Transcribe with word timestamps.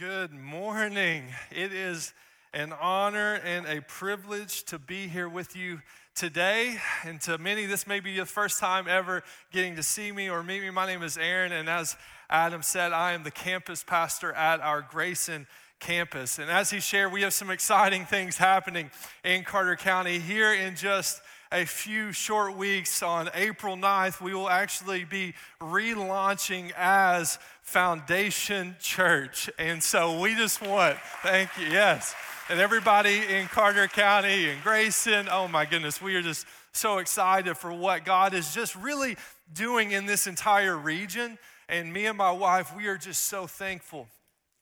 Good 0.00 0.32
morning. 0.32 1.24
It 1.50 1.74
is 1.74 2.14
an 2.54 2.72
honor 2.72 3.34
and 3.44 3.66
a 3.66 3.82
privilege 3.82 4.62
to 4.64 4.78
be 4.78 5.08
here 5.08 5.28
with 5.28 5.54
you 5.54 5.82
today. 6.14 6.78
And 7.04 7.20
to 7.20 7.36
many, 7.36 7.66
this 7.66 7.86
may 7.86 8.00
be 8.00 8.16
the 8.16 8.24
first 8.24 8.58
time 8.58 8.88
ever 8.88 9.22
getting 9.52 9.76
to 9.76 9.82
see 9.82 10.10
me 10.10 10.30
or 10.30 10.42
meet 10.42 10.62
me. 10.62 10.70
My 10.70 10.86
name 10.86 11.02
is 11.02 11.18
Aaron, 11.18 11.52
and 11.52 11.68
as 11.68 11.98
Adam 12.30 12.62
said, 12.62 12.92
I 12.92 13.12
am 13.12 13.24
the 13.24 13.30
campus 13.30 13.84
pastor 13.84 14.32
at 14.32 14.62
our 14.62 14.80
Grayson 14.80 15.46
campus. 15.80 16.38
And 16.38 16.50
as 16.50 16.70
he 16.70 16.80
shared, 16.80 17.12
we 17.12 17.20
have 17.20 17.34
some 17.34 17.50
exciting 17.50 18.06
things 18.06 18.38
happening 18.38 18.90
in 19.22 19.44
Carter 19.44 19.76
County 19.76 20.18
here 20.18 20.54
in 20.54 20.76
just 20.76 21.20
a 21.52 21.64
few 21.64 22.12
short 22.12 22.56
weeks 22.56 23.02
on 23.02 23.28
April 23.34 23.76
9th, 23.76 24.20
we 24.20 24.32
will 24.32 24.48
actually 24.48 25.04
be 25.04 25.34
relaunching 25.60 26.70
as 26.76 27.40
Foundation 27.70 28.74
Church. 28.80 29.48
And 29.56 29.80
so 29.80 30.18
we 30.18 30.34
just 30.34 30.60
want, 30.60 30.96
thank 31.22 31.50
you, 31.56 31.66
yes. 31.66 32.16
And 32.48 32.58
everybody 32.58 33.20
in 33.28 33.46
Carter 33.46 33.86
County 33.86 34.50
and 34.50 34.60
Grayson, 34.60 35.28
oh 35.30 35.46
my 35.46 35.66
goodness, 35.66 36.02
we 36.02 36.16
are 36.16 36.22
just 36.22 36.46
so 36.72 36.98
excited 36.98 37.56
for 37.56 37.72
what 37.72 38.04
God 38.04 38.34
is 38.34 38.52
just 38.52 38.74
really 38.74 39.16
doing 39.54 39.92
in 39.92 40.04
this 40.04 40.26
entire 40.26 40.76
region. 40.76 41.38
And 41.68 41.92
me 41.92 42.06
and 42.06 42.18
my 42.18 42.32
wife, 42.32 42.74
we 42.76 42.88
are 42.88 42.98
just 42.98 43.26
so 43.26 43.46
thankful 43.46 44.08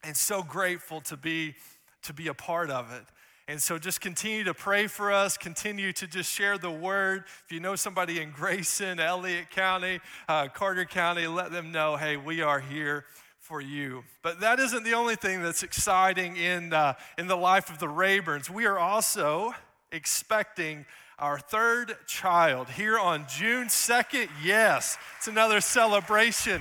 and 0.05 0.15
so 0.15 0.43
grateful 0.43 1.01
to 1.03 1.17
be 1.17 1.55
to 2.03 2.13
be 2.13 2.29
a 2.29 2.35
part 2.35 2.69
of 2.69 2.93
it. 2.93 3.05
And 3.49 3.63
so 3.63 3.79
just 3.79 4.03
continue 4.03 4.45
to 4.45 4.53
pray 4.53 4.89
for 4.89 5.11
us, 5.11 5.39
continue 5.39 5.91
to 5.95 6.07
just 6.07 6.31
share 6.31 6.59
the 6.59 6.71
word. 6.71 7.25
If 7.47 7.51
you 7.51 7.61
know 7.61 7.77
somebody 7.77 8.21
in 8.21 8.31
Grayson, 8.31 9.01
Elliott 9.01 9.49
County, 9.49 10.01
uh, 10.29 10.49
Carter 10.49 10.85
County, 10.85 11.27
let 11.27 11.51
them 11.51 11.73
know, 11.73 11.97
hey, 11.97 12.19
we 12.19 12.43
are 12.43 12.61
here 12.61 13.07
for 13.41 13.63
you. 13.63 14.05
But 14.23 14.41
that 14.41 14.61
isn't 14.61 14.85
the 14.85 14.93
only 14.93 15.17
thing 15.17 15.43
that's 15.43 15.63
exciting 15.63 16.37
in, 16.37 16.75
uh, 16.75 16.93
in 17.17 17.27
the 17.27 17.37
life 17.37 17.71
of 17.71 17.79
the 17.79 17.87
Rayburns. 17.87 18.51
We 18.51 18.67
are 18.67 18.79
also 18.79 19.55
expecting 19.93 20.85
our 21.19 21.39
third 21.39 21.97
child 22.07 22.69
here 22.69 22.99
on 22.99 23.25
June 23.31 23.69
2nd. 23.69 24.29
Yes, 24.45 24.99
it's 25.17 25.27
another 25.27 25.63
celebration. 25.63 26.61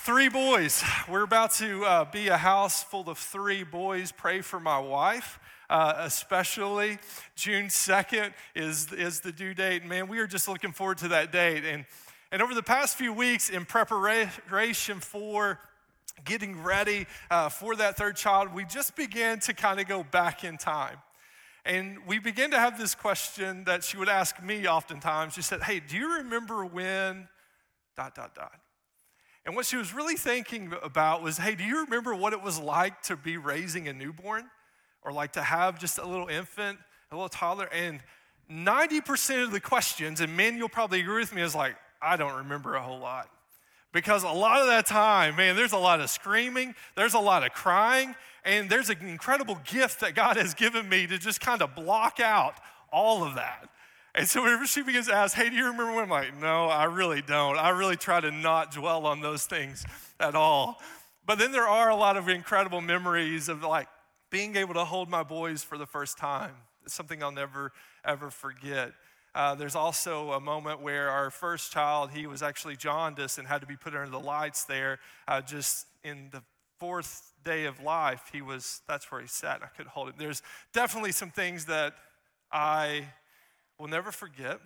Three 0.00 0.28
boys. 0.28 0.82
We're 1.08 1.22
about 1.22 1.52
to 1.52 1.84
uh, 1.84 2.04
be 2.10 2.26
a 2.26 2.36
house 2.36 2.82
full 2.82 3.08
of 3.08 3.16
three 3.16 3.62
boys. 3.62 4.10
Pray 4.10 4.40
for 4.40 4.58
my 4.58 4.80
wife 4.80 5.38
uh, 5.72 5.94
especially. 6.00 6.98
June 7.34 7.66
2nd 7.66 8.34
is, 8.54 8.92
is 8.92 9.20
the 9.20 9.32
due 9.32 9.54
date. 9.54 9.84
Man, 9.86 10.06
we 10.06 10.18
are 10.18 10.26
just 10.26 10.46
looking 10.46 10.70
forward 10.70 10.98
to 10.98 11.08
that 11.08 11.32
date. 11.32 11.64
And, 11.64 11.86
and 12.30 12.42
over 12.42 12.54
the 12.54 12.62
past 12.62 12.96
few 12.96 13.12
weeks, 13.12 13.48
in 13.48 13.64
preparation 13.64 15.00
for 15.00 15.58
getting 16.26 16.62
ready 16.62 17.06
uh, 17.30 17.48
for 17.48 17.74
that 17.76 17.96
third 17.96 18.16
child, 18.16 18.54
we 18.54 18.66
just 18.66 18.94
began 18.96 19.40
to 19.40 19.54
kind 19.54 19.80
of 19.80 19.88
go 19.88 20.04
back 20.04 20.44
in 20.44 20.58
time. 20.58 20.98
And 21.64 21.96
we 22.06 22.18
began 22.18 22.50
to 22.50 22.58
have 22.58 22.78
this 22.78 22.94
question 22.94 23.64
that 23.64 23.82
she 23.82 23.96
would 23.96 24.10
ask 24.10 24.42
me 24.42 24.66
oftentimes. 24.68 25.32
She 25.32 25.42
said, 25.42 25.62
Hey, 25.62 25.80
do 25.80 25.96
you 25.96 26.18
remember 26.18 26.66
when 26.66 27.28
dot, 27.96 28.14
dot, 28.14 28.34
dot? 28.34 28.60
And 29.46 29.56
what 29.56 29.64
she 29.64 29.76
was 29.76 29.94
really 29.94 30.16
thinking 30.16 30.74
about 30.82 31.22
was, 31.22 31.38
Hey, 31.38 31.54
do 31.54 31.64
you 31.64 31.84
remember 31.84 32.14
what 32.14 32.34
it 32.34 32.42
was 32.42 32.60
like 32.60 33.00
to 33.04 33.16
be 33.16 33.38
raising 33.38 33.88
a 33.88 33.94
newborn? 33.94 34.50
Or 35.04 35.12
like 35.12 35.32
to 35.32 35.42
have 35.42 35.78
just 35.78 35.98
a 35.98 36.06
little 36.06 36.28
infant, 36.28 36.78
a 37.10 37.14
little 37.14 37.28
toddler. 37.28 37.68
And 37.72 38.00
90% 38.50 39.44
of 39.44 39.50
the 39.52 39.60
questions, 39.60 40.20
and 40.20 40.36
men, 40.36 40.56
you'll 40.56 40.68
probably 40.68 41.00
agree 41.00 41.20
with 41.20 41.34
me, 41.34 41.42
is 41.42 41.54
like, 41.54 41.76
I 42.00 42.16
don't 42.16 42.36
remember 42.36 42.74
a 42.74 42.82
whole 42.82 42.98
lot. 42.98 43.28
Because 43.92 44.22
a 44.22 44.28
lot 44.28 44.60
of 44.60 44.68
that 44.68 44.86
time, 44.86 45.36
man, 45.36 45.54
there's 45.54 45.72
a 45.72 45.78
lot 45.78 46.00
of 46.00 46.08
screaming, 46.08 46.74
there's 46.96 47.14
a 47.14 47.18
lot 47.18 47.44
of 47.44 47.52
crying, 47.52 48.14
and 48.44 48.68
there's 48.70 48.88
an 48.90 48.98
incredible 49.02 49.58
gift 49.64 50.00
that 50.00 50.14
God 50.14 50.36
has 50.36 50.54
given 50.54 50.88
me 50.88 51.06
to 51.06 51.18
just 51.18 51.40
kind 51.40 51.62
of 51.62 51.74
block 51.74 52.18
out 52.18 52.54
all 52.90 53.22
of 53.22 53.34
that. 53.34 53.68
And 54.14 54.28
so 54.28 54.42
whenever 54.42 54.66
she 54.66 54.82
begins 54.82 55.06
to 55.06 55.14
ask, 55.14 55.34
hey, 55.34 55.48
do 55.48 55.56
you 55.56 55.64
remember 55.66 55.94
when? 55.94 56.04
I'm 56.04 56.10
like, 56.10 56.38
no, 56.38 56.66
I 56.66 56.84
really 56.84 57.22
don't. 57.22 57.56
I 57.56 57.70
really 57.70 57.96
try 57.96 58.20
to 58.20 58.30
not 58.30 58.72
dwell 58.72 59.06
on 59.06 59.20
those 59.20 59.46
things 59.46 59.86
at 60.20 60.34
all. 60.34 60.80
But 61.24 61.38
then 61.38 61.52
there 61.52 61.68
are 61.68 61.88
a 61.88 61.96
lot 61.96 62.16
of 62.16 62.28
incredible 62.28 62.80
memories 62.80 63.48
of 63.48 63.62
like 63.62 63.88
being 64.32 64.56
able 64.56 64.72
to 64.72 64.84
hold 64.84 65.10
my 65.10 65.22
boys 65.22 65.62
for 65.62 65.76
the 65.76 65.86
first 65.86 66.16
time. 66.16 66.54
It's 66.84 66.94
something 66.94 67.22
I'll 67.22 67.30
never, 67.30 67.70
ever 68.02 68.30
forget. 68.30 68.92
Uh, 69.34 69.54
there's 69.54 69.76
also 69.76 70.32
a 70.32 70.40
moment 70.40 70.80
where 70.80 71.10
our 71.10 71.30
first 71.30 71.70
child, 71.70 72.10
he 72.10 72.26
was 72.26 72.42
actually 72.42 72.76
jaundiced 72.76 73.36
and 73.38 73.46
had 73.46 73.60
to 73.60 73.66
be 73.66 73.76
put 73.76 73.94
under 73.94 74.10
the 74.10 74.18
lights 74.18 74.64
there. 74.64 74.98
Uh, 75.28 75.42
just 75.42 75.86
in 76.02 76.30
the 76.32 76.42
fourth 76.80 77.32
day 77.44 77.66
of 77.66 77.80
life, 77.82 78.30
he 78.32 78.40
was, 78.40 78.80
that's 78.88 79.12
where 79.12 79.20
he 79.20 79.28
sat. 79.28 79.60
I 79.62 79.66
could 79.66 79.86
hold 79.86 80.08
him. 80.08 80.14
There's 80.18 80.42
definitely 80.72 81.12
some 81.12 81.30
things 81.30 81.66
that 81.66 81.94
I 82.50 83.04
will 83.78 83.88
never 83.88 84.10
forget. 84.10 84.58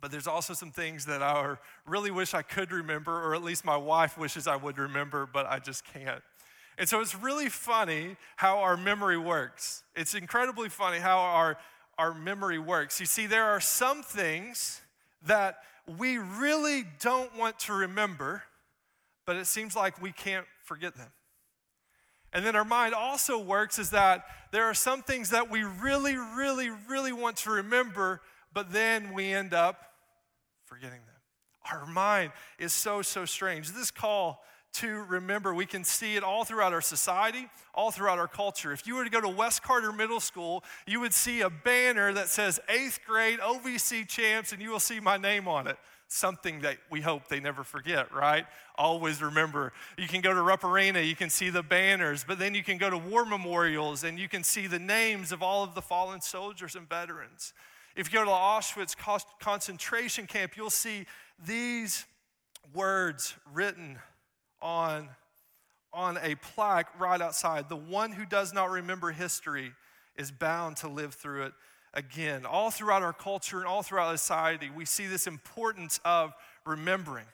But 0.00 0.10
there's 0.10 0.26
also 0.26 0.52
some 0.52 0.70
things 0.70 1.06
that 1.06 1.22
I 1.22 1.56
really 1.86 2.10
wish 2.10 2.34
I 2.34 2.42
could 2.42 2.72
remember, 2.72 3.12
or 3.24 3.34
at 3.34 3.42
least 3.42 3.64
my 3.64 3.76
wife 3.76 4.18
wishes 4.18 4.46
I 4.46 4.56
would 4.56 4.76
remember, 4.76 5.26
but 5.30 5.46
I 5.46 5.58
just 5.58 5.84
can't. 5.84 6.22
And 6.78 6.88
so 6.88 7.00
it's 7.00 7.14
really 7.14 7.48
funny 7.48 8.16
how 8.36 8.58
our 8.58 8.76
memory 8.76 9.18
works. 9.18 9.84
It's 9.94 10.14
incredibly 10.14 10.68
funny 10.68 10.98
how 10.98 11.18
our, 11.18 11.56
our 11.98 12.14
memory 12.14 12.58
works. 12.58 12.98
You 12.98 13.06
see, 13.06 13.26
there 13.26 13.44
are 13.44 13.60
some 13.60 14.02
things 14.02 14.80
that 15.26 15.58
we 15.98 16.18
really 16.18 16.84
don't 17.00 17.36
want 17.36 17.58
to 17.60 17.72
remember, 17.72 18.42
but 19.26 19.36
it 19.36 19.46
seems 19.46 19.76
like 19.76 20.00
we 20.02 20.12
can't 20.12 20.46
forget 20.64 20.96
them. 20.96 21.10
And 22.32 22.44
then 22.44 22.56
our 22.56 22.64
mind 22.64 22.94
also 22.94 23.38
works 23.38 23.78
is 23.78 23.90
that 23.90 24.24
there 24.50 24.64
are 24.64 24.74
some 24.74 25.02
things 25.02 25.30
that 25.30 25.50
we 25.50 25.62
really, 25.62 26.16
really, 26.16 26.70
really 26.88 27.12
want 27.12 27.36
to 27.38 27.50
remember, 27.50 28.20
but 28.52 28.72
then 28.72 29.14
we 29.14 29.32
end 29.32 29.54
up 29.54 29.84
forgetting 30.64 30.98
them. 31.06 31.14
Our 31.72 31.86
mind 31.86 32.32
is 32.58 32.72
so, 32.72 33.02
so 33.02 33.24
strange. 33.24 33.70
This 33.70 33.92
call 33.92 34.42
to 34.74 35.04
remember. 35.04 35.54
We 35.54 35.66
can 35.66 35.84
see 35.84 36.16
it 36.16 36.22
all 36.22 36.44
throughout 36.44 36.72
our 36.72 36.80
society, 36.80 37.48
all 37.74 37.90
throughout 37.90 38.18
our 38.18 38.28
culture. 38.28 38.72
If 38.72 38.86
you 38.86 38.96
were 38.96 39.04
to 39.04 39.10
go 39.10 39.20
to 39.20 39.28
West 39.28 39.62
Carter 39.62 39.92
Middle 39.92 40.20
School, 40.20 40.64
you 40.86 41.00
would 41.00 41.14
see 41.14 41.40
a 41.42 41.50
banner 41.50 42.12
that 42.12 42.28
says 42.28 42.60
eighth 42.68 43.00
grade 43.06 43.38
OVC 43.38 44.06
champs, 44.06 44.52
and 44.52 44.60
you 44.60 44.70
will 44.70 44.80
see 44.80 45.00
my 45.00 45.16
name 45.16 45.48
on 45.48 45.66
it. 45.66 45.76
Something 46.08 46.60
that 46.60 46.78
we 46.90 47.00
hope 47.00 47.28
they 47.28 47.40
never 47.40 47.64
forget, 47.64 48.12
right? 48.12 48.46
Always 48.76 49.22
remember. 49.22 49.72
You 49.96 50.06
can 50.06 50.20
go 50.20 50.34
to 50.34 50.42
Rupp 50.42 50.64
Arena, 50.64 51.00
you 51.00 51.16
can 51.16 51.30
see 51.30 51.50
the 51.50 51.62
banners, 51.62 52.24
but 52.26 52.38
then 52.38 52.54
you 52.54 52.62
can 52.62 52.76
go 52.76 52.90
to 52.90 52.98
war 52.98 53.24
memorials 53.24 54.04
and 54.04 54.18
you 54.18 54.28
can 54.28 54.44
see 54.44 54.66
the 54.66 54.78
names 54.78 55.32
of 55.32 55.42
all 55.42 55.64
of 55.64 55.74
the 55.74 55.82
fallen 55.82 56.20
soldiers 56.20 56.76
and 56.76 56.88
veterans. 56.88 57.54
If 57.96 58.12
you 58.12 58.18
go 58.18 58.24
to 58.24 58.30
the 58.30 58.36
Auschwitz 58.36 58.96
concentration 59.40 60.26
camp, 60.26 60.56
you'll 60.56 60.70
see 60.70 61.06
these 61.44 62.04
words 62.74 63.34
written 63.52 63.98
on, 64.62 65.08
on 65.92 66.18
a 66.22 66.34
plaque 66.36 66.98
right 66.98 67.20
outside. 67.20 67.68
The 67.68 67.76
one 67.76 68.12
who 68.12 68.24
does 68.24 68.52
not 68.52 68.70
remember 68.70 69.10
history 69.10 69.72
is 70.16 70.30
bound 70.30 70.76
to 70.78 70.88
live 70.88 71.14
through 71.14 71.44
it 71.44 71.52
again. 71.92 72.44
All 72.46 72.70
throughout 72.70 73.02
our 73.02 73.12
culture 73.12 73.58
and 73.58 73.66
all 73.66 73.82
throughout 73.82 74.18
society, 74.18 74.70
we 74.74 74.84
see 74.84 75.06
this 75.06 75.26
importance 75.26 76.00
of 76.04 76.32
remembering. 76.66 77.26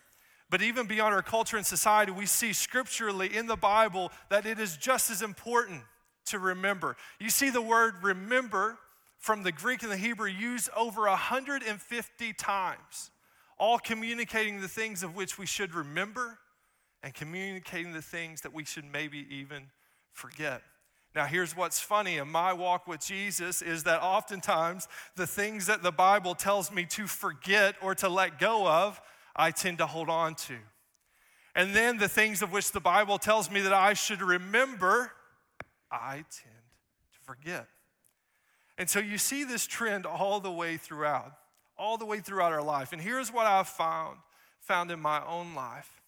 But 0.50 0.62
even 0.62 0.86
beyond 0.86 1.14
our 1.14 1.22
culture 1.22 1.56
and 1.56 1.64
society, 1.64 2.10
we 2.10 2.26
see 2.26 2.52
scripturally 2.52 3.34
in 3.34 3.46
the 3.46 3.56
Bible 3.56 4.10
that 4.30 4.46
it 4.46 4.58
is 4.58 4.76
just 4.76 5.10
as 5.10 5.22
important 5.22 5.82
to 6.26 6.38
remember. 6.38 6.96
You 7.20 7.30
see 7.30 7.50
the 7.50 7.62
word 7.62 8.02
remember 8.02 8.78
from 9.18 9.42
the 9.42 9.52
Greek 9.52 9.82
and 9.82 9.92
the 9.92 9.96
Hebrew 9.96 10.28
used 10.28 10.70
over 10.76 11.02
150 11.02 12.32
times, 12.32 13.10
all 13.58 13.78
communicating 13.78 14.60
the 14.60 14.68
things 14.68 15.02
of 15.02 15.14
which 15.14 15.38
we 15.38 15.46
should 15.46 15.74
remember 15.74 16.38
and 17.02 17.14
communicating 17.14 17.92
the 17.92 18.02
things 18.02 18.42
that 18.42 18.52
we 18.52 18.64
should 18.64 18.84
maybe 18.84 19.26
even 19.30 19.64
forget. 20.12 20.62
Now, 21.14 21.24
here's 21.24 21.56
what's 21.56 21.80
funny 21.80 22.18
in 22.18 22.28
my 22.28 22.52
walk 22.52 22.86
with 22.86 23.00
Jesus 23.00 23.62
is 23.62 23.82
that 23.84 24.00
oftentimes 24.00 24.86
the 25.16 25.26
things 25.26 25.66
that 25.66 25.82
the 25.82 25.90
Bible 25.90 26.34
tells 26.34 26.70
me 26.70 26.84
to 26.90 27.06
forget 27.06 27.74
or 27.82 27.94
to 27.96 28.08
let 28.08 28.38
go 28.38 28.68
of, 28.68 29.00
I 29.34 29.50
tend 29.50 29.78
to 29.78 29.86
hold 29.86 30.08
on 30.08 30.36
to. 30.36 30.54
And 31.56 31.74
then 31.74 31.98
the 31.98 32.08
things 32.08 32.42
of 32.42 32.52
which 32.52 32.70
the 32.70 32.80
Bible 32.80 33.18
tells 33.18 33.50
me 33.50 33.60
that 33.62 33.72
I 33.72 33.94
should 33.94 34.22
remember, 34.22 35.10
I 35.90 36.24
tend 36.30 36.64
to 37.12 37.18
forget. 37.24 37.66
And 38.78 38.88
so 38.88 39.00
you 39.00 39.18
see 39.18 39.42
this 39.42 39.66
trend 39.66 40.06
all 40.06 40.38
the 40.38 40.52
way 40.52 40.76
throughout, 40.76 41.32
all 41.76 41.98
the 41.98 42.06
way 42.06 42.20
throughout 42.20 42.52
our 42.52 42.62
life. 42.62 42.92
And 42.92 43.02
here's 43.02 43.32
what 43.32 43.46
I've 43.46 43.68
found, 43.68 44.18
found 44.60 44.92
in 44.92 45.00
my 45.00 45.26
own 45.26 45.56
life 45.56 45.99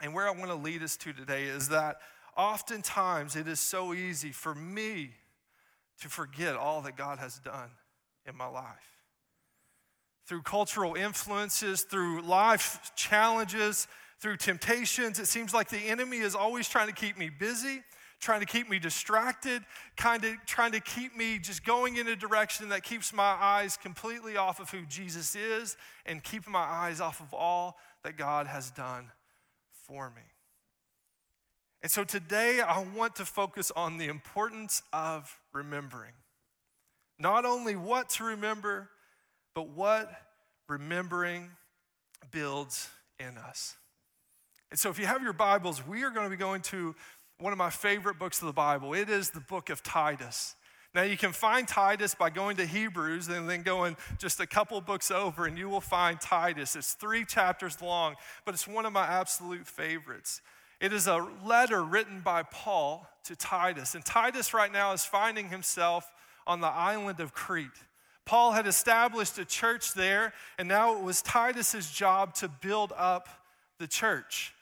and 0.00 0.14
where 0.14 0.26
I 0.26 0.30
want 0.30 0.50
to 0.50 0.54
lead 0.54 0.82
us 0.82 0.96
to 0.98 1.12
today 1.12 1.44
is 1.44 1.68
that 1.68 1.98
oftentimes 2.36 3.36
it 3.36 3.46
is 3.46 3.60
so 3.60 3.92
easy 3.92 4.32
for 4.32 4.54
me 4.54 5.10
to 6.00 6.08
forget 6.08 6.56
all 6.56 6.80
that 6.82 6.96
God 6.96 7.18
has 7.18 7.38
done 7.38 7.70
in 8.26 8.36
my 8.36 8.46
life. 8.46 8.64
Through 10.26 10.42
cultural 10.42 10.94
influences, 10.94 11.82
through 11.82 12.22
life 12.22 12.92
challenges, 12.96 13.88
through 14.20 14.36
temptations, 14.36 15.18
it 15.18 15.26
seems 15.26 15.52
like 15.52 15.68
the 15.68 15.78
enemy 15.78 16.18
is 16.18 16.34
always 16.34 16.68
trying 16.68 16.86
to 16.86 16.94
keep 16.94 17.18
me 17.18 17.28
busy, 17.28 17.82
trying 18.20 18.40
to 18.40 18.46
keep 18.46 18.68
me 18.70 18.78
distracted, 18.78 19.62
kind 19.96 20.24
of 20.24 20.34
trying 20.46 20.72
to 20.72 20.80
keep 20.80 21.16
me 21.16 21.38
just 21.38 21.64
going 21.64 21.96
in 21.96 22.06
a 22.08 22.16
direction 22.16 22.68
that 22.68 22.82
keeps 22.82 23.12
my 23.12 23.36
eyes 23.40 23.76
completely 23.76 24.36
off 24.36 24.60
of 24.60 24.70
who 24.70 24.86
Jesus 24.86 25.34
is 25.34 25.76
and 26.06 26.22
keeping 26.22 26.52
my 26.52 26.60
eyes 26.60 27.00
off 27.00 27.20
of 27.20 27.34
all 27.34 27.76
that 28.04 28.16
God 28.16 28.46
has 28.46 28.70
done 28.70 29.10
for 29.90 30.10
me. 30.10 30.22
And 31.82 31.90
so 31.90 32.04
today 32.04 32.60
I 32.60 32.84
want 32.96 33.16
to 33.16 33.24
focus 33.24 33.72
on 33.74 33.98
the 33.98 34.06
importance 34.06 34.82
of 34.92 35.36
remembering. 35.52 36.12
Not 37.18 37.44
only 37.44 37.74
what 37.74 38.08
to 38.10 38.24
remember, 38.24 38.88
but 39.54 39.68
what 39.70 40.10
remembering 40.68 41.50
builds 42.30 42.88
in 43.18 43.36
us. 43.36 43.76
And 44.70 44.78
so, 44.78 44.88
if 44.88 45.00
you 45.00 45.06
have 45.06 45.22
your 45.22 45.32
Bibles, 45.32 45.84
we 45.84 46.04
are 46.04 46.10
going 46.10 46.26
to 46.26 46.30
be 46.30 46.36
going 46.36 46.62
to 46.62 46.94
one 47.40 47.52
of 47.52 47.58
my 47.58 47.70
favorite 47.70 48.18
books 48.18 48.40
of 48.40 48.46
the 48.46 48.52
Bible. 48.52 48.94
It 48.94 49.10
is 49.10 49.30
the 49.30 49.40
book 49.40 49.68
of 49.68 49.82
Titus. 49.82 50.54
Now, 50.92 51.02
you 51.02 51.16
can 51.16 51.32
find 51.32 51.68
Titus 51.68 52.16
by 52.16 52.30
going 52.30 52.56
to 52.56 52.66
Hebrews 52.66 53.28
and 53.28 53.48
then 53.48 53.62
going 53.62 53.96
just 54.18 54.40
a 54.40 54.46
couple 54.46 54.80
books 54.80 55.12
over, 55.12 55.46
and 55.46 55.56
you 55.56 55.68
will 55.68 55.80
find 55.80 56.20
Titus. 56.20 56.74
It's 56.74 56.94
three 56.94 57.24
chapters 57.24 57.80
long, 57.80 58.16
but 58.44 58.54
it's 58.54 58.66
one 58.66 58.84
of 58.86 58.92
my 58.92 59.06
absolute 59.06 59.68
favorites. 59.68 60.42
It 60.80 60.92
is 60.92 61.06
a 61.06 61.28
letter 61.44 61.84
written 61.84 62.20
by 62.20 62.42
Paul 62.42 63.06
to 63.24 63.36
Titus, 63.36 63.94
and 63.94 64.04
Titus 64.04 64.52
right 64.52 64.72
now 64.72 64.92
is 64.92 65.04
finding 65.04 65.48
himself 65.48 66.10
on 66.44 66.60
the 66.60 66.66
island 66.66 67.20
of 67.20 67.34
Crete. 67.34 67.68
Paul 68.24 68.52
had 68.52 68.66
established 68.66 69.38
a 69.38 69.44
church 69.44 69.94
there, 69.94 70.32
and 70.58 70.66
now 70.66 70.96
it 70.96 71.02
was 71.02 71.22
Titus's 71.22 71.88
job 71.90 72.34
to 72.36 72.48
build 72.48 72.92
up 72.96 73.28
the 73.78 73.86
church. 73.86 74.54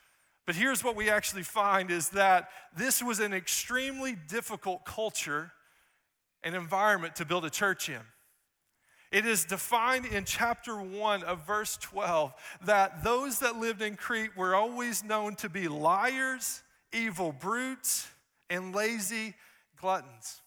But 0.45 0.55
here's 0.55 0.83
what 0.83 0.95
we 0.95 1.09
actually 1.09 1.43
find 1.43 1.89
is 1.89 2.09
that 2.09 2.49
this 2.75 3.01
was 3.01 3.19
an 3.19 3.33
extremely 3.33 4.15
difficult 4.27 4.85
culture 4.85 5.51
and 6.43 6.55
environment 6.55 7.15
to 7.17 7.25
build 7.25 7.45
a 7.45 7.49
church 7.49 7.89
in. 7.89 8.01
It 9.11 9.25
is 9.25 9.45
defined 9.45 10.05
in 10.05 10.23
chapter 10.23 10.79
1 10.79 11.23
of 11.23 11.45
verse 11.45 11.77
12 11.77 12.31
that 12.65 13.03
those 13.03 13.39
that 13.39 13.57
lived 13.57 13.81
in 13.81 13.95
Crete 13.95 14.37
were 14.37 14.53
always 14.53 15.03
known 15.03 15.35
to 15.37 15.49
be 15.49 15.67
liars, 15.67 16.61
evil 16.93 17.31
brutes, 17.31 18.07
and 18.49 18.73
lazy 18.73 19.33
gluttons. 19.81 20.41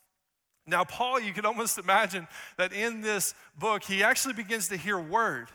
Now, 0.65 0.85
Paul, 0.85 1.19
you 1.19 1.33
could 1.33 1.45
almost 1.45 1.77
imagine 1.79 2.29
that 2.57 2.73
in 2.73 3.01
this 3.01 3.35
book, 3.59 3.83
he 3.83 4.05
actually 4.05 4.35
begins 4.35 4.69
to 4.69 4.77
hear 4.77 4.99
word 4.99 5.49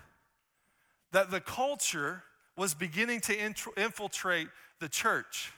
that 1.14 1.32
the 1.32 1.40
culture 1.40 2.24
was 2.58 2.74
beginning 2.74 3.22
to 3.22 3.54
infiltrate 3.78 4.50
the 4.80 4.90
church. 4.90 5.54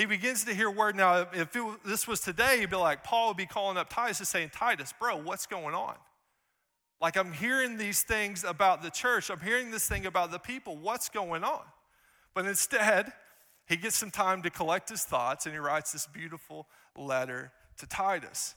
He 0.00 0.06
begins 0.06 0.44
to 0.44 0.54
hear 0.54 0.70
word. 0.70 0.96
Now, 0.96 1.26
if 1.30 1.54
it, 1.54 1.62
this 1.84 2.08
was 2.08 2.20
today, 2.20 2.60
he'd 2.60 2.70
be 2.70 2.76
like, 2.76 3.04
Paul 3.04 3.28
would 3.28 3.36
be 3.36 3.44
calling 3.44 3.76
up 3.76 3.90
Titus 3.90 4.18
and 4.18 4.26
saying, 4.26 4.50
Titus, 4.54 4.94
bro, 4.98 5.18
what's 5.18 5.44
going 5.44 5.74
on? 5.74 5.94
Like, 7.02 7.18
I'm 7.18 7.34
hearing 7.34 7.76
these 7.76 8.02
things 8.02 8.42
about 8.42 8.82
the 8.82 8.88
church. 8.88 9.28
I'm 9.28 9.40
hearing 9.40 9.70
this 9.70 9.86
thing 9.86 10.06
about 10.06 10.30
the 10.30 10.38
people. 10.38 10.78
What's 10.78 11.10
going 11.10 11.44
on? 11.44 11.60
But 12.32 12.46
instead, 12.46 13.12
he 13.66 13.76
gets 13.76 13.94
some 13.94 14.10
time 14.10 14.40
to 14.40 14.48
collect 14.48 14.88
his 14.88 15.04
thoughts 15.04 15.44
and 15.44 15.54
he 15.54 15.58
writes 15.58 15.92
this 15.92 16.06
beautiful 16.06 16.66
letter 16.96 17.52
to 17.76 17.86
Titus. 17.86 18.54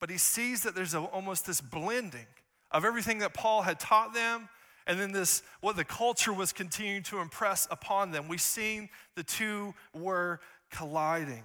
But 0.00 0.10
he 0.10 0.18
sees 0.18 0.64
that 0.64 0.74
there's 0.74 0.94
a, 0.94 1.00
almost 1.00 1.46
this 1.46 1.60
blending 1.60 2.26
of 2.72 2.84
everything 2.84 3.18
that 3.18 3.34
Paul 3.34 3.62
had 3.62 3.78
taught 3.78 4.14
them 4.14 4.48
and 4.86 5.00
then 5.00 5.12
this 5.12 5.42
what 5.60 5.76
the 5.76 5.84
culture 5.84 6.32
was 6.32 6.52
continuing 6.52 7.02
to 7.04 7.18
impress 7.18 7.66
upon 7.70 8.10
them. 8.10 8.28
We've 8.28 8.40
seen 8.40 8.88
the 9.16 9.22
two 9.22 9.74
were 9.94 10.40
colliding. 10.70 11.44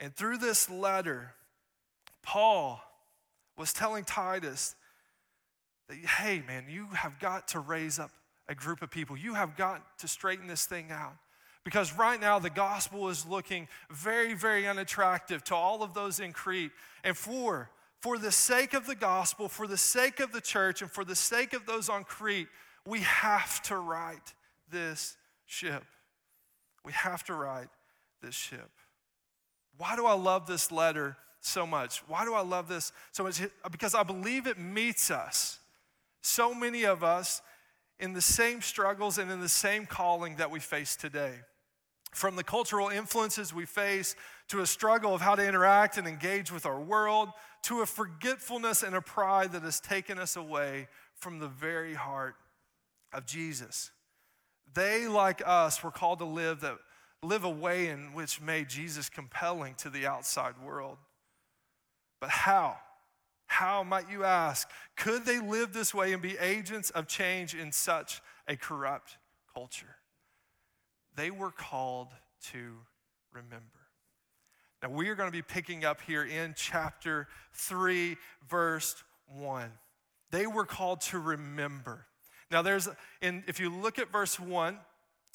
And 0.00 0.14
through 0.14 0.38
this 0.38 0.68
letter, 0.68 1.34
Paul 2.22 2.82
was 3.56 3.72
telling 3.72 4.04
Titus 4.04 4.74
that, 5.88 5.96
hey, 5.96 6.42
man, 6.46 6.64
you 6.68 6.86
have 6.92 7.20
got 7.20 7.48
to 7.48 7.60
raise 7.60 7.98
up 7.98 8.10
a 8.48 8.54
group 8.54 8.82
of 8.82 8.90
people. 8.90 9.16
You 9.16 9.34
have 9.34 9.56
got 9.56 9.98
to 9.98 10.08
straighten 10.08 10.48
this 10.48 10.66
thing 10.66 10.90
out. 10.90 11.14
Because 11.64 11.96
right 11.96 12.20
now, 12.20 12.40
the 12.40 12.50
gospel 12.50 13.08
is 13.08 13.24
looking 13.24 13.68
very, 13.88 14.34
very 14.34 14.66
unattractive 14.66 15.44
to 15.44 15.54
all 15.54 15.84
of 15.84 15.94
those 15.94 16.18
in 16.18 16.32
Crete. 16.32 16.72
And 17.04 17.16
for, 17.16 17.70
for 18.02 18.18
the 18.18 18.32
sake 18.32 18.74
of 18.74 18.86
the 18.86 18.96
gospel, 18.96 19.48
for 19.48 19.68
the 19.68 19.76
sake 19.76 20.18
of 20.18 20.32
the 20.32 20.40
church, 20.40 20.82
and 20.82 20.90
for 20.90 21.04
the 21.04 21.14
sake 21.14 21.52
of 21.52 21.66
those 21.66 21.88
on 21.88 22.02
Crete, 22.02 22.48
we 22.84 23.00
have 23.00 23.62
to 23.62 23.76
right 23.76 24.34
this 24.68 25.16
ship. 25.46 25.84
We 26.84 26.92
have 26.92 27.22
to 27.24 27.34
right 27.34 27.68
this 28.20 28.34
ship. 28.34 28.70
Why 29.78 29.94
do 29.94 30.04
I 30.04 30.14
love 30.14 30.48
this 30.48 30.72
letter 30.72 31.16
so 31.40 31.64
much? 31.64 31.98
Why 32.08 32.24
do 32.24 32.34
I 32.34 32.42
love 32.42 32.66
this 32.66 32.92
so 33.12 33.22
much? 33.22 33.40
Because 33.70 33.94
I 33.94 34.02
believe 34.02 34.48
it 34.48 34.58
meets 34.58 35.08
us, 35.08 35.60
so 36.22 36.52
many 36.52 36.82
of 36.82 37.04
us, 37.04 37.40
in 38.00 38.14
the 38.14 38.20
same 38.20 38.62
struggles 38.62 39.16
and 39.16 39.30
in 39.30 39.40
the 39.40 39.48
same 39.48 39.86
calling 39.86 40.36
that 40.36 40.50
we 40.50 40.58
face 40.58 40.96
today. 40.96 41.34
From 42.10 42.34
the 42.34 42.42
cultural 42.42 42.88
influences 42.88 43.54
we 43.54 43.64
face 43.64 44.16
to 44.52 44.60
a 44.60 44.66
struggle 44.66 45.14
of 45.14 45.22
how 45.22 45.34
to 45.34 45.48
interact 45.48 45.96
and 45.96 46.06
engage 46.06 46.52
with 46.52 46.66
our 46.66 46.78
world, 46.78 47.30
to 47.62 47.80
a 47.80 47.86
forgetfulness 47.86 48.82
and 48.82 48.94
a 48.94 49.00
pride 49.00 49.50
that 49.52 49.62
has 49.62 49.80
taken 49.80 50.18
us 50.18 50.36
away 50.36 50.88
from 51.14 51.38
the 51.38 51.48
very 51.48 51.94
heart 51.94 52.34
of 53.14 53.24
Jesus. 53.24 53.90
They, 54.74 55.08
like 55.08 55.40
us, 55.46 55.82
were 55.82 55.90
called 55.90 56.18
to 56.18 56.26
live, 56.26 56.60
that, 56.60 56.76
live 57.22 57.44
a 57.44 57.50
way 57.50 57.88
in 57.88 58.12
which 58.12 58.42
made 58.42 58.68
Jesus 58.68 59.08
compelling 59.08 59.74
to 59.76 59.88
the 59.88 60.06
outside 60.06 60.54
world. 60.62 60.98
But 62.20 62.28
how? 62.28 62.76
How, 63.46 63.82
might 63.82 64.10
you 64.10 64.22
ask? 64.22 64.68
Could 64.96 65.24
they 65.24 65.40
live 65.40 65.72
this 65.72 65.94
way 65.94 66.12
and 66.12 66.20
be 66.20 66.36
agents 66.36 66.90
of 66.90 67.06
change 67.06 67.54
in 67.54 67.72
such 67.72 68.20
a 68.46 68.56
corrupt 68.56 69.16
culture? 69.54 69.96
They 71.16 71.30
were 71.30 71.52
called 71.52 72.08
to 72.50 72.74
remember. 73.32 73.81
Now, 74.82 74.88
we 74.90 75.08
are 75.08 75.14
going 75.14 75.28
to 75.28 75.32
be 75.32 75.42
picking 75.42 75.84
up 75.84 76.00
here 76.00 76.24
in 76.24 76.54
chapter 76.56 77.28
3, 77.52 78.16
verse 78.48 79.02
1. 79.28 79.70
They 80.32 80.46
were 80.46 80.64
called 80.64 81.02
to 81.02 81.20
remember. 81.20 82.06
Now, 82.50 82.62
there's, 82.62 82.88
in, 83.20 83.44
if 83.46 83.60
you 83.60 83.70
look 83.70 84.00
at 84.00 84.10
verse 84.10 84.40
1 84.40 84.76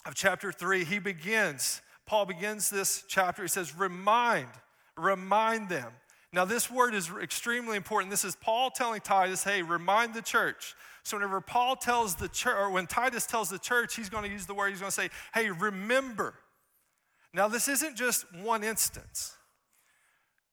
of 0.06 0.16
chapter 0.16 0.52
3, 0.52 0.84
he 0.84 1.00
begins, 1.00 1.82
Paul 2.06 2.26
begins 2.26 2.70
this 2.70 3.06
chapter, 3.08 3.42
he 3.42 3.48
says, 3.48 3.78
Remind, 3.78 4.50
remind 4.98 5.70
them. 5.70 5.94
Now, 6.34 6.44
this 6.44 6.70
word 6.70 6.94
is 6.94 7.10
extremely 7.22 7.78
important. 7.78 8.12
This 8.12 8.26
is 8.26 8.36
Paul 8.36 8.70
telling 8.70 9.00
Titus, 9.00 9.46
hey, 9.46 9.62
remind 9.62 10.14
the 10.14 10.22
church. 10.22 10.76
So, 11.04 11.16
whenever 11.16 11.40
Paul 11.40 11.78
tells 11.78 12.16
the 12.16 12.28
church, 12.28 12.56
or 12.58 12.70
when 12.70 12.86
Titus 12.86 13.26
tells 13.26 13.50
the 13.50 13.60
church, 13.60 13.96
he's 13.96 14.10
going 14.10 14.26
to 14.26 14.30
use 14.30 14.46
the 14.46 14.54
word, 14.54 14.72
he's 14.72 14.82
going 14.82 14.92
to 14.92 14.96
say, 14.96 15.10
hey, 15.34 15.52
remember. 15.52 16.34
Now, 17.34 17.48
this 17.48 17.70
isn't 17.70 17.96
just 17.96 18.26
one 18.34 18.62
instance. 18.62 19.37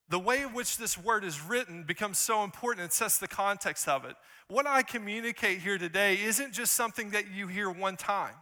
The 0.09 0.19
way 0.19 0.43
in 0.43 0.53
which 0.53 0.77
this 0.77 0.97
word 0.97 1.23
is 1.23 1.41
written 1.41 1.83
becomes 1.83 2.19
so 2.19 2.43
important 2.43 2.85
It 2.85 2.93
sets 2.93 3.17
the 3.17 3.27
context 3.27 3.87
of 3.87 4.05
it. 4.05 4.15
What 4.47 4.67
I 4.67 4.83
communicate 4.83 5.59
here 5.59 5.77
today 5.77 6.19
isn't 6.21 6.53
just 6.53 6.73
something 6.73 7.11
that 7.11 7.31
you 7.31 7.47
hear 7.47 7.69
one 7.69 7.97
time. 7.97 8.35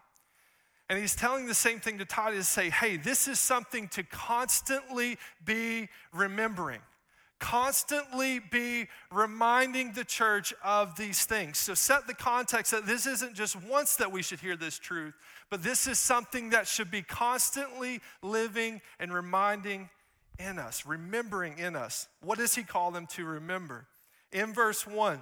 And 0.89 0.99
he's 0.99 1.15
telling 1.15 1.47
the 1.47 1.53
same 1.53 1.79
thing 1.79 1.97
to 1.99 2.05
Titus 2.05 2.47
say, 2.47 2.69
hey, 2.69 2.97
this 2.97 3.27
is 3.27 3.39
something 3.39 3.87
to 3.89 4.03
constantly 4.03 5.17
be 5.45 5.87
remembering 6.11 6.81
constantly 7.43 8.39
be 8.39 8.87
reminding 9.11 9.91
the 9.91 10.05
church 10.05 10.53
of 10.63 10.95
these 10.95 11.25
things. 11.25 11.57
So 11.57 11.73
set 11.73 12.07
the 12.07 12.13
context 12.13 12.71
that 12.71 12.85
this 12.85 13.05
isn't 13.05 13.35
just 13.35 13.61
once 13.63 13.97
that 13.97 14.09
we 14.09 14.23
should 14.23 14.39
hear 14.39 14.55
this 14.55 14.79
truth, 14.79 15.13
but 15.49 15.61
this 15.61 15.85
is 15.85 15.99
something 15.99 16.51
that 16.51 16.67
should 16.69 16.89
be 16.89 17.01
constantly 17.01 17.99
living 18.21 18.79
and 18.97 19.13
reminding 19.13 19.89
in 20.39 20.59
us, 20.59 20.85
remembering 20.85 21.57
in 21.57 21.75
us. 21.75 22.07
What 22.21 22.37
does 22.37 22.55
he 22.55 22.63
call 22.63 22.91
them 22.91 23.07
to 23.07 23.25
remember? 23.25 23.85
In 24.31 24.53
verse 24.53 24.85
1, 24.87 25.19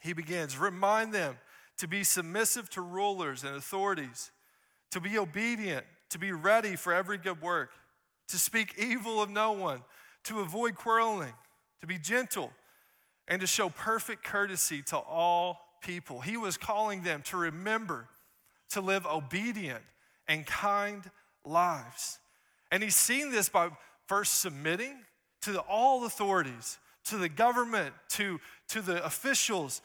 he 0.00 0.12
begins 0.12 0.58
remind 0.58 1.12
them 1.12 1.38
to 1.78 1.88
be 1.88 2.04
submissive 2.04 2.68
to 2.70 2.80
rulers 2.80 3.44
and 3.44 3.56
authorities, 3.56 4.30
to 4.90 5.00
be 5.00 5.18
obedient, 5.18 5.84
to 6.10 6.18
be 6.18 6.32
ready 6.32 6.76
for 6.76 6.92
every 6.92 7.18
good 7.18 7.40
work, 7.42 7.70
to 8.28 8.36
speak 8.36 8.74
evil 8.78 9.22
of 9.22 9.30
no 9.30 9.52
one 9.52 9.82
to 10.24 10.40
avoid 10.40 10.74
quarreling, 10.74 11.32
to 11.80 11.86
be 11.86 11.98
gentle, 11.98 12.50
and 13.28 13.40
to 13.40 13.46
show 13.46 13.68
perfect 13.68 14.24
courtesy 14.24 14.82
to 14.82 14.96
all 14.96 15.60
people. 15.80 16.20
He 16.20 16.36
was 16.36 16.56
calling 16.56 17.02
them 17.02 17.22
to 17.26 17.36
remember 17.36 18.08
to 18.70 18.80
live 18.80 19.06
obedient 19.06 19.82
and 20.26 20.46
kind 20.46 21.08
lives. 21.44 22.18
And 22.70 22.82
he's 22.82 22.96
seen 22.96 23.30
this 23.30 23.48
by 23.48 23.70
first 24.06 24.40
submitting 24.40 24.94
to 25.42 25.52
the, 25.52 25.60
all 25.60 26.04
authorities, 26.04 26.78
to 27.06 27.18
the 27.18 27.28
government, 27.28 27.94
to, 28.10 28.40
to 28.68 28.80
the 28.80 29.04
officials, 29.04 29.82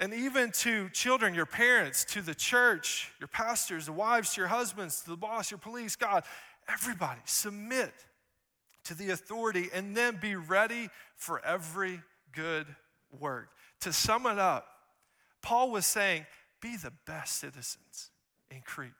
and 0.00 0.14
even 0.14 0.52
to 0.52 0.88
children, 0.90 1.34
your 1.34 1.46
parents, 1.46 2.04
to 2.04 2.22
the 2.22 2.34
church, 2.34 3.12
your 3.18 3.28
pastors, 3.28 3.86
the 3.86 3.92
wives, 3.92 4.34
to 4.34 4.40
your 4.40 4.48
husbands, 4.48 5.00
to 5.00 5.10
the 5.10 5.16
boss, 5.16 5.50
your 5.50 5.58
police, 5.58 5.96
God 5.96 6.24
Everybody, 6.68 7.20
submit 7.24 7.92
to 8.84 8.94
the 8.94 9.10
authority 9.10 9.70
and 9.72 9.96
then 9.96 10.18
be 10.20 10.36
ready 10.36 10.90
for 11.16 11.44
every 11.44 12.02
good 12.32 12.66
work. 13.18 13.48
To 13.80 13.92
sum 13.92 14.26
it 14.26 14.38
up, 14.38 14.66
Paul 15.40 15.70
was 15.70 15.86
saying, 15.86 16.26
be 16.60 16.76
the 16.76 16.92
best 17.06 17.36
citizens 17.36 18.10
in 18.50 18.60
Crete. 18.60 18.90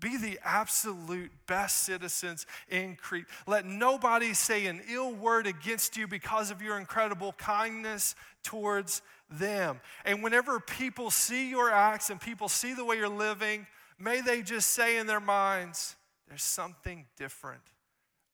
Be 0.00 0.16
the 0.16 0.38
absolute 0.44 1.30
best 1.46 1.82
citizens 1.82 2.46
in 2.68 2.96
Crete. 2.96 3.26
Let 3.46 3.66
nobody 3.66 4.32
say 4.32 4.66
an 4.66 4.80
ill 4.88 5.12
word 5.12 5.46
against 5.46 5.96
you 5.96 6.06
because 6.06 6.50
of 6.50 6.62
your 6.62 6.78
incredible 6.78 7.32
kindness 7.32 8.14
towards 8.44 9.02
them. 9.30 9.80
And 10.04 10.22
whenever 10.22 10.60
people 10.60 11.10
see 11.10 11.50
your 11.50 11.70
acts 11.70 12.10
and 12.10 12.20
people 12.20 12.48
see 12.48 12.74
the 12.74 12.84
way 12.84 12.96
you're 12.96 13.08
living, 13.08 13.66
may 13.98 14.20
they 14.20 14.42
just 14.42 14.70
say 14.70 14.98
in 14.98 15.06
their 15.08 15.20
minds, 15.20 15.96
there's 16.28 16.44
something 16.44 17.06
different 17.16 17.62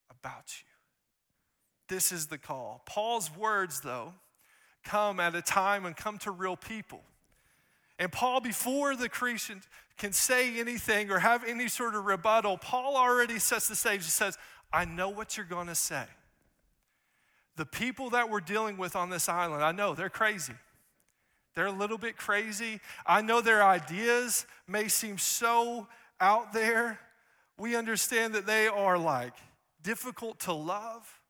about 0.09 0.53
you. 0.59 0.65
This 1.87 2.11
is 2.11 2.27
the 2.27 2.37
call. 2.37 2.81
Paul's 2.85 3.35
words, 3.35 3.81
though, 3.81 4.13
come 4.83 5.19
at 5.19 5.35
a 5.35 5.41
time 5.41 5.85
and 5.85 5.95
come 5.95 6.17
to 6.19 6.31
real 6.31 6.57
people. 6.57 7.01
And 7.97 8.11
Paul, 8.11 8.41
before 8.41 8.95
the 8.95 9.07
Cretans 9.07 9.67
can 9.97 10.11
say 10.11 10.59
anything 10.59 11.09
or 11.09 11.19
have 11.19 11.43
any 11.43 11.67
sort 11.67 11.95
of 11.95 12.05
rebuttal, 12.05 12.57
Paul 12.57 12.97
already 12.97 13.39
sets 13.39 13.67
the 13.67 13.75
stage 13.75 14.01
and 14.01 14.03
says, 14.03 14.37
I 14.73 14.85
know 14.85 15.09
what 15.09 15.37
you're 15.37 15.45
going 15.45 15.67
to 15.67 15.75
say. 15.75 16.03
The 17.55 17.65
people 17.65 18.09
that 18.09 18.29
we're 18.29 18.41
dealing 18.41 18.77
with 18.77 18.95
on 18.95 19.09
this 19.09 19.29
island, 19.29 19.63
I 19.63 19.71
know 19.71 19.95
they're 19.95 20.09
crazy. 20.09 20.53
They're 21.55 21.67
a 21.67 21.71
little 21.71 21.97
bit 21.97 22.17
crazy. 22.17 22.81
I 23.05 23.21
know 23.21 23.39
their 23.39 23.63
ideas 23.63 24.45
may 24.67 24.89
seem 24.89 25.17
so 25.17 25.87
out 26.19 26.51
there. 26.51 26.99
We 27.57 27.77
understand 27.77 28.35
that 28.35 28.45
they 28.45 28.67
are 28.67 28.97
like 28.97 29.33
difficult 29.81 30.39
to 30.41 30.53
love, 30.53 31.21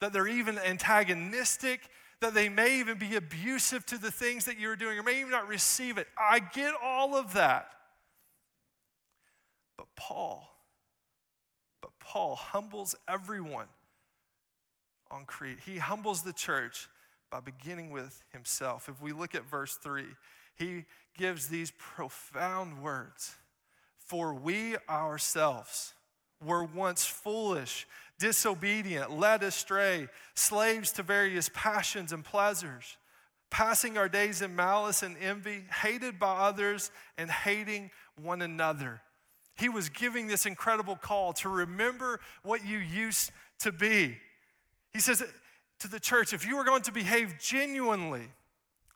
that 0.00 0.12
they're 0.12 0.28
even 0.28 0.58
antagonistic, 0.58 1.80
that 2.20 2.34
they 2.34 2.48
may 2.48 2.78
even 2.78 2.98
be 2.98 3.16
abusive 3.16 3.84
to 3.86 3.98
the 3.98 4.12
things 4.12 4.44
that 4.44 4.60
you're 4.60 4.76
doing 4.76 4.96
or 4.96 5.02
may 5.02 5.18
even 5.18 5.32
not 5.32 5.48
receive 5.48 5.98
it. 5.98 6.06
I 6.16 6.38
get 6.38 6.74
all 6.80 7.16
of 7.16 7.32
that. 7.32 7.72
But 9.82 9.96
Paul, 9.96 10.48
but 11.80 11.90
Paul 11.98 12.36
humbles 12.36 12.94
everyone 13.08 13.66
on 15.10 15.24
Crete. 15.24 15.58
He 15.66 15.78
humbles 15.78 16.22
the 16.22 16.32
church 16.32 16.88
by 17.32 17.40
beginning 17.40 17.90
with 17.90 18.22
himself. 18.32 18.88
If 18.88 19.02
we 19.02 19.10
look 19.10 19.34
at 19.34 19.44
verse 19.44 19.74
3, 19.74 20.04
he 20.54 20.84
gives 21.18 21.48
these 21.48 21.72
profound 21.72 22.80
words 22.80 23.34
For 23.98 24.32
we 24.32 24.76
ourselves 24.88 25.94
were 26.40 26.62
once 26.62 27.04
foolish, 27.04 27.88
disobedient, 28.20 29.10
led 29.10 29.42
astray, 29.42 30.06
slaves 30.36 30.92
to 30.92 31.02
various 31.02 31.50
passions 31.52 32.12
and 32.12 32.24
pleasures, 32.24 32.98
passing 33.50 33.98
our 33.98 34.08
days 34.08 34.42
in 34.42 34.54
malice 34.54 35.02
and 35.02 35.16
envy, 35.18 35.64
hated 35.82 36.20
by 36.20 36.36
others, 36.36 36.92
and 37.18 37.28
hating 37.28 37.90
one 38.14 38.42
another. 38.42 39.00
He 39.62 39.68
was 39.68 39.88
giving 39.88 40.26
this 40.26 40.44
incredible 40.44 40.96
call 40.96 41.32
to 41.34 41.48
remember 41.48 42.18
what 42.42 42.66
you 42.66 42.78
used 42.78 43.30
to 43.60 43.70
be. 43.70 44.18
He 44.92 44.98
says, 44.98 45.22
to 45.78 45.86
the 45.86 46.00
church 46.00 46.32
if 46.32 46.44
you 46.44 46.56
are 46.56 46.64
going 46.64 46.82
to 46.82 46.90
behave 46.90 47.36
genuinely, 47.38 48.24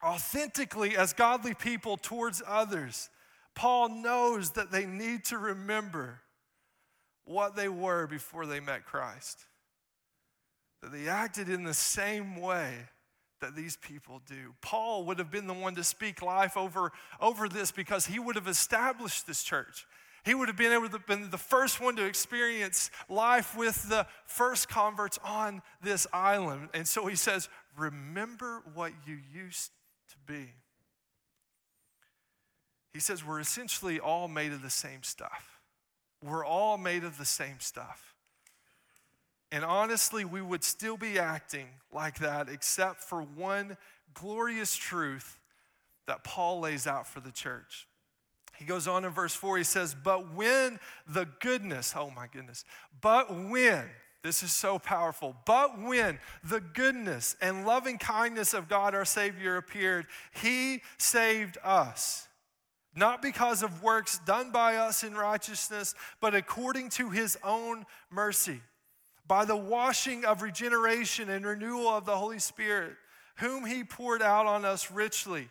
authentically 0.04 0.96
as 0.96 1.12
godly 1.12 1.54
people 1.54 1.96
towards 1.96 2.42
others, 2.44 3.11
Paul 3.54 3.90
knows 3.90 4.50
that 4.54 4.73
they 4.73 4.87
need 4.87 5.25
to 5.26 5.38
remember 5.38 6.20
what 7.26 7.54
they 7.54 7.68
were 7.68 8.08
before 8.08 8.44
they 8.44 8.58
met 8.58 8.85
Christ. 8.85 9.44
That 10.82 10.90
they 10.90 11.06
acted 11.06 11.49
in 11.49 11.62
the 11.62 11.75
same 11.75 12.40
way 12.40 12.73
that 13.40 13.54
these 13.54 13.76
people 13.76 14.20
do. 14.26 14.52
Paul 14.62 15.04
would 15.04 15.20
have 15.20 15.30
been 15.30 15.46
the 15.46 15.54
one 15.54 15.76
to 15.76 15.85
speak 15.85 16.23
life 16.23 16.56
over, 16.56 16.90
over 17.20 17.49
this 17.49 17.70
because 17.70 18.06
he 18.06 18.18
would 18.18 18.35
have 18.35 18.49
established 18.49 19.28
this 19.28 19.44
church. 19.44 19.87
He 20.26 20.35
would 20.35 20.49
have 20.49 20.56
been 20.56 20.73
able 20.73 20.88
to 20.88 20.99
been 20.99 21.30
the 21.30 21.38
first 21.38 21.80
one 21.80 21.95
to 21.95 22.04
experience 22.04 22.90
life 23.09 23.56
with 23.56 23.88
the 23.88 24.09
first 24.25 24.68
converts 24.68 25.21
on 25.25 25.62
this 25.80 26.04
island. 26.12 26.71
And 26.75 26.87
so 26.87 27.06
he 27.06 27.14
says, 27.14 27.49
remember 27.78 28.64
what 28.75 28.90
you 29.06 29.18
used 29.33 29.71
to 30.09 30.16
be. 30.26 30.49
He 32.92 32.99
says, 32.99 33.25
we're 33.25 33.38
essentially 33.38 34.00
all 34.00 34.26
made 34.26 34.50
of 34.50 34.62
the 34.62 34.71
same 34.71 35.04
stuff. 35.04 35.61
We're 36.21 36.45
all 36.45 36.76
made 36.76 37.04
of 37.04 37.18
the 37.18 37.25
same 37.25 37.61
stuff. 37.61 38.16
And 39.52 39.64
honestly, 39.64 40.25
we 40.25 40.42
would 40.42 40.64
still 40.64 40.97
be 40.97 41.21
acting 41.21 41.68
like 41.92 42.18
that 42.18 42.49
except 42.49 43.00
for 43.00 43.23
one 43.23 43.76
glorious 44.12 44.75
truth 44.75 45.38
that 46.09 46.25
Paul 46.25 46.59
lays 46.59 46.88
out 46.88 47.06
for 47.06 47.21
the 47.21 47.30
church. 47.30 47.87
He 48.58 48.64
goes 48.64 48.88
on 48.88 49.04
in 49.04 49.10
verse 49.10 49.34
4, 49.34 49.58
he 49.58 49.64
says, 49.64 49.94
But 49.94 50.34
when 50.34 50.78
the 51.06 51.26
goodness, 51.40 51.94
oh 51.96 52.10
my 52.10 52.26
goodness, 52.26 52.64
but 53.00 53.30
when, 53.30 53.84
this 54.22 54.42
is 54.42 54.52
so 54.52 54.78
powerful, 54.78 55.36
but 55.44 55.80
when 55.80 56.18
the 56.42 56.60
goodness 56.60 57.36
and 57.40 57.66
loving 57.66 57.98
kindness 57.98 58.54
of 58.54 58.68
God 58.68 58.94
our 58.94 59.04
Savior 59.04 59.56
appeared, 59.56 60.06
he 60.42 60.82
saved 60.98 61.58
us. 61.62 62.28
Not 62.94 63.20
because 63.20 63.62
of 63.62 63.82
works 63.82 64.18
done 64.20 64.50
by 64.50 64.76
us 64.76 65.04
in 65.04 65.14
righteousness, 65.14 65.94
but 66.20 66.34
according 66.34 66.88
to 66.90 67.10
his 67.10 67.36
own 67.44 67.84
mercy, 68.10 68.62
by 69.28 69.44
the 69.44 69.56
washing 69.56 70.25
of 70.25 70.40
regeneration 70.40 71.28
and 71.28 71.44
renewal 71.44 71.88
of 71.88 72.06
the 72.06 72.16
Holy 72.16 72.38
Spirit, 72.38 72.94
whom 73.36 73.66
he 73.66 73.84
poured 73.84 74.22
out 74.22 74.46
on 74.46 74.64
us 74.64 74.90
richly 74.90 75.50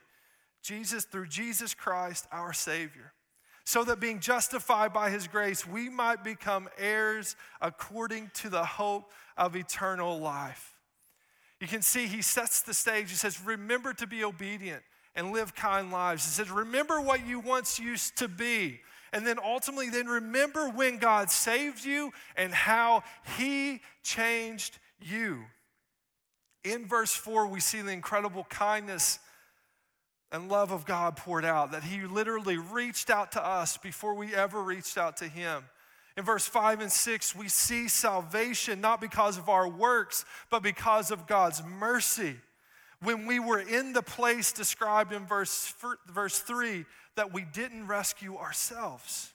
Jesus, 0.66 1.06
through 1.06 1.28
Jesus 1.28 1.74
Christ, 1.74 2.28
our 2.32 2.52
Savior, 2.52 3.14
so 3.66 3.84
that 3.84 4.00
being 4.00 4.20
justified 4.20 4.94
by 4.94 5.10
His 5.10 5.28
grace, 5.28 5.68
we 5.68 5.90
might 5.90 6.24
become 6.24 6.68
heirs 6.78 7.36
according 7.62 8.32
to 8.36 8.50
the 8.50 8.66
hope 8.66 9.12
of 9.38 9.56
eternal 9.56 10.20
life. 10.20 10.76
You 11.62 11.68
can 11.68 11.82
see 11.82 12.08
he 12.08 12.22
sets 12.22 12.62
the 12.62 12.74
stage. 12.74 13.10
He 13.10 13.16
says, 13.16 13.40
Remember 13.44 13.94
to 13.94 14.08
be 14.08 14.24
obedient 14.24 14.84
and 15.16 15.32
live 15.32 15.56
kind 15.56 15.92
lives. 15.92 16.26
He 16.26 16.32
says, 16.32 16.52
Remember 16.52 17.00
what 17.00 17.26
you 17.26 17.40
once 17.40 17.80
used 17.80 18.18
to 18.18 18.28
be. 18.28 18.82
And 19.14 19.26
then 19.26 19.38
ultimately, 19.44 19.90
then 19.90 20.08
remember 20.08 20.70
when 20.70 20.98
God 20.98 21.30
saved 21.30 21.86
you 21.86 22.12
and 22.36 22.54
how 22.54 23.04
He 23.38 23.82
changed 24.04 24.78
you. 25.00 25.46
In 26.64 26.88
verse 26.88 27.14
4, 27.14 27.48
we 27.48 27.60
see 27.60 27.82
the 27.82 27.92
incredible 27.92 28.46
kindness 28.50 29.20
and 30.36 30.50
love 30.50 30.72
of 30.72 30.86
God 30.86 31.16
poured 31.16 31.46
out, 31.46 31.72
that 31.72 31.84
He 31.84 32.02
literally 32.02 32.58
reached 32.58 33.10
out 33.10 33.32
to 33.32 33.44
us 33.44 33.78
before 33.78 34.14
we 34.14 34.36
ever 34.36 34.62
reached 34.62 34.98
out 34.98 35.18
to 35.18 35.28
Him. 35.28 35.64
In 36.18 36.24
verse 36.24 36.46
5 36.46 36.82
and 36.82 36.92
6, 36.92 37.36
we 37.36 37.48
see 37.48 37.88
salvation 37.88 38.82
not 38.82 39.02
because 39.02 39.38
of 39.38 39.50
our 39.50 39.68
works, 39.68 40.26
but 40.50 40.62
because 40.62 41.10
of 41.10 41.26
God's 41.26 41.64
mercy. 41.64 42.36
When 43.02 43.26
we 43.26 43.40
were 43.40 43.60
in 43.60 43.94
the 43.94 44.02
place 44.02 44.52
described 44.52 45.14
in 45.14 45.26
verse, 45.26 45.74
verse 46.08 46.40
3, 46.40 46.86
that 47.16 47.34
we 47.34 47.46
didn't 47.54 47.88
rescue 47.88 48.36
ourselves. 48.38 49.34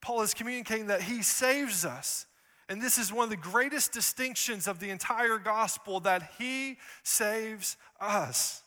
Paul 0.00 0.22
is 0.22 0.34
communicating 0.34 0.86
that 0.86 1.02
he 1.02 1.22
saves 1.22 1.84
us. 1.84 2.26
And 2.68 2.80
this 2.80 2.98
is 2.98 3.12
one 3.12 3.24
of 3.24 3.30
the 3.30 3.36
greatest 3.36 3.92
distinctions 3.92 4.66
of 4.66 4.80
the 4.80 4.90
entire 4.90 5.38
gospel 5.38 6.00
that 6.00 6.30
he 6.38 6.78
saves 7.02 7.76
us. 8.00 8.62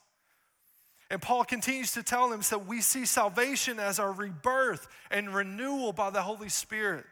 And 1.10 1.22
Paul 1.22 1.44
continues 1.44 1.94
to 1.94 2.04
tell 2.04 2.30
them 2.30 2.42
that 2.50 2.68
we 2.68 2.82
see 2.82 3.06
salvation 3.06 3.80
as 3.80 4.00
our 4.00 4.12
rebirth 4.12 4.88
and 5.10 5.34
renewal 5.34 5.92
by 5.92 6.12
the 6.12 6.22
Holy 6.22 6.50
Spirit 6.50 7.06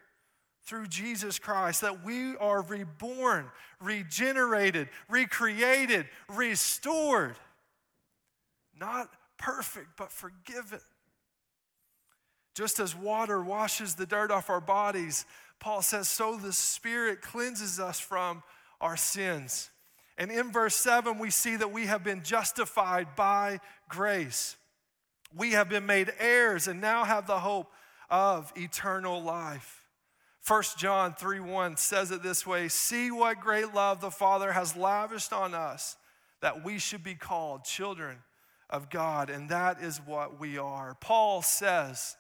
through 0.64 0.88
Jesus 0.88 1.40
Christ, 1.40 1.82
that 1.82 2.04
we 2.04 2.36
are 2.36 2.62
reborn, 2.62 3.50
regenerated, 3.80 4.90
recreated, 5.10 6.08
restored. 6.28 7.38
Not 8.80 9.10
perfect, 9.38 9.88
but 9.98 10.12
forgiven. 10.12 10.82
Just 12.54 12.80
as 12.80 12.96
water 12.96 13.42
washes 13.42 13.96
the 13.96 14.06
dirt 14.06 14.30
off 14.30 14.50
our 14.50 14.62
bodies, 14.62 15.26
Paul 15.60 15.82
says, 15.82 16.10
so 16.10 16.36
the 16.36 16.54
Spirit 16.54 17.22
cleanses 17.22 17.80
us 17.80 18.00
from 18.00 18.44
our 18.82 18.98
sins. 18.98 19.70
And 20.18 20.32
in 20.32 20.52
verse 20.52 20.76
7, 20.76 21.20
we 21.20 21.30
see 21.30 21.56
that 21.56 21.72
we 21.72 21.86
have 21.86 22.04
been 22.04 22.24
justified 22.24 23.16
by 23.16 23.60
grace. 23.88 24.56
We 25.36 25.52
have 25.52 25.70
been 25.70 25.86
made 25.86 26.12
heirs 26.20 26.68
and 26.68 26.82
now 26.82 27.04
have 27.04 27.28
the 27.28 27.40
hope 27.40 27.72
of 28.10 28.52
eternal 28.56 29.22
life. 29.22 29.84
1 30.48 30.64
John 30.78 31.14
3 31.14 31.42
1 31.42 31.76
says 31.76 32.10
it 32.12 32.24
this 32.24 32.48
way 32.48 32.70
See 32.70 33.12
what 33.12 33.42
great 33.42 33.74
love 33.74 34.00
the 34.00 34.10
Father 34.10 34.54
has 34.54 34.78
lavished 34.78 35.34
on 35.34 35.54
us, 35.54 35.98
that 36.42 36.64
we 36.64 36.80
should 36.80 37.04
be 37.04 37.16
called 37.16 37.66
children 37.66 38.20
of 38.70 38.90
God, 38.90 39.30
and 39.30 39.50
that 39.50 39.82
is 39.82 39.98
what 39.98 40.40
we 40.40 40.58
are. 40.58 40.96
Paul 41.02 41.42
says, 41.42 42.16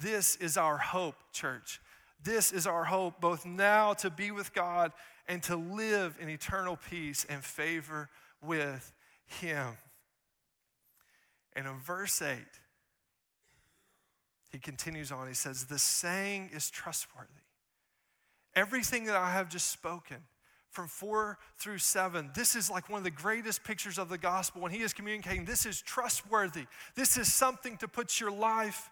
This 0.00 0.36
is 0.36 0.56
our 0.56 0.78
hope, 0.78 1.16
church, 1.32 1.80
This 2.22 2.50
is 2.50 2.66
our 2.66 2.84
hope, 2.84 3.20
both 3.20 3.44
now 3.44 3.92
to 3.94 4.08
be 4.08 4.30
with 4.30 4.54
God 4.54 4.92
and 5.28 5.42
to 5.44 5.56
live 5.56 6.18
in 6.20 6.28
eternal 6.28 6.78
peace 6.90 7.26
and 7.28 7.42
favor 7.44 8.08
with 8.42 8.92
Him. 9.26 9.76
And 11.54 11.66
in 11.66 11.78
verse 11.78 12.20
8, 12.20 12.36
he 14.52 14.58
continues 14.58 15.12
on. 15.12 15.28
He 15.28 15.34
says, 15.34 15.64
The 15.64 15.78
saying 15.78 16.50
is 16.54 16.70
trustworthy. 16.70 17.30
Everything 18.54 19.04
that 19.04 19.16
I 19.16 19.32
have 19.32 19.48
just 19.50 19.70
spoken, 19.70 20.16
from 20.70 20.88
four 20.88 21.38
through 21.58 21.78
seven, 21.78 22.30
this 22.34 22.54
is 22.54 22.70
like 22.70 22.90
one 22.90 22.98
of 22.98 23.04
the 23.04 23.10
greatest 23.10 23.64
pictures 23.64 23.98
of 23.98 24.08
the 24.08 24.18
gospel 24.18 24.60
when 24.60 24.72
he 24.72 24.82
is 24.82 24.92
communicating. 24.92 25.44
This 25.44 25.64
is 25.64 25.80
trustworthy. 25.80 26.66
This 26.94 27.16
is 27.16 27.32
something 27.32 27.78
to 27.78 27.88
put 27.88 28.20
your 28.20 28.30
life, 28.30 28.90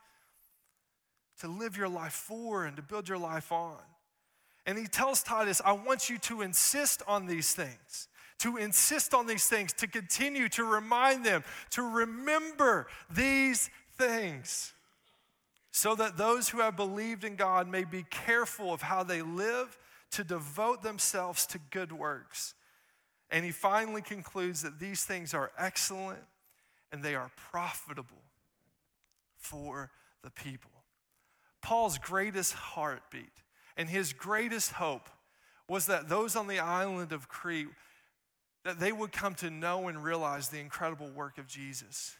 to 1.40 1.48
live 1.48 1.76
your 1.76 1.88
life 1.88 2.12
for, 2.12 2.64
and 2.64 2.76
to 2.76 2.82
build 2.82 3.08
your 3.08 3.18
life 3.18 3.52
on. 3.52 3.78
And 4.66 4.78
he 4.78 4.86
tells 4.86 5.22
Titus, 5.22 5.60
I 5.64 5.72
want 5.72 6.08
you 6.08 6.18
to 6.18 6.42
insist 6.42 7.02
on 7.06 7.26
these 7.26 7.52
things, 7.52 8.08
to 8.38 8.56
insist 8.56 9.12
on 9.12 9.26
these 9.26 9.46
things, 9.46 9.72
to 9.74 9.86
continue 9.86 10.48
to 10.50 10.64
remind 10.64 11.24
them, 11.24 11.44
to 11.70 11.82
remember 11.82 12.86
these 13.10 13.68
things, 13.98 14.72
so 15.70 15.94
that 15.96 16.16
those 16.16 16.48
who 16.48 16.60
have 16.60 16.76
believed 16.76 17.24
in 17.24 17.36
God 17.36 17.68
may 17.68 17.84
be 17.84 18.04
careful 18.10 18.72
of 18.72 18.82
how 18.82 19.02
they 19.02 19.22
live 19.22 19.76
to 20.12 20.24
devote 20.24 20.82
themselves 20.82 21.46
to 21.46 21.58
good 21.70 21.92
works. 21.92 22.54
And 23.30 23.44
he 23.44 23.50
finally 23.50 24.02
concludes 24.02 24.62
that 24.62 24.78
these 24.78 25.04
things 25.04 25.34
are 25.34 25.50
excellent 25.58 26.22
and 26.92 27.02
they 27.02 27.16
are 27.16 27.30
profitable 27.50 28.22
for 29.36 29.90
the 30.22 30.30
people. 30.30 30.70
Paul's 31.60 31.98
greatest 31.98 32.52
heartbeat 32.52 33.32
and 33.76 33.88
his 33.88 34.12
greatest 34.12 34.72
hope 34.72 35.08
was 35.68 35.86
that 35.86 36.08
those 36.08 36.36
on 36.36 36.46
the 36.46 36.58
island 36.58 37.12
of 37.12 37.28
Crete 37.28 37.68
that 38.64 38.80
they 38.80 38.92
would 38.92 39.12
come 39.12 39.34
to 39.34 39.50
know 39.50 39.88
and 39.88 40.02
realize 40.02 40.48
the 40.48 40.58
incredible 40.58 41.10
work 41.10 41.38
of 41.38 41.46
Jesus. 41.46 42.16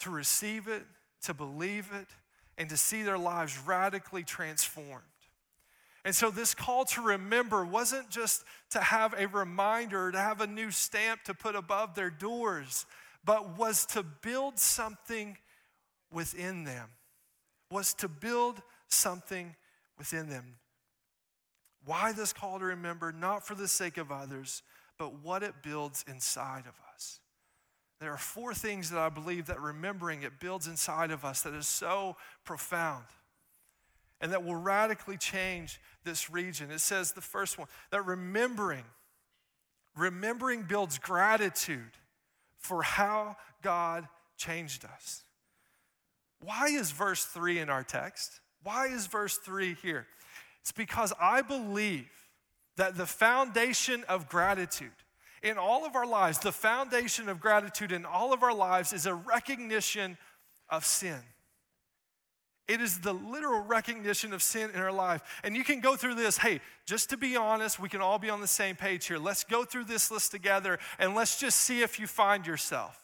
To 0.00 0.10
receive 0.10 0.68
it, 0.68 0.82
to 1.22 1.34
believe 1.34 1.90
it, 1.92 2.08
and 2.56 2.68
to 2.68 2.76
see 2.76 3.02
their 3.02 3.18
lives 3.18 3.58
radically 3.64 4.24
transformed. 4.24 5.04
And 6.04 6.14
so, 6.14 6.30
this 6.30 6.54
call 6.54 6.84
to 6.86 7.02
remember 7.02 7.64
wasn't 7.64 8.08
just 8.08 8.44
to 8.70 8.80
have 8.80 9.14
a 9.18 9.26
reminder, 9.26 10.10
to 10.10 10.18
have 10.18 10.40
a 10.40 10.46
new 10.46 10.70
stamp 10.70 11.24
to 11.24 11.34
put 11.34 11.54
above 11.54 11.94
their 11.94 12.10
doors, 12.10 12.86
but 13.24 13.58
was 13.58 13.84
to 13.86 14.02
build 14.02 14.58
something 14.58 15.36
within 16.12 16.64
them, 16.64 16.88
was 17.70 17.94
to 17.94 18.08
build 18.08 18.62
something 18.88 19.54
within 19.98 20.28
them. 20.28 20.56
Why 21.84 22.12
this 22.12 22.32
call 22.32 22.58
to 22.58 22.64
remember? 22.64 23.12
Not 23.12 23.46
for 23.46 23.54
the 23.54 23.68
sake 23.68 23.96
of 23.96 24.12
others, 24.12 24.62
but 24.98 25.22
what 25.22 25.42
it 25.42 25.62
builds 25.62 26.04
inside 26.08 26.64
of 26.66 26.74
us. 26.94 27.20
There 28.00 28.12
are 28.12 28.18
four 28.18 28.54
things 28.54 28.90
that 28.90 28.98
I 28.98 29.08
believe 29.08 29.46
that 29.46 29.60
remembering 29.60 30.22
it 30.22 30.38
builds 30.38 30.66
inside 30.66 31.10
of 31.10 31.24
us 31.24 31.42
that 31.42 31.54
is 31.54 31.66
so 31.66 32.16
profound 32.44 33.04
and 34.20 34.32
that 34.32 34.44
will 34.44 34.56
radically 34.56 35.16
change 35.16 35.80
this 36.04 36.30
region. 36.30 36.70
It 36.70 36.80
says 36.80 37.12
the 37.12 37.20
first 37.20 37.58
one 37.58 37.68
that 37.90 38.04
remembering, 38.04 38.84
remembering 39.96 40.62
builds 40.62 40.98
gratitude 40.98 41.92
for 42.58 42.82
how 42.82 43.36
God 43.62 44.08
changed 44.36 44.84
us. 44.84 45.22
Why 46.40 46.68
is 46.68 46.92
verse 46.92 47.24
3 47.24 47.58
in 47.58 47.68
our 47.68 47.82
text? 47.82 48.40
Why 48.68 48.88
is 48.88 49.06
verse 49.06 49.38
3 49.38 49.76
here? 49.80 50.06
It's 50.60 50.72
because 50.72 51.14
I 51.18 51.40
believe 51.40 52.10
that 52.76 52.98
the 52.98 53.06
foundation 53.06 54.04
of 54.10 54.28
gratitude 54.28 54.92
in 55.42 55.56
all 55.56 55.86
of 55.86 55.96
our 55.96 56.06
lives, 56.06 56.38
the 56.38 56.52
foundation 56.52 57.30
of 57.30 57.40
gratitude 57.40 57.92
in 57.92 58.04
all 58.04 58.34
of 58.34 58.42
our 58.42 58.52
lives 58.52 58.92
is 58.92 59.06
a 59.06 59.14
recognition 59.14 60.18
of 60.68 60.84
sin. 60.84 61.16
It 62.68 62.82
is 62.82 63.00
the 63.00 63.14
literal 63.14 63.62
recognition 63.62 64.34
of 64.34 64.42
sin 64.42 64.68
in 64.74 64.80
our 64.80 64.92
life. 64.92 65.22
And 65.42 65.56
you 65.56 65.64
can 65.64 65.80
go 65.80 65.96
through 65.96 66.16
this. 66.16 66.36
Hey, 66.36 66.60
just 66.84 67.08
to 67.08 67.16
be 67.16 67.36
honest, 67.36 67.80
we 67.80 67.88
can 67.88 68.02
all 68.02 68.18
be 68.18 68.28
on 68.28 68.42
the 68.42 68.46
same 68.46 68.76
page 68.76 69.06
here. 69.06 69.16
Let's 69.16 69.44
go 69.44 69.64
through 69.64 69.84
this 69.84 70.10
list 70.10 70.30
together 70.30 70.78
and 70.98 71.14
let's 71.14 71.40
just 71.40 71.58
see 71.60 71.80
if 71.80 71.98
you 71.98 72.06
find 72.06 72.46
yourself. 72.46 73.02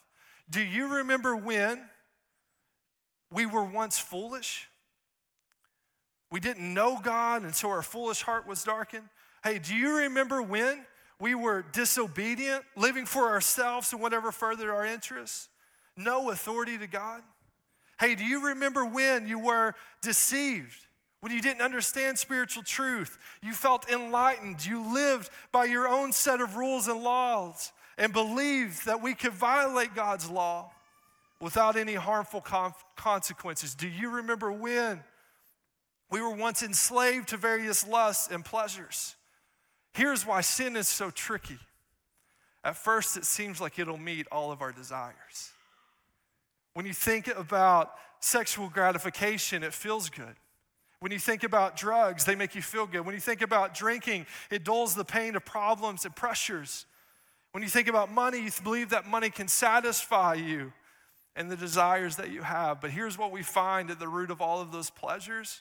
Do 0.51 0.63
you 0.63 0.97
remember 0.97 1.35
when 1.35 1.81
we 3.31 3.47
were 3.47 3.65
once 3.65 3.99
foolish? 3.99 4.69
We 6.35 6.41
didn't 6.41 6.75
know 6.75 6.99
God, 7.01 7.45
and 7.45 7.55
so 7.55 7.71
our 7.71 7.81
foolish 7.81 8.23
heart 8.23 8.45
was 8.45 8.65
darkened. 8.65 9.09
Hey, 9.45 9.61
do 9.61 9.73
you 9.73 9.99
remember 9.99 10.43
when 10.43 10.85
we 11.21 11.37
were 11.37 11.65
disobedient, 11.71 12.65
living 12.75 13.07
for 13.07 13.29
ourselves 13.29 13.93
and 13.93 14.03
whatever 14.03 14.33
furthered 14.33 14.69
our 14.69 14.85
interests? 14.85 15.49
No 15.97 16.31
authority 16.31 16.77
to 16.77 16.89
God? 16.89 17.23
Hey, 18.01 18.17
do 18.17 18.25
you 18.25 18.49
remember 18.49 18.85
when 18.85 19.29
you 19.29 19.39
were 19.39 19.77
deceived? 20.03 20.77
When 21.21 21.31
you 21.31 21.41
didn't 21.41 21.63
understand 21.63 22.19
spiritual 22.19 22.65
truth? 22.65 23.17
You 23.41 23.53
felt 23.53 23.89
enlightened. 23.89 24.67
You 24.67 24.93
lived 24.93 25.31
by 25.53 25.67
your 25.67 25.87
own 25.87 26.11
set 26.11 26.41
of 26.41 26.57
rules 26.57 26.89
and 26.89 27.05
laws 27.05 27.71
and 27.97 28.13
believed 28.13 28.87
that 28.87 29.01
we 29.01 29.15
could 29.15 29.35
violate 29.35 29.95
God's 29.95 30.29
law 30.29 30.73
without 31.41 31.77
any 31.77 31.95
harmful 31.95 32.45
consequences. 32.97 33.77
Do 33.77 33.87
you 33.87 34.11
remember 34.11 34.51
when 34.51 35.05
we 36.15 36.23
were 36.23 36.31
once 36.31 36.63
enslaved 36.63 37.31
to 37.31 37.37
various 37.37 37.85
lusts 37.85 38.31
and 38.31 38.45
pleasures? 38.45 39.17
Here's 39.95 40.25
why 40.25 40.43
sin 40.43 40.77
is 40.77 40.87
so 40.87 41.11
tricky. 41.11 41.59
At 42.63 42.77
first, 42.77 43.17
it 43.17 43.25
seems 43.25 43.61
like 43.61 43.81
it'll 43.81 43.99
meet 43.99 44.29
all 44.31 44.53
of 44.53 44.63
our 44.63 44.71
desires. 44.71 45.51
When 46.75 46.87
you 46.87 46.93
think 46.93 47.27
about 47.27 47.95
sexual 48.21 48.69
gratification, 48.69 49.65
it 49.65 49.75
feels 49.75 50.09
good. 50.09 50.37
When 51.01 51.11
you 51.11 51.19
think 51.19 51.43
about 51.43 51.77
drugs, 51.77 52.25
they 52.25 52.37
make 52.37 52.55
you 52.55 52.63
feel 52.63 52.87
good. 52.87 53.05
When 53.05 53.17
you 53.17 53.21
think 53.21 53.43
about 53.43 53.75
drinking, 53.75 54.27
it 54.53 54.63
dulls 54.63 54.95
the 54.95 55.05
pain 55.05 55.35
of 55.35 55.45
problems 55.45 56.05
and 56.05 56.15
pressures. 56.15 56.87
When 57.51 57.65
you 57.65 57.69
think 57.69 57.89
about 57.89 58.13
money, 58.13 58.39
you 58.39 58.53
believe 58.63 58.91
that 58.91 59.05
money 59.05 59.31
can 59.31 59.49
satisfy 59.49 60.35
you 60.35 60.73
and 61.35 61.51
the 61.51 61.57
desires 61.57 62.15
that 62.19 62.31
you 62.31 62.43
have. 62.43 62.81
But 62.81 62.93
here's 62.93 63.19
what 63.19 63.33
we 63.33 63.43
find 63.43 63.91
at 63.91 63.99
the 63.99 64.07
root 64.07 64.31
of 64.31 64.41
all 64.41 64.61
of 64.61 64.71
those 64.71 64.91
pleasures 64.91 65.61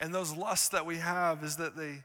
and 0.00 0.14
those 0.14 0.34
lusts 0.34 0.70
that 0.70 0.86
we 0.86 0.96
have 0.96 1.44
is 1.44 1.56
that 1.56 1.76
they 1.76 2.04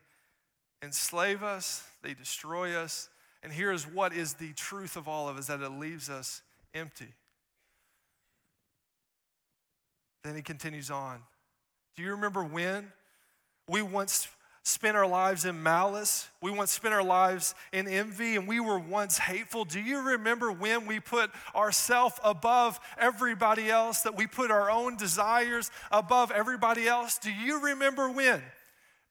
enslave 0.83 1.41
us, 1.41 1.83
they 2.03 2.13
destroy 2.13 2.75
us. 2.75 3.09
And 3.41 3.53
here's 3.53 3.83
what 3.85 4.13
is 4.13 4.33
the 4.33 4.53
truth 4.53 4.95
of 4.95 5.07
all 5.07 5.29
of 5.29 5.39
is 5.39 5.47
that 5.47 5.61
it 5.61 5.69
leaves 5.69 6.09
us 6.09 6.41
empty. 6.73 7.13
Then 10.23 10.35
he 10.35 10.41
continues 10.41 10.89
on. 10.89 11.19
Do 11.95 12.03
you 12.03 12.11
remember 12.11 12.43
when 12.43 12.91
we 13.69 13.81
once 13.81 14.27
spent 14.65 14.97
our 14.97 15.07
lives 15.07 15.45
in 15.45 15.61
malice? 15.61 16.27
We 16.41 16.49
once 16.49 16.71
spent 16.71 16.93
our 16.93 17.03
lives 17.03 17.53
in 17.71 17.87
envy 17.87 18.35
and 18.35 18.47
we 18.47 18.59
were 18.59 18.79
once 18.79 19.19
hateful. 19.19 19.63
Do 19.63 19.79
you 19.79 20.01
remember 20.01 20.51
when 20.51 20.87
we 20.87 20.99
put 20.99 21.29
ourselves 21.55 22.15
above 22.23 22.79
everybody 22.97 23.69
else, 23.69 24.01
that 24.01 24.17
we 24.17 24.25
put 24.25 24.49
our 24.49 24.69
own 24.69 24.97
desires 24.97 25.69
above 25.91 26.31
everybody 26.31 26.87
else? 26.87 27.19
Do 27.19 27.31
you 27.31 27.61
remember 27.61 28.09
when? 28.09 28.41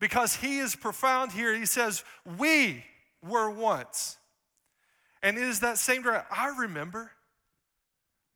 Because 0.01 0.35
he 0.35 0.59
is 0.59 0.75
profound 0.75 1.31
here. 1.31 1.55
He 1.55 1.67
says, 1.67 2.05
We 2.39 2.85
were 3.23 3.49
once. 3.49 4.19
And 5.23 5.39
it 5.39 5.45
is 5.45 5.61
that 5.61 5.79
same. 5.79 6.05
I 6.05 6.55
remember. 6.59 7.13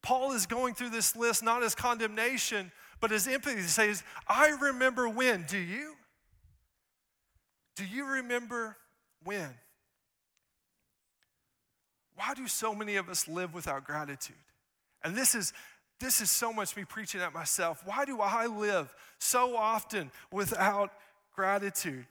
Paul 0.03 0.33
is 0.33 0.47
going 0.47 0.75
through 0.75 0.91
this 0.91 1.17
list 1.17 1.43
not 1.43 1.65
as 1.65 1.75
condemnation, 1.75 2.71
but 3.01 3.11
as 3.11 3.27
empathy. 3.27 3.57
He 3.57 3.67
says, 3.67 4.05
I 4.29 4.51
remember 4.51 5.09
when. 5.09 5.45
Do 5.49 5.59
you? 5.59 5.98
Do 7.79 7.85
you 7.85 8.05
remember 8.07 8.77
when? 9.23 9.51
Why 12.17 12.35
do 12.35 12.49
so 12.49 12.75
many 12.75 12.97
of 12.97 13.09
us 13.09 13.29
live 13.29 13.55
without 13.55 13.85
gratitude? 13.85 14.35
And 15.05 15.15
this 15.15 15.37
is 15.37 15.53
this 16.01 16.21
is 16.21 16.29
so 16.29 16.53
much 16.53 16.77
me 16.77 16.85
preaching 16.85 17.21
at 17.21 17.33
myself. 17.33 17.83
Why 17.85 18.05
do 18.05 18.21
I 18.21 18.47
live 18.47 18.93
so 19.19 19.57
often 19.57 20.11
without 20.33 20.93
gratitude? 21.35 22.07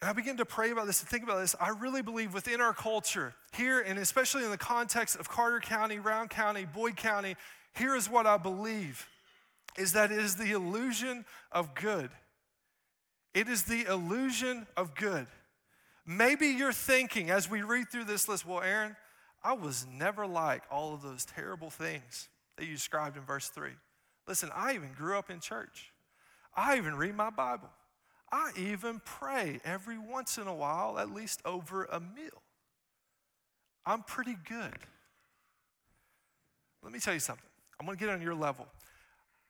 And 0.00 0.10
I 0.10 0.14
begin 0.14 0.38
to 0.38 0.46
pray 0.46 0.70
about 0.70 0.86
this 0.86 1.00
and 1.00 1.08
think 1.08 1.24
about 1.24 1.40
this. 1.40 1.54
I 1.60 1.68
really 1.68 2.02
believe 2.02 2.32
within 2.32 2.62
our 2.62 2.74
culture, 2.74 3.34
here 3.54 3.80
and 3.80 3.98
especially 3.98 4.44
in 4.44 4.50
the 4.50 4.58
context 4.58 5.16
of 5.16 5.28
Carter 5.28 5.60
County, 5.60 5.98
Rowan 5.98 6.28
County, 6.28 6.66
Boyd 6.66 6.96
County, 6.96 7.36
here 7.74 7.94
is 7.94 8.08
what 8.08 8.26
I 8.26 8.38
believe 8.38 9.06
is 9.76 9.92
that 9.92 10.10
it 10.10 10.18
is 10.18 10.36
the 10.36 10.52
illusion 10.52 11.26
of 11.52 11.74
good. 11.74 12.10
It 13.34 13.48
is 13.48 13.64
the 13.64 13.84
illusion 13.86 14.66
of 14.76 14.94
good. 14.94 15.26
Maybe 16.06 16.48
you're 16.48 16.72
thinking 16.72 17.30
as 17.30 17.50
we 17.50 17.62
read 17.62 17.90
through 17.90 18.04
this 18.04 18.28
list, 18.28 18.46
well, 18.46 18.60
Aaron, 18.60 18.96
I 19.42 19.54
was 19.54 19.86
never 19.90 20.26
like 20.26 20.62
all 20.70 20.94
of 20.94 21.02
those 21.02 21.24
terrible 21.24 21.70
things 21.70 22.28
that 22.56 22.66
you 22.66 22.74
described 22.74 23.16
in 23.16 23.24
verse 23.24 23.48
3. 23.48 23.70
Listen, 24.28 24.50
I 24.54 24.74
even 24.74 24.92
grew 24.92 25.18
up 25.18 25.30
in 25.30 25.40
church. 25.40 25.92
I 26.56 26.76
even 26.76 26.94
read 26.94 27.16
my 27.16 27.30
Bible. 27.30 27.68
I 28.30 28.52
even 28.56 29.00
pray 29.04 29.60
every 29.64 29.98
once 29.98 30.38
in 30.38 30.46
a 30.46 30.54
while, 30.54 30.98
at 30.98 31.10
least 31.10 31.40
over 31.44 31.84
a 31.84 32.00
meal. 32.00 32.42
I'm 33.84 34.02
pretty 34.02 34.36
good. 34.48 34.74
Let 36.82 36.92
me 36.92 37.00
tell 37.00 37.14
you 37.14 37.20
something. 37.20 37.44
I'm 37.78 37.86
going 37.86 37.98
to 37.98 38.04
get 38.04 38.12
on 38.12 38.22
your 38.22 38.34
level. 38.34 38.66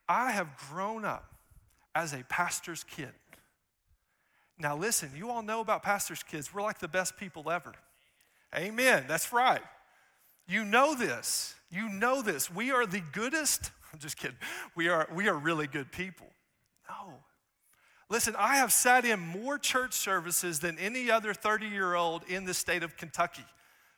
I 0.09 0.33
have 0.33 0.49
grown 0.71 1.05
up 1.05 1.35
as 1.95 2.13
a 2.13 2.25
pastor's 2.25 2.85
kid. 2.85 3.11
Now, 4.59 4.77
listen, 4.77 5.11
you 5.17 5.31
all 5.31 5.43
know 5.43 5.61
about 5.61 5.83
pastor's 5.83 6.23
kids. 6.23 6.55
We're 6.55 6.63
like 6.63 6.79
the 6.79 6.89
best 6.89 7.17
people 7.17 7.51
ever. 7.51 7.73
Amen. 8.57 9.05
That's 9.09 9.33
right. 9.33 9.63
You 10.47 10.65
know 10.65 10.95
this. 10.95 11.55
You 11.71 11.89
know 11.89 12.23
this. 12.23 12.51
We 12.51 12.71
are 12.71 12.87
the 12.87 13.03
goodest. 13.13 13.71
I'm 13.93 13.99
just 13.99 14.17
kidding. 14.17 14.37
We 14.77 14.89
are, 14.89 15.09
we 15.13 15.29
are 15.29 15.35
really 15.35 15.67
good 15.67 15.91
people. 15.91 16.27
No. 16.89 17.15
Listen, 18.11 18.37
I 18.39 18.57
have 18.57 18.73
sat 18.73 19.05
in 19.05 19.19
more 19.19 19.59
church 19.59 19.95
services 19.95 20.61
than 20.61 20.79
any 20.79 21.11
other 21.11 21.35
30 21.35 21.67
year 21.67 21.95
old 21.95 22.23
in 22.29 22.45
the 22.45 22.55
state 22.55 22.83
of 22.83 22.97
Kentucky. 22.97 23.45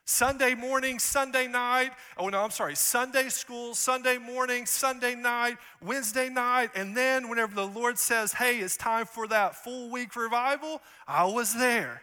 Sunday 0.09 0.55
morning, 0.55 1.01
Sunday 1.01 1.49
night, 1.49 1.91
oh 2.17 2.29
no, 2.29 2.41
I'm 2.45 2.53
sorry, 2.53 2.77
Sunday 2.77 3.29
school, 3.29 3.75
Sunday 3.75 4.19
morning, 4.19 4.65
Sunday 4.65 5.17
night, 5.17 5.57
Wednesday 5.83 6.29
night, 6.29 6.71
and 6.77 6.97
then 6.97 7.29
whenever 7.29 7.57
the 7.57 7.67
Lord 7.67 7.99
says, 7.99 8.33
hey, 8.33 8.59
it's 8.61 8.77
time 8.77 9.07
for 9.07 9.27
that 9.27 9.57
full 9.57 9.91
week 9.91 10.15
revival, 10.15 10.81
I 11.09 11.25
was 11.25 11.55
there 11.55 12.03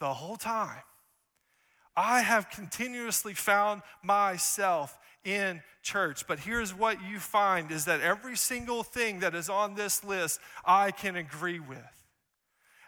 the 0.00 0.14
whole 0.14 0.36
time. 0.36 0.80
I 1.94 2.22
have 2.22 2.48
continuously 2.48 3.34
found 3.34 3.82
myself 4.02 4.98
in 5.22 5.62
church. 5.82 6.26
But 6.26 6.38
here's 6.38 6.72
what 6.74 7.02
you 7.02 7.18
find 7.18 7.70
is 7.70 7.84
that 7.84 8.00
every 8.00 8.36
single 8.36 8.82
thing 8.82 9.20
that 9.20 9.34
is 9.34 9.50
on 9.50 9.74
this 9.74 10.02
list, 10.02 10.40
I 10.64 10.90
can 10.90 11.16
agree 11.16 11.60
with. 11.60 11.78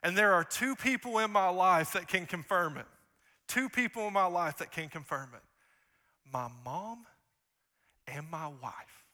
And 0.02 0.16
there 0.16 0.32
are 0.32 0.42
two 0.42 0.74
people 0.74 1.18
in 1.18 1.30
my 1.30 1.50
life 1.50 1.92
that 1.92 2.08
can 2.08 2.24
confirm 2.24 2.78
it. 2.78 2.86
Two 3.46 3.68
people 3.68 4.06
in 4.06 4.12
my 4.12 4.26
life 4.26 4.58
that 4.58 4.70
can 4.72 4.88
confirm 4.88 5.30
it 5.34 5.42
my 6.32 6.48
mom 6.64 7.06
and 8.06 8.28
my 8.30 8.48
wife. 8.48 9.04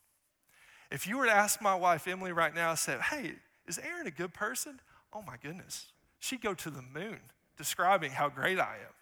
If 0.91 1.07
you 1.07 1.19
were 1.19 1.27
to 1.27 1.33
ask 1.33 1.61
my 1.61 1.75
wife, 1.75 2.09
Emily, 2.09 2.33
right 2.33 2.55
now, 2.55 2.71
I 2.71 2.75
said, 2.75 3.01
hey, 3.01 3.35
is 3.67 3.79
Aaron 3.79 4.07
a 4.07 4.11
good 4.11 4.35
person? 4.35 4.81
Oh 5.13 5.23
my 5.23 5.37
goodness. 5.43 5.87
She'd 6.19 6.41
go 6.41 6.55
to 6.55 6.71
the 6.71 6.83
moon 6.83 7.19
describing 7.57 8.11
how 8.11 8.29
great 8.29 8.59
I 8.59 8.75
am. 8.75 8.95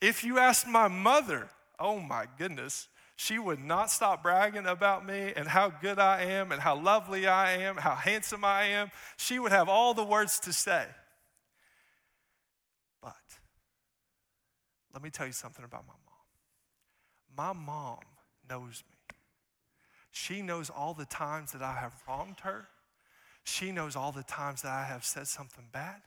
If 0.00 0.24
you 0.24 0.38
asked 0.38 0.66
my 0.66 0.88
mother, 0.88 1.48
oh 1.80 1.98
my 1.98 2.26
goodness, 2.38 2.88
she 3.16 3.38
would 3.38 3.58
not 3.58 3.90
stop 3.90 4.22
bragging 4.22 4.66
about 4.66 5.06
me 5.06 5.32
and 5.34 5.48
how 5.48 5.70
good 5.70 5.98
I 5.98 6.22
am 6.22 6.52
and 6.52 6.60
how 6.60 6.78
lovely 6.78 7.26
I 7.26 7.52
am, 7.62 7.76
how 7.76 7.94
handsome 7.94 8.44
I 8.44 8.64
am. 8.64 8.90
She 9.16 9.38
would 9.38 9.52
have 9.52 9.68
all 9.68 9.94
the 9.94 10.04
words 10.04 10.38
to 10.40 10.52
say. 10.52 10.84
Let 14.96 15.02
me 15.02 15.10
tell 15.10 15.26
you 15.26 15.32
something 15.32 15.62
about 15.62 15.84
my 15.86 15.92
mom. 16.06 17.54
My 17.54 17.66
mom 17.66 17.98
knows 18.48 18.82
me. 18.88 18.96
She 20.10 20.40
knows 20.40 20.70
all 20.70 20.94
the 20.94 21.04
times 21.04 21.52
that 21.52 21.60
I 21.60 21.74
have 21.74 21.92
wronged 22.08 22.40
her. 22.44 22.68
She 23.44 23.72
knows 23.72 23.94
all 23.94 24.10
the 24.10 24.22
times 24.22 24.62
that 24.62 24.72
I 24.72 24.84
have 24.84 25.04
said 25.04 25.26
something 25.26 25.66
bad. 25.70 26.00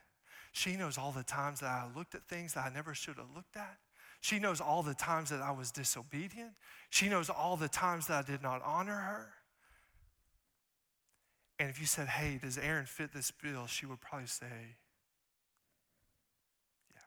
She 0.50 0.74
knows 0.74 0.98
all 0.98 1.12
the 1.12 1.22
times 1.22 1.60
that 1.60 1.68
I 1.68 1.86
looked 1.96 2.16
at 2.16 2.26
things 2.26 2.54
that 2.54 2.66
I 2.66 2.74
never 2.74 2.92
should 2.92 3.14
have 3.18 3.28
looked 3.32 3.56
at. 3.56 3.78
She 4.22 4.40
knows 4.40 4.60
all 4.60 4.82
the 4.82 4.94
times 4.94 5.30
that 5.30 5.40
I 5.40 5.52
was 5.52 5.70
disobedient. 5.70 6.50
She 6.90 7.08
knows 7.08 7.30
all 7.30 7.56
the 7.56 7.68
times 7.68 8.08
that 8.08 8.24
I 8.24 8.28
did 8.28 8.42
not 8.42 8.60
honor 8.64 8.96
her. 8.96 9.28
And 11.60 11.70
if 11.70 11.78
you 11.78 11.86
said, 11.86 12.08
hey, 12.08 12.40
does 12.42 12.58
Aaron 12.58 12.86
fit 12.86 13.12
this 13.12 13.30
bill? 13.30 13.68
She 13.68 13.86
would 13.86 14.00
probably 14.00 14.26
say, 14.26 14.74
yeah, 16.92 17.00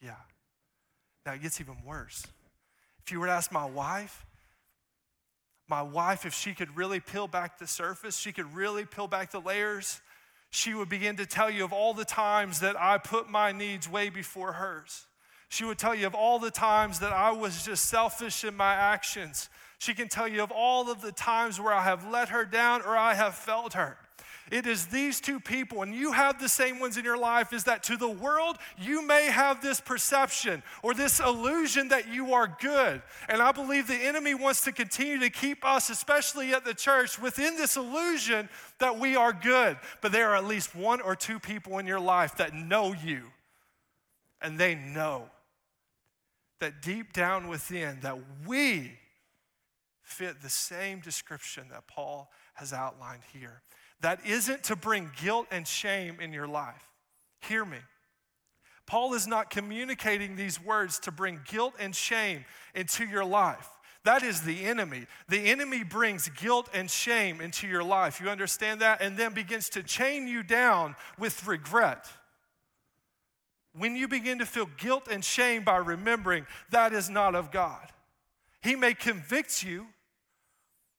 yeah. 0.00 0.35
Now 1.26 1.32
it 1.32 1.42
gets 1.42 1.60
even 1.60 1.76
worse. 1.84 2.24
If 3.04 3.10
you 3.12 3.20
were 3.20 3.26
to 3.26 3.32
ask 3.32 3.50
my 3.50 3.66
wife, 3.66 4.24
my 5.68 5.82
wife, 5.82 6.24
if 6.24 6.32
she 6.32 6.54
could 6.54 6.76
really 6.76 7.00
peel 7.00 7.26
back 7.26 7.58
the 7.58 7.66
surface, 7.66 8.16
she 8.16 8.32
could 8.32 8.54
really 8.54 8.84
peel 8.84 9.08
back 9.08 9.32
the 9.32 9.40
layers, 9.40 10.00
she 10.50 10.72
would 10.74 10.88
begin 10.88 11.16
to 11.16 11.26
tell 11.26 11.50
you 11.50 11.64
of 11.64 11.72
all 11.72 11.92
the 11.92 12.04
times 12.04 12.60
that 12.60 12.80
I 12.80 12.98
put 12.98 13.28
my 13.28 13.50
needs 13.50 13.88
way 13.88 14.08
before 14.08 14.52
hers. 14.52 15.06
She 15.48 15.64
would 15.64 15.78
tell 15.78 15.94
you 15.94 16.06
of 16.06 16.14
all 16.14 16.38
the 16.38 16.50
times 16.50 17.00
that 17.00 17.12
I 17.12 17.32
was 17.32 17.64
just 17.64 17.86
selfish 17.86 18.44
in 18.44 18.56
my 18.56 18.74
actions. 18.74 19.48
She 19.78 19.92
can 19.94 20.08
tell 20.08 20.28
you 20.28 20.42
of 20.42 20.52
all 20.52 20.90
of 20.90 21.02
the 21.02 21.12
times 21.12 21.60
where 21.60 21.72
I 21.72 21.82
have 21.82 22.08
let 22.08 22.28
her 22.28 22.44
down 22.44 22.82
or 22.82 22.96
I 22.96 23.14
have 23.14 23.34
failed 23.34 23.74
her. 23.74 23.98
It 24.50 24.66
is 24.66 24.86
these 24.86 25.20
two 25.20 25.40
people, 25.40 25.82
and 25.82 25.92
you 25.92 26.12
have 26.12 26.40
the 26.40 26.48
same 26.48 26.78
ones 26.78 26.96
in 26.96 27.04
your 27.04 27.18
life, 27.18 27.52
is 27.52 27.64
that 27.64 27.82
to 27.84 27.96
the 27.96 28.08
world, 28.08 28.58
you 28.78 29.04
may 29.04 29.26
have 29.26 29.60
this 29.60 29.80
perception 29.80 30.62
or 30.82 30.94
this 30.94 31.18
illusion 31.18 31.88
that 31.88 32.12
you 32.12 32.32
are 32.32 32.56
good. 32.60 33.02
And 33.28 33.42
I 33.42 33.50
believe 33.50 33.88
the 33.88 33.94
enemy 33.94 34.34
wants 34.34 34.62
to 34.62 34.72
continue 34.72 35.18
to 35.18 35.30
keep 35.30 35.64
us, 35.64 35.90
especially 35.90 36.54
at 36.54 36.64
the 36.64 36.74
church, 36.74 37.18
within 37.18 37.56
this 37.56 37.76
illusion 37.76 38.48
that 38.78 38.98
we 38.98 39.16
are 39.16 39.32
good. 39.32 39.78
But 40.00 40.12
there 40.12 40.30
are 40.30 40.36
at 40.36 40.44
least 40.44 40.76
one 40.76 41.00
or 41.00 41.16
two 41.16 41.40
people 41.40 41.78
in 41.78 41.86
your 41.86 42.00
life 42.00 42.36
that 42.36 42.54
know 42.54 42.92
you, 42.92 43.32
and 44.40 44.58
they 44.58 44.76
know 44.76 45.28
that 46.60 46.82
deep 46.82 47.12
down 47.12 47.48
within 47.48 47.98
that 48.00 48.16
we 48.46 48.92
fit 50.02 50.40
the 50.40 50.48
same 50.48 51.00
description 51.00 51.64
that 51.70 51.88
Paul 51.88 52.30
has 52.54 52.72
outlined 52.72 53.22
here. 53.32 53.60
That 54.00 54.24
isn't 54.26 54.64
to 54.64 54.76
bring 54.76 55.10
guilt 55.22 55.46
and 55.50 55.66
shame 55.66 56.20
in 56.20 56.32
your 56.32 56.46
life. 56.46 56.82
Hear 57.40 57.64
me. 57.64 57.78
Paul 58.86 59.14
is 59.14 59.26
not 59.26 59.50
communicating 59.50 60.36
these 60.36 60.62
words 60.62 60.98
to 61.00 61.10
bring 61.10 61.40
guilt 61.46 61.74
and 61.78 61.94
shame 61.94 62.44
into 62.74 63.04
your 63.04 63.24
life. 63.24 63.68
That 64.04 64.22
is 64.22 64.42
the 64.42 64.64
enemy. 64.66 65.06
The 65.28 65.50
enemy 65.50 65.82
brings 65.82 66.28
guilt 66.28 66.70
and 66.72 66.88
shame 66.88 67.40
into 67.40 67.66
your 67.66 67.82
life. 67.82 68.20
You 68.20 68.28
understand 68.28 68.80
that? 68.80 69.02
And 69.02 69.16
then 69.16 69.34
begins 69.34 69.68
to 69.70 69.82
chain 69.82 70.28
you 70.28 70.44
down 70.44 70.94
with 71.18 71.44
regret. 71.44 72.06
When 73.76 73.96
you 73.96 74.06
begin 74.06 74.38
to 74.38 74.46
feel 74.46 74.68
guilt 74.78 75.08
and 75.10 75.24
shame 75.24 75.64
by 75.64 75.78
remembering, 75.78 76.46
that 76.70 76.92
is 76.92 77.10
not 77.10 77.34
of 77.34 77.50
God. 77.50 77.90
He 78.62 78.76
may 78.76 78.94
convict 78.94 79.64
you, 79.64 79.86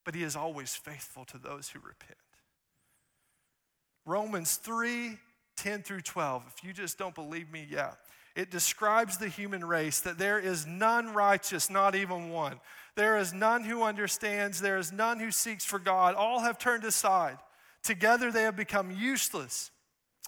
but 0.04 0.14
He 0.14 0.22
is 0.22 0.36
always 0.36 0.74
faithful 0.74 1.24
to 1.26 1.38
those 1.38 1.70
who 1.70 1.80
repent. 1.80 2.18
Romans 4.08 4.56
3 4.56 5.18
10 5.58 5.82
through 5.82 6.00
12. 6.00 6.44
If 6.56 6.64
you 6.64 6.72
just 6.72 6.98
don't 6.98 7.14
believe 7.14 7.50
me, 7.50 7.66
yeah. 7.68 7.92
It 8.34 8.50
describes 8.50 9.18
the 9.18 9.28
human 9.28 9.64
race 9.64 10.00
that 10.00 10.16
there 10.16 10.38
is 10.38 10.66
none 10.66 11.12
righteous, 11.12 11.68
not 11.68 11.96
even 11.96 12.30
one. 12.30 12.60
There 12.94 13.18
is 13.18 13.32
none 13.32 13.64
who 13.64 13.82
understands, 13.82 14.60
there 14.60 14.78
is 14.78 14.92
none 14.92 15.18
who 15.18 15.32
seeks 15.32 15.64
for 15.64 15.78
God. 15.78 16.14
All 16.14 16.40
have 16.40 16.58
turned 16.58 16.84
aside. 16.84 17.38
Together 17.82 18.30
they 18.30 18.42
have 18.42 18.56
become 18.56 18.90
useless. 18.90 19.70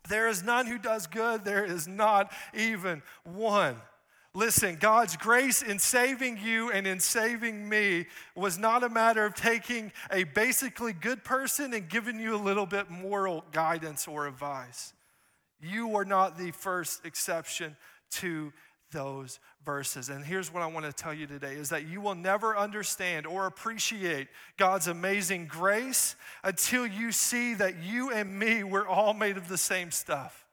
There 0.08 0.28
is 0.28 0.42
none 0.42 0.66
who 0.66 0.78
does 0.78 1.06
good, 1.06 1.44
there 1.44 1.64
is 1.64 1.86
not 1.86 2.32
even 2.52 3.02
one. 3.24 3.76
Listen, 4.32 4.76
God's 4.76 5.16
grace 5.16 5.60
in 5.60 5.80
saving 5.80 6.38
you 6.38 6.70
and 6.70 6.86
in 6.86 7.00
saving 7.00 7.68
me 7.68 8.06
was 8.36 8.58
not 8.58 8.84
a 8.84 8.88
matter 8.88 9.24
of 9.24 9.34
taking 9.34 9.90
a 10.10 10.22
basically 10.22 10.92
good 10.92 11.24
person 11.24 11.74
and 11.74 11.88
giving 11.88 12.20
you 12.20 12.36
a 12.36 12.38
little 12.38 12.66
bit 12.66 12.90
moral 12.90 13.44
guidance 13.50 14.06
or 14.06 14.28
advice. 14.28 14.92
You 15.60 15.96
are 15.96 16.04
not 16.04 16.38
the 16.38 16.52
first 16.52 17.04
exception 17.04 17.76
to 18.12 18.52
those 18.92 19.40
verses. 19.64 20.08
And 20.08 20.24
here's 20.24 20.52
what 20.52 20.62
I 20.62 20.66
want 20.66 20.86
to 20.86 20.92
tell 20.92 21.12
you 21.12 21.26
today 21.26 21.54
is 21.54 21.68
that 21.70 21.86
you 21.86 22.00
will 22.00 22.14
never 22.14 22.56
understand 22.56 23.26
or 23.26 23.46
appreciate 23.46 24.28
God's 24.56 24.86
amazing 24.86 25.46
grace 25.46 26.14
until 26.44 26.86
you 26.86 27.10
see 27.10 27.54
that 27.54 27.82
you 27.82 28.12
and 28.12 28.38
me 28.38 28.62
we're 28.62 28.86
all 28.86 29.12
made 29.12 29.36
of 29.36 29.48
the 29.48 29.58
same 29.58 29.90
stuff. 29.90 30.46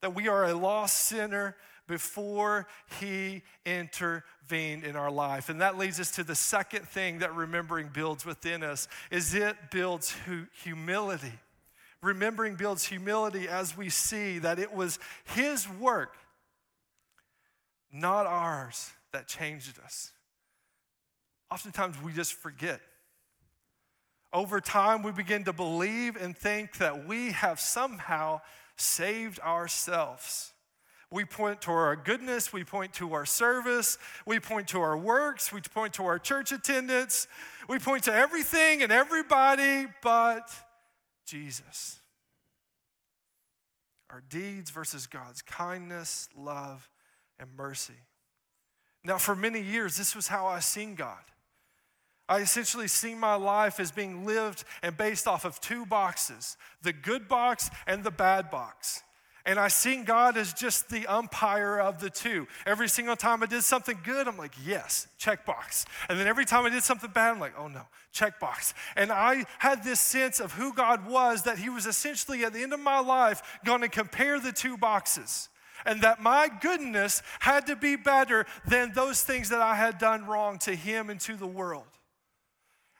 That 0.00 0.14
we 0.14 0.26
are 0.28 0.46
a 0.46 0.54
lost 0.54 0.96
sinner 1.04 1.54
before 1.90 2.68
he 3.00 3.42
intervened 3.66 4.84
in 4.84 4.94
our 4.94 5.10
life. 5.10 5.48
And 5.48 5.60
that 5.60 5.76
leads 5.76 5.98
us 5.98 6.12
to 6.12 6.22
the 6.22 6.36
second 6.36 6.86
thing 6.86 7.18
that 7.18 7.34
remembering 7.34 7.90
builds 7.92 8.24
within 8.24 8.62
us 8.62 8.86
is 9.10 9.34
it 9.34 9.56
builds 9.72 10.14
humility. 10.62 11.32
Remembering 12.00 12.54
builds 12.54 12.84
humility 12.84 13.48
as 13.48 13.76
we 13.76 13.88
see 13.88 14.38
that 14.38 14.60
it 14.60 14.72
was 14.72 15.00
his 15.34 15.68
work, 15.68 16.14
not 17.92 18.24
ours, 18.24 18.92
that 19.12 19.26
changed 19.26 19.76
us. 19.84 20.12
Oftentimes 21.50 22.00
we 22.00 22.12
just 22.12 22.34
forget. 22.34 22.80
Over 24.32 24.60
time, 24.60 25.02
we 25.02 25.10
begin 25.10 25.42
to 25.42 25.52
believe 25.52 26.14
and 26.14 26.38
think 26.38 26.78
that 26.78 27.08
we 27.08 27.32
have 27.32 27.58
somehow 27.58 28.42
saved 28.76 29.40
ourselves. 29.40 30.49
We 31.12 31.24
point 31.24 31.62
to 31.62 31.72
our 31.72 31.96
goodness, 31.96 32.52
we 32.52 32.62
point 32.62 32.94
to 32.94 33.14
our 33.14 33.26
service, 33.26 33.98
we 34.26 34.38
point 34.38 34.68
to 34.68 34.80
our 34.80 34.96
works, 34.96 35.52
we 35.52 35.60
point 35.60 35.94
to 35.94 36.04
our 36.04 36.20
church 36.20 36.52
attendance, 36.52 37.26
we 37.68 37.80
point 37.80 38.04
to 38.04 38.14
everything 38.14 38.82
and 38.82 38.92
everybody 38.92 39.86
but 40.02 40.50
Jesus. 41.26 42.00
our 44.10 44.22
deeds 44.28 44.70
versus 44.70 45.06
God's 45.06 45.42
kindness, 45.42 46.28
love, 46.36 46.88
and 47.38 47.48
mercy. 47.56 47.94
Now, 49.04 49.18
for 49.18 49.34
many 49.34 49.60
years, 49.62 49.96
this 49.96 50.14
was 50.14 50.28
how 50.28 50.46
I 50.46 50.60
seen 50.60 50.94
God. 50.94 51.18
I 52.28 52.38
essentially 52.38 52.88
seen 52.88 53.18
my 53.18 53.34
life 53.34 53.80
as 53.80 53.90
being 53.90 54.24
lived 54.24 54.64
and 54.82 54.96
based 54.96 55.26
off 55.26 55.44
of 55.44 55.60
two 55.60 55.84
boxes 55.86 56.56
the 56.82 56.92
good 56.92 57.28
box 57.28 57.70
and 57.86 58.04
the 58.04 58.10
bad 58.10 58.50
box. 58.50 59.02
And 59.46 59.58
I 59.58 59.68
seen 59.68 60.04
God 60.04 60.36
as 60.36 60.52
just 60.52 60.90
the 60.90 61.06
umpire 61.06 61.78
of 61.78 62.00
the 62.00 62.10
two. 62.10 62.46
Every 62.66 62.88
single 62.88 63.16
time 63.16 63.42
I 63.42 63.46
did 63.46 63.62
something 63.62 63.98
good, 64.04 64.28
I'm 64.28 64.36
like, 64.36 64.54
yes, 64.64 65.06
check 65.18 65.46
box. 65.46 65.86
And 66.08 66.18
then 66.18 66.26
every 66.26 66.44
time 66.44 66.66
I 66.66 66.70
did 66.70 66.82
something 66.82 67.10
bad, 67.10 67.30
I'm 67.32 67.40
like, 67.40 67.54
oh 67.58 67.68
no, 67.68 67.82
check 68.12 68.38
box. 68.38 68.74
And 68.96 69.10
I 69.10 69.44
had 69.58 69.82
this 69.82 70.00
sense 70.00 70.40
of 70.40 70.52
who 70.52 70.72
God 70.74 71.06
was 71.06 71.42
that 71.44 71.58
He 71.58 71.70
was 71.70 71.86
essentially 71.86 72.44
at 72.44 72.52
the 72.52 72.62
end 72.62 72.72
of 72.72 72.80
my 72.80 73.00
life 73.00 73.42
going 73.64 73.80
to 73.80 73.88
compare 73.88 74.38
the 74.40 74.52
two 74.52 74.76
boxes 74.76 75.48
and 75.86 76.02
that 76.02 76.20
my 76.20 76.50
goodness 76.60 77.22
had 77.40 77.66
to 77.66 77.76
be 77.76 77.96
better 77.96 78.46
than 78.66 78.92
those 78.92 79.22
things 79.22 79.48
that 79.48 79.62
I 79.62 79.74
had 79.74 79.98
done 79.98 80.26
wrong 80.26 80.58
to 80.60 80.74
him 80.74 81.10
and 81.10 81.20
to 81.20 81.36
the 81.36 81.46
world. 81.46 81.86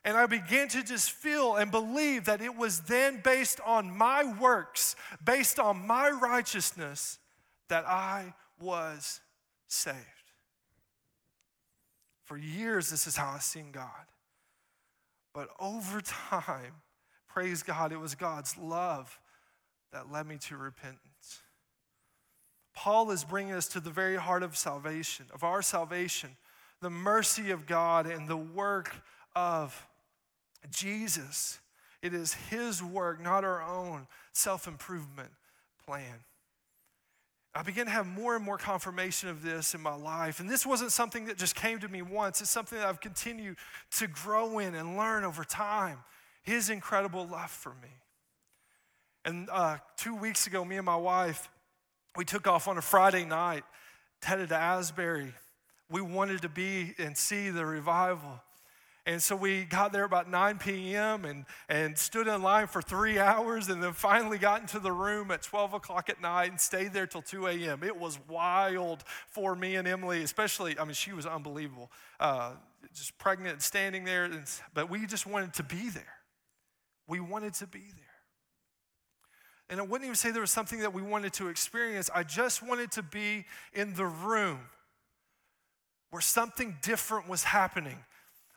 And 0.04 0.16
I 0.16 0.26
began 0.26 0.68
to 0.68 0.82
just 0.82 1.10
feel 1.10 1.56
and 1.56 1.70
believe 1.70 2.24
that 2.24 2.40
it 2.40 2.56
was 2.56 2.80
then 2.80 3.20
based 3.22 3.60
on 3.66 3.96
my 3.96 4.24
works, 4.40 4.96
based 5.22 5.58
on 5.58 5.86
my 5.86 6.10
righteousness, 6.10 7.18
that 7.68 7.86
I 7.86 8.34
was 8.60 9.20
saved. 9.68 9.96
For 12.24 12.38
years, 12.38 12.90
this 12.90 13.06
is 13.06 13.16
how 13.16 13.32
I've 13.34 13.42
seen 13.42 13.72
God. 13.72 13.90
But 15.34 15.48
over 15.58 16.00
time, 16.00 16.74
praise 17.28 17.62
God, 17.62 17.92
it 17.92 18.00
was 18.00 18.14
God's 18.14 18.56
love 18.56 19.18
that 19.92 20.10
led 20.10 20.26
me 20.26 20.38
to 20.38 20.56
repentance. 20.56 21.40
Paul 22.74 23.10
is 23.10 23.24
bringing 23.24 23.52
us 23.52 23.68
to 23.68 23.80
the 23.80 23.90
very 23.90 24.16
heart 24.16 24.42
of 24.42 24.56
salvation, 24.56 25.26
of 25.34 25.44
our 25.44 25.60
salvation, 25.60 26.30
the 26.80 26.90
mercy 26.90 27.50
of 27.50 27.66
God 27.66 28.06
and 28.06 28.26
the 28.26 28.36
work 28.36 28.94
of 29.34 29.86
Jesus. 30.70 31.58
It 32.02 32.14
is 32.14 32.34
His 32.34 32.82
work, 32.82 33.20
not 33.20 33.44
our 33.44 33.62
own 33.62 34.06
self 34.32 34.66
improvement 34.66 35.30
plan. 35.86 36.24
I 37.54 37.62
began 37.62 37.86
to 37.86 37.90
have 37.90 38.06
more 38.06 38.36
and 38.36 38.44
more 38.44 38.58
confirmation 38.58 39.28
of 39.28 39.42
this 39.42 39.74
in 39.74 39.80
my 39.80 39.94
life. 39.94 40.38
And 40.38 40.48
this 40.48 40.64
wasn't 40.64 40.92
something 40.92 41.24
that 41.26 41.36
just 41.36 41.56
came 41.56 41.80
to 41.80 41.88
me 41.88 42.00
once, 42.00 42.40
it's 42.40 42.50
something 42.50 42.78
that 42.78 42.86
I've 42.86 43.00
continued 43.00 43.56
to 43.98 44.06
grow 44.06 44.60
in 44.60 44.74
and 44.74 44.96
learn 44.96 45.24
over 45.24 45.42
time. 45.44 45.98
His 46.42 46.70
incredible 46.70 47.26
love 47.26 47.50
for 47.50 47.74
me. 47.82 47.88
And 49.24 49.48
uh, 49.50 49.78
two 49.96 50.14
weeks 50.14 50.46
ago, 50.46 50.64
me 50.64 50.76
and 50.76 50.86
my 50.86 50.96
wife, 50.96 51.50
we 52.16 52.24
took 52.24 52.46
off 52.46 52.68
on 52.68 52.78
a 52.78 52.82
Friday 52.82 53.24
night, 53.24 53.64
headed 54.22 54.48
to 54.50 54.56
Asbury. 54.56 55.34
We 55.90 56.00
wanted 56.00 56.42
to 56.42 56.48
be 56.48 56.94
and 56.98 57.16
see 57.16 57.50
the 57.50 57.66
revival. 57.66 58.40
And 59.06 59.22
so 59.22 59.34
we 59.34 59.64
got 59.64 59.92
there 59.92 60.04
about 60.04 60.30
9 60.30 60.58
p.m. 60.58 61.24
And, 61.24 61.46
and 61.68 61.96
stood 61.96 62.28
in 62.28 62.42
line 62.42 62.66
for 62.66 62.82
three 62.82 63.18
hours 63.18 63.68
and 63.68 63.82
then 63.82 63.92
finally 63.92 64.38
got 64.38 64.60
into 64.60 64.78
the 64.78 64.92
room 64.92 65.30
at 65.30 65.42
12 65.42 65.74
o'clock 65.74 66.10
at 66.10 66.20
night 66.20 66.50
and 66.50 66.60
stayed 66.60 66.92
there 66.92 67.06
till 67.06 67.22
2 67.22 67.46
a.m. 67.46 67.82
It 67.82 67.96
was 67.96 68.18
wild 68.28 69.04
for 69.28 69.54
me 69.54 69.76
and 69.76 69.88
Emily, 69.88 70.22
especially, 70.22 70.78
I 70.78 70.84
mean, 70.84 70.94
she 70.94 71.12
was 71.12 71.26
unbelievable. 71.26 71.90
Uh, 72.18 72.52
just 72.94 73.16
pregnant 73.18 73.54
and 73.54 73.62
standing 73.62 74.04
there. 74.04 74.24
And, 74.24 74.44
but 74.74 74.90
we 74.90 75.06
just 75.06 75.26
wanted 75.26 75.54
to 75.54 75.62
be 75.62 75.88
there. 75.88 76.14
We 77.06 77.20
wanted 77.20 77.54
to 77.54 77.66
be 77.66 77.80
there. 77.80 78.04
And 79.70 79.78
I 79.78 79.84
wouldn't 79.84 80.04
even 80.04 80.16
say 80.16 80.32
there 80.32 80.40
was 80.40 80.50
something 80.50 80.80
that 80.80 80.92
we 80.92 81.00
wanted 81.00 81.32
to 81.34 81.48
experience. 81.48 82.10
I 82.12 82.24
just 82.24 82.60
wanted 82.60 82.90
to 82.92 83.02
be 83.04 83.46
in 83.72 83.94
the 83.94 84.04
room 84.04 84.58
where 86.10 86.20
something 86.20 86.76
different 86.82 87.28
was 87.28 87.44
happening, 87.44 87.98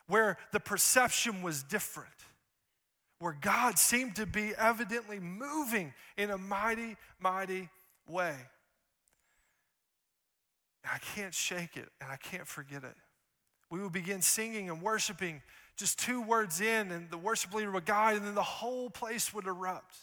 where 0.08 0.38
the 0.52 0.60
perception 0.60 1.42
was 1.42 1.64
different, 1.64 2.10
where 3.20 3.38
God 3.40 3.78
seemed 3.80 4.16
to 4.18 4.26
be 4.26 4.54
evidently 4.58 5.20
moving 5.20 5.94
in 6.18 6.30
a 6.30 6.38
mighty, 6.38 6.98
mighty 7.20 7.70
way. 8.08 8.36
I 10.86 10.98
can't 11.16 11.34
shake 11.34 11.78
it 11.78 11.88
and 12.02 12.12
I 12.12 12.18
can't 12.18 12.48
forget 12.48 12.84
it. 12.84 12.96
We 13.70 13.80
would 13.80 13.94
begin 13.94 14.22
singing 14.22 14.70
and 14.70 14.82
worshiping 14.82 15.42
just 15.78 15.98
two 15.98 16.22
words 16.22 16.62
in, 16.62 16.92
and 16.92 17.10
the 17.10 17.18
worship 17.18 17.54
leader 17.54 17.72
would 17.72 17.86
guide, 17.86 18.18
and 18.18 18.26
then 18.26 18.36
the 18.36 18.44
whole 18.44 18.90
place 18.90 19.34
would 19.34 19.48
erupt. 19.48 19.96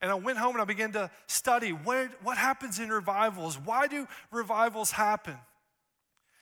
And 0.00 0.10
I 0.10 0.14
went 0.14 0.38
home 0.38 0.52
and 0.52 0.62
I 0.62 0.64
began 0.64 0.92
to 0.92 1.10
study 1.26 1.70
what, 1.70 2.10
what 2.22 2.36
happens 2.36 2.78
in 2.78 2.90
revivals? 2.90 3.58
Why 3.58 3.86
do 3.86 4.06
revivals 4.30 4.90
happen? 4.90 5.36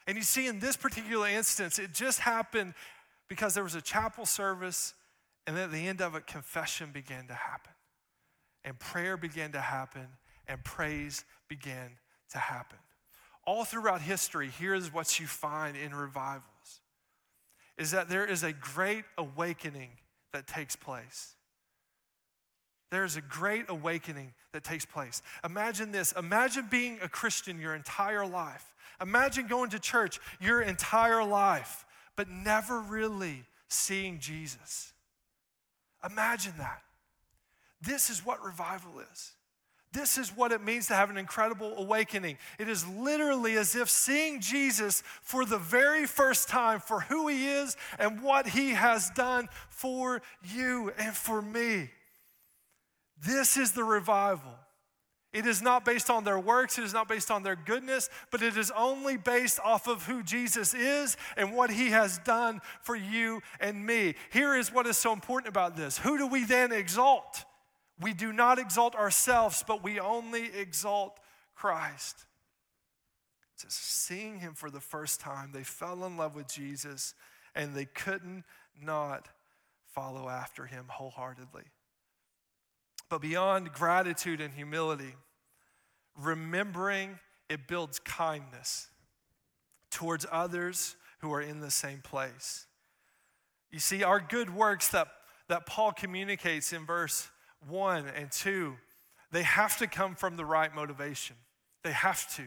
And 0.06 0.16
you 0.16 0.22
see, 0.22 0.46
in 0.46 0.58
this 0.58 0.76
particular 0.76 1.28
instance, 1.28 1.78
it 1.78 1.92
just 1.92 2.20
happened 2.20 2.74
because 3.28 3.54
there 3.54 3.64
was 3.64 3.74
a 3.74 3.80
chapel 3.80 4.26
service, 4.26 4.94
and 5.46 5.56
at 5.56 5.70
the 5.70 5.86
end 5.86 6.00
of 6.00 6.14
it, 6.14 6.26
confession 6.26 6.90
began 6.92 7.26
to 7.28 7.34
happen, 7.34 7.72
and 8.64 8.78
prayer 8.78 9.16
began 9.16 9.52
to 9.52 9.60
happen, 9.60 10.06
and 10.48 10.62
praise 10.64 11.24
began 11.48 11.92
to 12.30 12.38
happen. 12.38 12.78
All 13.44 13.64
throughout 13.64 14.02
history, 14.02 14.50
here's 14.58 14.92
what 14.92 15.18
you 15.18 15.26
find 15.26 15.76
in 15.76 15.94
revivals 15.94 16.48
is 17.78 17.90
that 17.92 18.08
there 18.08 18.26
is 18.26 18.42
a 18.42 18.52
great 18.52 19.04
awakening 19.16 19.90
that 20.32 20.46
takes 20.46 20.76
place. 20.76 21.34
There's 22.92 23.16
a 23.16 23.22
great 23.22 23.64
awakening 23.70 24.35
that 24.52 24.64
takes 24.64 24.85
place. 24.85 25.22
Imagine 25.42 25.92
this 25.92 26.12
imagine 26.12 26.66
being 26.70 26.98
a 27.00 27.09
Christian 27.09 27.59
your 27.59 27.74
entire 27.74 28.26
life. 28.26 28.74
Imagine 29.00 29.46
going 29.46 29.70
to 29.70 29.78
church 29.78 30.20
your 30.42 30.61
entire 30.61 31.24
life, 31.24 31.87
but 32.16 32.28
never 32.28 32.81
really 32.81 33.44
seeing 33.68 34.18
Jesus. 34.18 34.92
Imagine 36.05 36.52
that. 36.59 36.83
This 37.81 38.11
is 38.11 38.26
what 38.26 38.44
revival 38.44 39.00
is. 39.11 39.33
This 39.94 40.18
is 40.18 40.28
what 40.28 40.52
it 40.52 40.62
means 40.62 40.88
to 40.88 40.94
have 40.94 41.09
an 41.09 41.16
incredible 41.16 41.72
awakening. 41.78 42.37
It 42.59 42.68
is 42.68 42.87
literally 42.87 43.57
as 43.57 43.74
if 43.74 43.88
seeing 43.88 44.42
Jesus 44.42 45.02
for 45.22 45.46
the 45.46 45.59
very 45.59 46.05
first 46.05 46.50
time 46.50 46.78
for 46.78 47.00
who 47.00 47.26
he 47.28 47.48
is 47.48 47.74
and 47.98 48.22
what 48.22 48.48
he 48.48 48.72
has 48.72 49.09
done 49.09 49.48
for 49.70 50.20
you 50.44 50.92
and 50.98 51.16
for 51.16 51.40
me. 51.40 51.88
This 53.24 53.56
is 53.56 53.72
the 53.72 53.85
revival. 53.85 54.58
It 55.32 55.46
is 55.46 55.62
not 55.62 55.87
based 55.87 56.11
on 56.11 56.24
their 56.24 56.38
works, 56.38 56.76
it 56.78 56.85
is 56.85 56.92
not 56.92 57.08
based 57.08 57.30
on 57.30 57.42
their 57.42 57.56
goodness, 57.56 58.11
but 58.30 58.42
it 58.42 58.56
is 58.56 58.70
only 58.76 59.16
based 59.16 59.58
off 59.64 59.88
of 59.88 60.04
who 60.04 60.22
Jesus 60.22 60.74
is 60.74 61.16
and 61.38 61.54
what 61.54 61.70
he 61.70 61.88
has 61.88 62.18
done 62.18 62.61
for 62.82 62.94
you 62.94 63.40
and 63.58 63.87
me. 63.87 64.14
Here 64.30 64.54
is 64.54 64.70
what 64.70 64.87
is 64.87 64.98
so 64.98 65.12
important 65.12 65.48
about 65.48 65.74
this. 65.74 65.96
Who 65.98 66.18
do 66.18 66.26
we 66.26 66.44
then 66.44 66.70
exalt? 66.70 67.46
We 67.98 68.12
do 68.12 68.30
not 68.32 68.58
exalt 68.58 68.94
ourselves, 68.94 69.64
but 69.66 69.82
we 69.82 69.98
only 69.98 70.50
exalt 70.54 71.18
Christ. 71.54 72.26
Just 73.58 73.82
seeing 73.82 74.40
him 74.40 74.52
for 74.54 74.70
the 74.70 74.80
first 74.80 75.20
time, 75.20 75.52
they 75.52 75.62
fell 75.62 76.04
in 76.04 76.18
love 76.18 76.35
with 76.35 76.52
Jesus 76.52 77.14
and 77.54 77.74
they 77.74 77.87
couldn't 77.87 78.44
not 78.82 79.28
follow 79.94 80.28
after 80.28 80.66
him 80.66 80.87
wholeheartedly. 80.88 81.64
But 83.12 83.20
beyond 83.20 83.75
gratitude 83.75 84.40
and 84.40 84.55
humility, 84.55 85.14
remembering 86.16 87.18
it 87.51 87.68
builds 87.68 87.98
kindness 87.98 88.88
towards 89.90 90.25
others 90.33 90.96
who 91.18 91.31
are 91.35 91.42
in 91.42 91.61
the 91.61 91.70
same 91.70 92.01
place. 92.01 92.64
You 93.70 93.81
see, 93.81 94.03
our 94.03 94.18
good 94.18 94.48
works 94.48 94.88
that, 94.92 95.09
that 95.48 95.66
Paul 95.66 95.92
communicates 95.92 96.72
in 96.72 96.87
verse 96.87 97.29
1 97.68 98.07
and 98.16 98.33
2, 98.33 98.77
they 99.31 99.42
have 99.42 99.77
to 99.77 99.87
come 99.87 100.14
from 100.14 100.38
the 100.38 100.46
right 100.46 100.75
motivation. 100.75 101.37
They 101.85 101.92
have 101.92 102.35
to. 102.37 102.44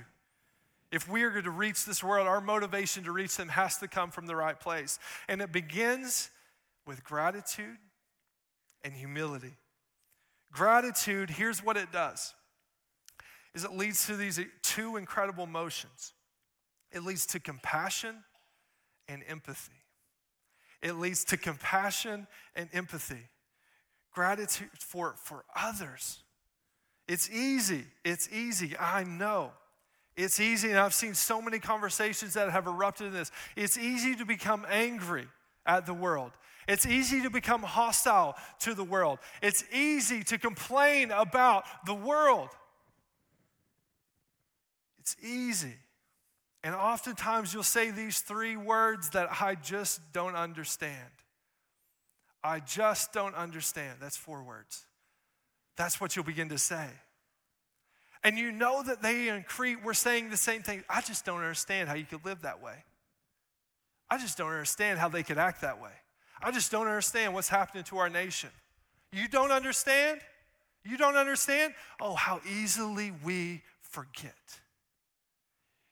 If 0.92 1.08
we 1.08 1.22
are 1.22 1.30
going 1.30 1.44
to 1.44 1.52
reach 1.52 1.86
this 1.86 2.04
world, 2.04 2.26
our 2.26 2.42
motivation 2.42 3.04
to 3.04 3.12
reach 3.12 3.38
them 3.38 3.50
has 3.50 3.78
to 3.78 3.88
come 3.88 4.10
from 4.10 4.26
the 4.26 4.36
right 4.36 4.60
place. 4.60 4.98
And 5.30 5.44
it 5.44 5.52
begins 5.52 6.32
with 6.88 7.04
gratitude 7.04 7.78
and 8.84 8.96
humility. 8.96 9.58
Gratitude, 10.56 11.30
here's 11.30 11.62
what 11.62 11.76
it 11.76 11.92
does. 11.92 12.34
Is 13.54 13.66
it 13.66 13.74
leads 13.74 14.08
to 14.08 14.16
these 14.16 14.40
two 14.64 14.96
incredible 14.96 15.44
emotions. 15.44 16.14
It 16.94 17.04
leads 17.04 17.26
to 17.28 17.42
compassion 17.42 18.16
and 19.10 19.22
empathy. 19.28 19.84
It 20.82 20.94
leads 20.94 21.26
to 21.26 21.38
compassion 21.38 22.28
and 22.56 22.70
empathy. 22.72 23.30
Gratitude 24.14 24.70
for, 24.80 25.16
for 25.18 25.44
others. 25.56 26.20
It's 27.06 27.30
easy. 27.30 27.84
It's 28.06 28.30
easy. 28.32 28.78
I 28.80 29.04
know. 29.04 29.52
It's 30.16 30.40
easy, 30.40 30.70
and 30.70 30.80
I've 30.80 30.94
seen 30.94 31.16
so 31.16 31.42
many 31.42 31.60
conversations 31.60 32.36
that 32.36 32.50
have 32.50 32.68
erupted 32.68 33.08
in 33.08 33.14
this. 33.14 33.30
It's 33.58 33.78
easy 33.78 34.16
to 34.16 34.26
become 34.26 34.66
angry 34.70 35.28
at 35.66 35.86
the 35.86 35.94
world. 35.94 36.32
It's 36.68 36.86
easy 36.86 37.22
to 37.22 37.30
become 37.30 37.62
hostile 37.62 38.36
to 38.62 38.74
the 38.74 38.84
world. 38.84 39.20
It's 39.42 39.64
easy 39.72 40.24
to 40.26 40.38
complain 40.38 41.12
about 41.12 41.66
the 41.86 41.94
world. 41.94 42.50
It's 45.00 45.16
easy. 45.22 45.76
And 46.64 46.74
oftentimes 46.74 47.54
you'll 47.54 47.62
say 47.62 47.92
these 47.92 48.22
three 48.22 48.58
words 48.58 49.12
that 49.12 49.30
I 49.40 49.54
just 49.54 50.02
don't 50.14 50.36
understand. 50.36 51.12
I 52.44 52.60
just 52.60 53.14
don't 53.14 53.36
understand. 53.36 53.98
That's 54.02 54.18
four 54.18 54.42
words. 54.42 54.86
That's 55.78 56.02
what 56.02 56.16
you'll 56.16 56.26
begin 56.26 56.50
to 56.50 56.58
say. 56.58 56.88
And 58.24 58.40
you 58.40 58.52
know 58.52 58.82
that 58.82 59.04
they 59.04 59.30
in 59.30 59.44
Crete 59.44 59.84
were 59.84 59.94
saying 59.94 60.32
the 60.32 60.38
same 60.38 60.64
thing. 60.64 60.84
I 60.90 61.02
just 61.02 61.26
don't 61.26 61.42
understand 61.42 61.90
how 61.90 61.94
you 61.94 62.06
could 62.06 62.26
live 62.26 62.42
that 62.42 62.64
way. 62.64 62.84
I 64.10 64.18
just 64.18 64.38
don't 64.38 64.52
understand 64.52 65.00
how 65.00 65.10
they 65.10 65.24
could 65.24 65.38
act 65.38 65.62
that 65.62 65.82
way. 65.82 65.92
I 66.42 66.52
just 66.52 66.72
don't 66.72 66.88
understand 66.88 67.34
what's 67.34 67.50
happening 67.50 67.84
to 67.86 67.98
our 67.98 68.10
nation. 68.10 68.50
You 69.12 69.28
don't 69.28 69.52
understand? 69.52 70.20
You 70.84 70.98
don't 70.98 71.16
understand? 71.16 71.74
Oh, 72.00 72.14
how 72.14 72.42
easily 72.50 73.12
we 73.24 73.64
forget. 73.82 74.36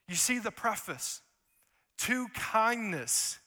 You 0.08 0.16
see 0.16 0.40
the 0.40 0.52
preface 0.52 1.22
to 2.00 2.28
kindness 2.36 3.40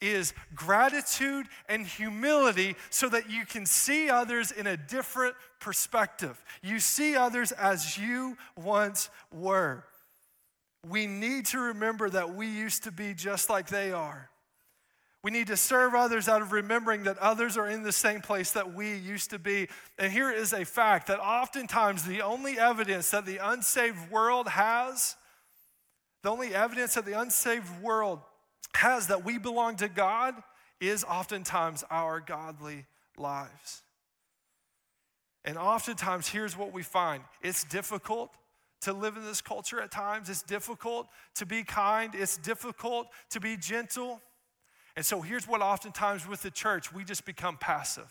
is 0.00 0.32
gratitude 0.54 1.46
and 1.68 1.86
humility 1.86 2.76
so 2.90 3.08
that 3.08 3.30
you 3.30 3.44
can 3.44 3.66
see 3.66 4.08
others 4.08 4.52
in 4.52 4.66
a 4.66 4.76
different 4.76 5.34
perspective. 5.60 6.42
You 6.62 6.78
see 6.78 7.16
others 7.16 7.52
as 7.52 7.98
you 7.98 8.36
once 8.56 9.10
were. 9.32 9.84
We 10.88 11.06
need 11.06 11.46
to 11.46 11.58
remember 11.58 12.08
that 12.10 12.34
we 12.34 12.46
used 12.46 12.84
to 12.84 12.92
be 12.92 13.14
just 13.14 13.50
like 13.50 13.68
they 13.68 13.92
are. 13.92 14.30
We 15.22 15.32
need 15.32 15.48
to 15.48 15.56
serve 15.56 15.94
others 15.94 16.28
out 16.28 16.42
of 16.42 16.52
remembering 16.52 17.02
that 17.04 17.18
others 17.18 17.56
are 17.56 17.68
in 17.68 17.82
the 17.82 17.92
same 17.92 18.20
place 18.20 18.52
that 18.52 18.74
we 18.74 18.96
used 18.96 19.30
to 19.30 19.38
be. 19.38 19.68
And 19.98 20.12
here 20.12 20.30
is 20.30 20.52
a 20.52 20.64
fact 20.64 21.08
that 21.08 21.18
oftentimes 21.18 22.04
the 22.04 22.22
only 22.22 22.58
evidence 22.58 23.10
that 23.10 23.26
the 23.26 23.38
unsaved 23.38 24.10
world 24.10 24.48
has, 24.48 25.16
the 26.22 26.30
only 26.30 26.54
evidence 26.54 26.94
that 26.94 27.04
the 27.04 27.20
unsaved 27.20 27.82
world 27.82 28.20
has 28.74 29.08
that 29.08 29.24
we 29.24 29.38
belong 29.38 29.76
to 29.76 29.88
God 29.88 30.34
is 30.80 31.04
oftentimes 31.04 31.82
our 31.90 32.20
godly 32.20 32.86
lives. 33.16 33.82
And 35.44 35.56
oftentimes, 35.56 36.28
here's 36.28 36.56
what 36.56 36.72
we 36.72 36.82
find 36.82 37.22
it's 37.42 37.64
difficult 37.64 38.34
to 38.82 38.92
live 38.92 39.16
in 39.16 39.24
this 39.24 39.40
culture 39.40 39.80
at 39.80 39.90
times, 39.90 40.28
it's 40.28 40.42
difficult 40.42 41.08
to 41.34 41.46
be 41.46 41.64
kind, 41.64 42.14
it's 42.14 42.36
difficult 42.36 43.08
to 43.30 43.40
be 43.40 43.56
gentle. 43.56 44.20
And 44.96 45.04
so, 45.04 45.20
here's 45.20 45.46
what 45.46 45.60
oftentimes 45.60 46.26
with 46.26 46.42
the 46.42 46.50
church, 46.50 46.92
we 46.92 47.04
just 47.04 47.24
become 47.24 47.56
passive. 47.56 48.10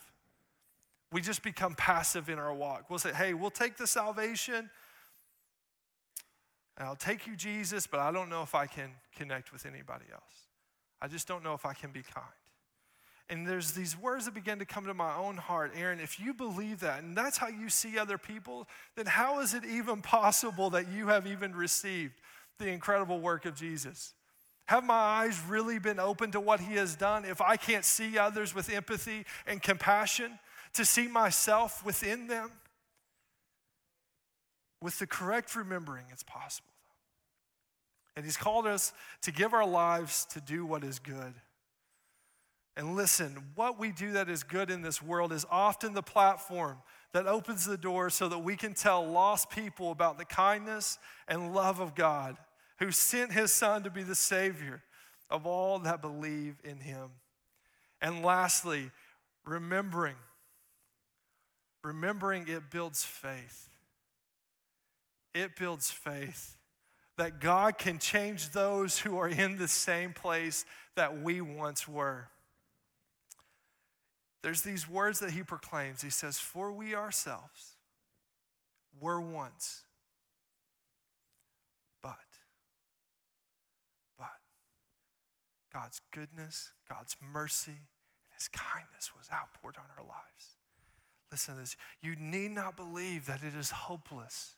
We 1.12 1.22
just 1.22 1.42
become 1.42 1.76
passive 1.76 2.30
in 2.30 2.38
our 2.38 2.54
walk. 2.54 2.90
We'll 2.90 3.00
say, 3.00 3.14
hey, 3.14 3.34
we'll 3.34 3.50
take 3.50 3.78
the 3.78 3.88
salvation. 3.88 4.70
And 6.78 6.88
I'll 6.88 6.96
take 6.96 7.26
you, 7.26 7.36
Jesus, 7.36 7.88
but 7.88 8.00
I 8.00 8.12
don't 8.12 8.30
know 8.30 8.44
if 8.44 8.54
I 8.54 8.68
can 8.68 8.92
connect 9.16 9.52
with 9.52 9.66
anybody 9.66 10.06
else. 10.12 10.48
I 11.02 11.08
just 11.08 11.28
don't 11.28 11.44
know 11.44 11.54
if 11.54 11.66
I 11.66 11.74
can 11.74 11.92
be 11.92 12.04
kind. 12.04 12.26
And 13.30 13.46
there's 13.46 13.72
these 13.72 13.98
words 13.98 14.26
that 14.26 14.34
begin 14.34 14.60
to 14.60 14.66
come 14.66 14.86
to 14.86 14.94
my 14.94 15.16
own 15.16 15.36
heart. 15.36 15.74
Aaron, 15.76 16.00
if 16.00 16.20
you 16.20 16.34
believe 16.34 16.80
that 16.80 17.04
and 17.04 17.16
that's 17.18 17.38
how 17.38 17.48
you 17.48 17.68
see 17.68 17.98
other 17.98 18.18
people, 18.18 18.68
then 18.96 19.06
how 19.06 19.42
is 19.42 19.54
it 19.54 19.66
even 19.66 20.02
possible 20.02 20.70
that 20.70 20.88
you 20.90 21.08
have 21.08 21.28
even 21.28 21.54
received 21.54 22.14
the 22.58 22.70
incredible 22.70 23.20
work 23.20 23.46
of 23.46 23.56
Jesus? 23.56 24.14
Have 24.68 24.86
my 24.86 24.94
eyes 24.94 25.42
really 25.48 25.80
been 25.80 26.00
open 26.00 26.32
to 26.32 26.40
what 26.40 26.60
he 26.60 26.76
has 26.76 26.96
done 26.96 27.26
if 27.26 27.42
I 27.42 27.58
can't 27.58 27.86
see 27.86 28.18
others 28.18 28.56
with 28.56 28.70
empathy 28.70 29.26
and 29.46 29.62
compassion, 29.62 30.40
to 30.74 30.86
see 30.86 31.08
myself 31.08 31.86
within 31.86 32.28
them? 32.28 32.52
With 34.82 35.00
the 35.00 35.08
correct 35.08 35.56
remembering, 35.56 36.06
it's 36.12 36.24
possible. 36.24 36.70
And 38.16 38.26
He's 38.26 38.38
called 38.38 38.68
us 38.68 38.94
to 39.22 39.32
give 39.32 39.54
our 39.54 39.66
lives 39.66 40.26
to 40.32 40.42
do 40.42 40.66
what 40.66 40.84
is 40.84 41.00
good. 41.00 41.34
And 42.78 42.96
listen, 42.96 43.36
what 43.56 43.80
we 43.80 43.92
do 43.92 44.12
that 44.12 44.30
is 44.30 44.44
good 44.44 44.70
in 44.70 44.84
this 44.84 45.02
world 45.02 45.34
is 45.34 45.48
often 45.50 45.94
the 45.94 46.04
platform 46.04 46.78
that 47.12 47.26
opens 47.26 47.66
the 47.66 47.76
door 47.76 48.12
so 48.12 48.30
that 48.30 48.38
we 48.38 48.56
can 48.56 48.76
tell 48.76 49.04
lost 49.04 49.50
people 49.50 49.90
about 49.90 50.20
the 50.20 50.26
kindness 50.26 51.00
and 51.28 51.56
love 51.56 51.80
of 51.80 51.96
God 51.96 52.38
who 52.78 52.92
sent 52.92 53.34
His 53.34 53.52
Son 53.52 53.82
to 53.82 53.90
be 53.90 54.04
the 54.04 54.14
Savior 54.14 54.84
of 55.32 55.48
all 55.48 55.80
that 55.80 56.04
believe 56.04 56.58
in 56.64 56.80
Him. 56.80 57.10
And 58.00 58.24
lastly, 58.24 58.92
remembering. 59.44 60.16
Remembering 61.84 62.48
it 62.48 62.70
builds 62.70 63.04
faith. 63.04 63.70
It 65.34 65.56
builds 65.56 65.90
faith 65.90 66.58
that 67.18 67.42
God 67.42 67.80
can 67.80 67.98
change 67.98 68.52
those 68.52 69.00
who 69.00 69.18
are 69.18 69.28
in 69.28 69.58
the 69.58 69.68
same 69.68 70.14
place 70.14 70.64
that 70.96 71.24
we 71.24 71.42
once 71.42 71.88
were. 71.88 72.28
There's 74.44 74.62
these 74.62 74.88
words 74.90 75.20
that 75.20 75.32
he 75.32 75.44
proclaims. 75.44 76.02
He 76.02 76.10
says, 76.10 76.38
For 76.38 76.72
we 76.72 76.96
ourselves 76.96 77.76
were 79.00 79.20
once, 79.20 79.84
but, 82.02 82.16
but, 84.18 84.28
God's 85.74 86.02
goodness, 86.12 86.72
God's 86.88 87.16
mercy, 87.34 87.72
and 87.72 88.34
his 88.36 88.48
kindness 88.48 89.12
was 89.18 89.28
outpoured 89.34 89.76
on 89.78 89.86
our 89.98 90.04
lives. 90.04 90.58
Listen 91.32 91.56
to 91.56 91.62
this. 91.62 91.76
You 92.02 92.16
need 92.16 92.52
not 92.52 92.78
believe 92.78 93.26
that 93.26 93.44
it 93.44 93.54
is 93.58 93.72
hopeless 93.72 94.56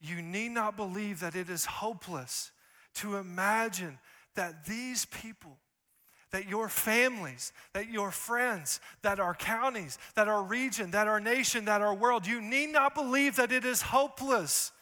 you 0.00 0.22
need 0.22 0.52
not 0.52 0.76
believe 0.76 1.20
that 1.20 1.36
it 1.36 1.50
is 1.50 1.66
hopeless 1.66 2.52
to 2.94 3.16
imagine 3.16 3.98
that 4.34 4.64
these 4.64 5.04
people, 5.04 5.58
that 6.30 6.48
your 6.48 6.68
families, 6.68 7.52
that 7.72 7.88
your 7.88 8.10
friends, 8.10 8.80
that 9.02 9.18
our 9.18 9.34
counties, 9.34 9.98
that 10.14 10.28
our 10.28 10.42
region, 10.42 10.92
that 10.92 11.08
our 11.08 11.20
nation, 11.20 11.64
that 11.64 11.80
our 11.80 11.94
world, 11.94 12.26
you 12.26 12.40
need 12.40 12.68
not 12.68 12.94
believe 12.94 13.36
that 13.36 13.52
it 13.52 13.64
is 13.64 13.82
hopeless 13.82 14.72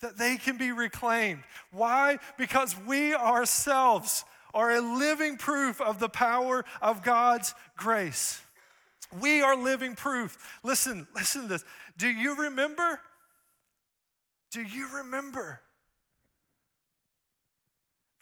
that 0.00 0.16
they 0.16 0.36
can 0.36 0.56
be 0.56 0.72
reclaimed. 0.72 1.42
Why? 1.72 2.18
Because 2.38 2.74
we 2.86 3.14
ourselves 3.14 4.24
are 4.54 4.70
a 4.70 4.80
living 4.80 5.36
proof 5.36 5.80
of 5.80 5.98
the 5.98 6.08
power 6.08 6.64
of 6.80 7.02
God's 7.02 7.54
grace. 7.76 8.40
We 9.20 9.42
are 9.42 9.56
living 9.56 9.94
proof. 9.94 10.58
Listen, 10.62 11.06
listen 11.14 11.42
to 11.42 11.48
this. 11.48 11.64
Do 11.98 12.08
you 12.08 12.36
remember 12.36 13.00
do 14.50 14.62
you 14.62 14.88
remember? 14.96 15.60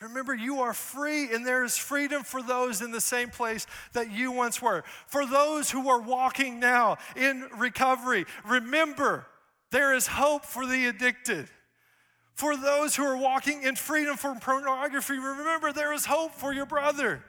Remember, 0.00 0.32
you 0.32 0.60
are 0.60 0.72
free, 0.72 1.34
and 1.34 1.44
there 1.44 1.64
is 1.64 1.76
freedom 1.76 2.22
for 2.22 2.40
those 2.40 2.82
in 2.82 2.92
the 2.92 3.00
same 3.00 3.30
place 3.30 3.66
that 3.94 4.12
you 4.12 4.30
once 4.30 4.62
were. 4.62 4.84
For 5.08 5.26
those 5.26 5.70
who 5.70 5.88
are 5.88 6.00
walking 6.00 6.60
now 6.60 6.98
in 7.16 7.48
recovery, 7.56 8.24
remember, 8.46 9.26
there 9.72 9.94
is 9.94 10.06
hope 10.06 10.44
for 10.44 10.66
the 10.66 10.86
addicted. 10.86 11.48
For 12.34 12.56
those 12.56 12.94
who 12.94 13.02
are 13.02 13.16
walking 13.16 13.64
in 13.64 13.74
freedom 13.74 14.16
from 14.16 14.38
pornography, 14.38 15.14
remember, 15.14 15.72
there 15.72 15.92
is 15.92 16.06
hope 16.06 16.32
for 16.32 16.52
your 16.52 16.66
brother. 16.66 17.24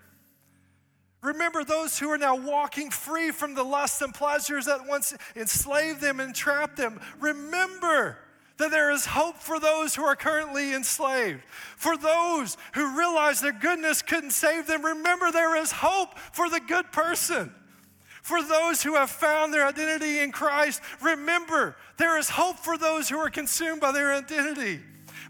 Remember 1.21 1.63
those 1.63 1.97
who 1.97 2.09
are 2.11 2.17
now 2.19 2.35
walking 2.35 2.91
free 2.91 3.31
from 3.31 3.55
the 3.55 3.63
lusts 3.63 4.01
and 4.01 4.13
pleasures 4.13 4.65
that 4.65 4.87
once 4.87 5.15
enslaved 5.35 5.99
them 5.99 6.19
and 6.19 6.35
trapped 6.35 6.77
them. 6.77 7.01
Remember, 7.19 8.19
that 8.59 8.71
there 8.71 8.91
is 8.91 9.05
hope 9.05 9.37
for 9.37 9.59
those 9.59 9.95
who 9.95 10.03
are 10.03 10.15
currently 10.15 10.73
enslaved. 10.75 11.41
For 11.77 11.97
those 11.97 12.57
who 12.73 12.97
realize 12.97 13.41
their 13.41 13.53
goodness 13.53 14.01
couldn't 14.01 14.31
save 14.31 14.67
them, 14.67 14.85
remember 14.85 15.31
there 15.31 15.55
is 15.55 15.71
hope 15.71 16.19
for 16.19 16.49
the 16.49 16.59
good 16.59 16.91
person. 16.91 17.53
For 18.21 18.43
those 18.43 18.83
who 18.83 18.95
have 18.95 19.09
found 19.09 19.53
their 19.53 19.65
identity 19.65 20.19
in 20.19 20.31
Christ, 20.31 20.81
remember 21.01 21.77
there 21.97 22.19
is 22.19 22.29
hope 22.29 22.59
for 22.59 22.77
those 22.77 23.07
who 23.09 23.17
are 23.17 23.29
consumed 23.29 23.79
by 23.79 23.93
their 23.93 24.13
identity. 24.13 24.81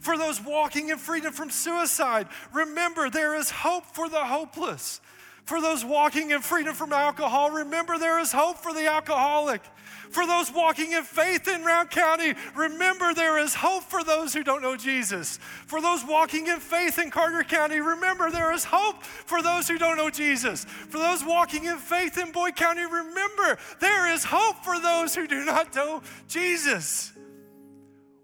For 0.01 0.17
those 0.17 0.41
walking 0.41 0.89
in 0.89 0.97
freedom 0.97 1.31
from 1.31 1.51
suicide, 1.51 2.27
remember 2.51 3.09
there 3.09 3.35
is 3.35 3.51
hope 3.51 3.85
for 3.85 4.09
the 4.09 4.25
hopeless. 4.25 5.01
For 5.45 5.61
those 5.61 5.85
walking 5.85 6.31
in 6.31 6.41
freedom 6.41 6.73
from 6.73 6.93
alcohol, 6.93 7.51
remember 7.51 7.97
there 7.97 8.19
is 8.19 8.31
hope 8.31 8.57
for 8.57 8.73
the 8.73 8.87
alcoholic. 8.87 9.61
For 10.09 10.25
those 10.25 10.51
walking 10.51 10.93
in 10.93 11.03
faith 11.03 11.47
in 11.47 11.63
Rowan 11.63 11.87
County, 11.87 12.33
remember 12.55 13.13
there 13.13 13.37
is 13.37 13.53
hope 13.53 13.83
for 13.83 14.03
those 14.03 14.33
who 14.33 14.43
don't 14.43 14.61
know 14.61 14.75
Jesus. 14.75 15.37
For 15.67 15.81
those 15.81 16.03
walking 16.03 16.47
in 16.47 16.59
faith 16.59 16.97
in 16.97 17.11
Carter 17.11 17.43
County, 17.43 17.79
remember 17.79 18.31
there 18.31 18.51
is 18.51 18.63
hope 18.63 19.03
for 19.03 19.43
those 19.43 19.67
who 19.67 19.77
don't 19.77 19.97
know 19.97 20.09
Jesus. 20.09 20.65
For 20.65 20.97
those 20.97 21.23
walking 21.23 21.65
in 21.65 21.77
faith 21.77 22.17
in 22.17 22.31
Boyd 22.31 22.55
County, 22.55 22.85
remember 22.85 23.59
there 23.79 24.11
is 24.11 24.23
hope 24.23 24.63
for 24.63 24.79
those 24.79 25.13
who 25.13 25.27
do 25.27 25.45
not 25.45 25.75
know 25.75 26.01
Jesus. 26.27 27.13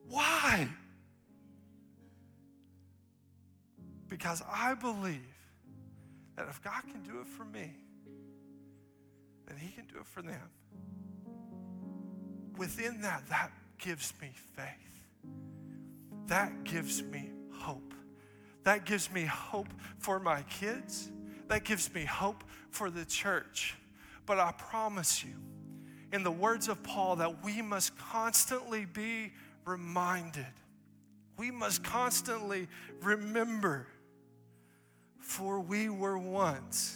Why? 0.09 0.67
Because 4.07 4.41
I 4.51 4.73
believe 4.73 5.21
that 6.35 6.47
if 6.49 6.63
God 6.63 6.81
can 6.91 7.03
do 7.03 7.19
it 7.21 7.27
for 7.27 7.45
me, 7.45 7.75
then 9.47 9.57
He 9.57 9.71
can 9.71 9.85
do 9.85 9.99
it 9.99 10.07
for 10.07 10.23
them. 10.23 10.49
Within 12.57 13.01
that, 13.01 13.23
that 13.29 13.51
gives 13.77 14.13
me 14.21 14.31
faith. 14.55 14.67
that 16.27 16.63
gives 16.63 17.03
me 17.03 17.29
hope. 17.51 17.93
That 18.63 18.85
gives 18.85 19.11
me 19.11 19.25
hope 19.25 19.67
for 19.99 20.19
my 20.19 20.41
kids. 20.43 21.11
That 21.47 21.63
gives 21.63 21.93
me 21.93 22.05
hope 22.05 22.43
for 22.71 22.89
the 22.89 23.05
church. 23.05 23.75
But 24.25 24.39
I 24.39 24.53
promise 24.53 25.23
you, 25.23 25.35
in 26.11 26.23
the 26.23 26.31
words 26.31 26.67
of 26.67 26.81
Paul, 26.81 27.17
that 27.17 27.43
we 27.43 27.61
must 27.61 27.97
constantly 27.97 28.85
be 28.85 29.33
reminded. 29.65 30.47
We 31.37 31.51
must 31.51 31.83
constantly 31.83 32.67
remember, 33.01 33.87
for 35.19 35.59
we 35.59 35.89
were 35.89 36.17
once. 36.17 36.94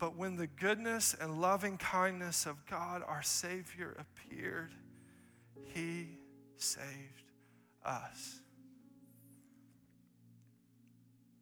But 0.00 0.16
when 0.16 0.36
the 0.36 0.46
goodness 0.46 1.14
and 1.20 1.42
loving 1.42 1.76
kindness 1.76 2.46
of 2.46 2.64
God, 2.64 3.02
our 3.06 3.22
Savior, 3.22 3.94
appeared, 3.98 4.72
He 5.74 6.18
saved 6.56 6.86
us. 7.84 8.40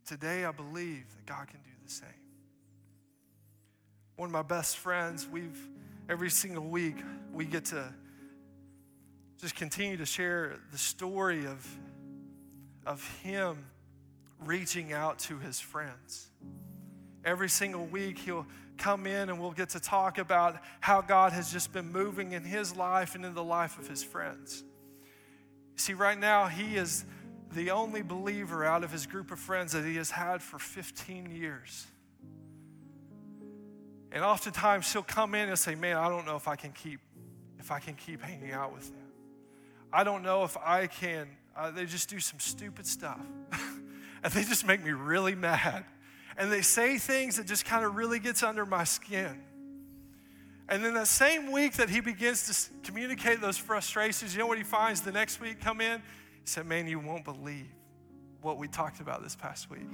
Today, 0.04 0.44
I 0.44 0.50
believe 0.50 1.04
that 1.14 1.24
God 1.24 1.46
can 1.46 1.60
do 1.60 1.70
the 1.84 1.90
same. 1.90 2.08
One 4.16 4.26
of 4.28 4.32
my 4.32 4.42
best 4.42 4.78
friends, 4.78 5.28
we've 5.30 5.58
every 6.08 6.30
single 6.30 6.64
week 6.64 6.96
we 7.32 7.44
get 7.44 7.66
to 7.66 7.92
just 9.40 9.54
continue 9.54 9.96
to 9.98 10.06
share 10.06 10.56
the 10.72 10.78
story 10.78 11.46
of, 11.46 11.64
of 12.84 13.06
him 13.22 13.66
reaching 14.44 14.92
out 14.92 15.18
to 15.20 15.38
his 15.38 15.60
friends. 15.60 16.28
Every 17.24 17.48
single 17.48 17.86
week, 17.86 18.18
he'll 18.18 18.46
come 18.78 19.06
in 19.06 19.28
and 19.28 19.40
we'll 19.40 19.50
get 19.52 19.70
to 19.70 19.80
talk 19.80 20.18
about 20.18 20.56
how 20.80 21.00
God 21.00 21.32
has 21.32 21.52
just 21.52 21.72
been 21.72 21.90
moving 21.92 22.32
in 22.32 22.44
his 22.44 22.76
life 22.76 23.14
and 23.14 23.24
in 23.24 23.34
the 23.34 23.44
life 23.44 23.78
of 23.78 23.88
his 23.88 24.02
friends. 24.02 24.62
See, 25.76 25.94
right 25.94 26.18
now, 26.18 26.46
he 26.46 26.76
is 26.76 27.04
the 27.52 27.70
only 27.70 28.02
believer 28.02 28.64
out 28.64 28.84
of 28.84 28.92
his 28.92 29.06
group 29.06 29.30
of 29.30 29.38
friends 29.38 29.72
that 29.72 29.84
he 29.84 29.96
has 29.96 30.10
had 30.10 30.42
for 30.42 30.58
15 30.58 31.30
years. 31.30 31.86
And 34.10 34.24
oftentimes 34.24 34.92
he'll 34.92 35.02
come 35.02 35.34
in 35.34 35.48
and 35.48 35.58
say, 35.58 35.74
Man, 35.74 35.96
I 35.96 36.08
don't 36.08 36.24
know 36.24 36.36
if 36.36 36.48
I 36.48 36.56
can 36.56 36.72
keep 36.72 37.00
if 37.58 37.70
I 37.70 37.80
can 37.80 37.94
keep 37.94 38.22
hanging 38.22 38.52
out 38.52 38.72
with 38.72 38.88
them. 38.88 39.08
I 39.92 40.04
don't 40.04 40.22
know 40.22 40.44
if 40.44 40.56
I 40.56 40.86
can. 40.86 41.28
Uh, 41.56 41.70
they 41.70 41.86
just 41.86 42.08
do 42.08 42.20
some 42.20 42.38
stupid 42.38 42.86
stuff. 42.86 43.20
and 44.22 44.32
they 44.32 44.44
just 44.44 44.66
make 44.66 44.82
me 44.82 44.92
really 44.92 45.34
mad. 45.34 45.84
And 46.38 46.52
they 46.52 46.62
say 46.62 46.98
things 46.98 47.36
that 47.36 47.46
just 47.46 47.64
kind 47.64 47.84
of 47.84 47.96
really 47.96 48.20
gets 48.20 48.44
under 48.44 48.64
my 48.64 48.84
skin. 48.84 49.42
And 50.68 50.84
then 50.84 50.94
that 50.94 51.08
same 51.08 51.50
week 51.50 51.74
that 51.74 51.90
he 51.90 52.00
begins 52.00 52.46
to 52.46 52.70
communicate 52.84 53.40
those 53.40 53.58
frustrations, 53.58 54.34
you 54.34 54.38
know 54.38 54.46
what 54.46 54.58
he 54.58 54.64
finds 54.64 55.00
the 55.00 55.10
next 55.10 55.40
week 55.40 55.60
come 55.60 55.80
in? 55.80 55.98
He 55.98 56.46
said, 56.46 56.66
Man, 56.66 56.86
you 56.86 57.00
won't 57.00 57.24
believe 57.24 57.66
what 58.40 58.56
we 58.56 58.68
talked 58.68 59.00
about 59.00 59.22
this 59.22 59.34
past 59.34 59.68
week. 59.68 59.90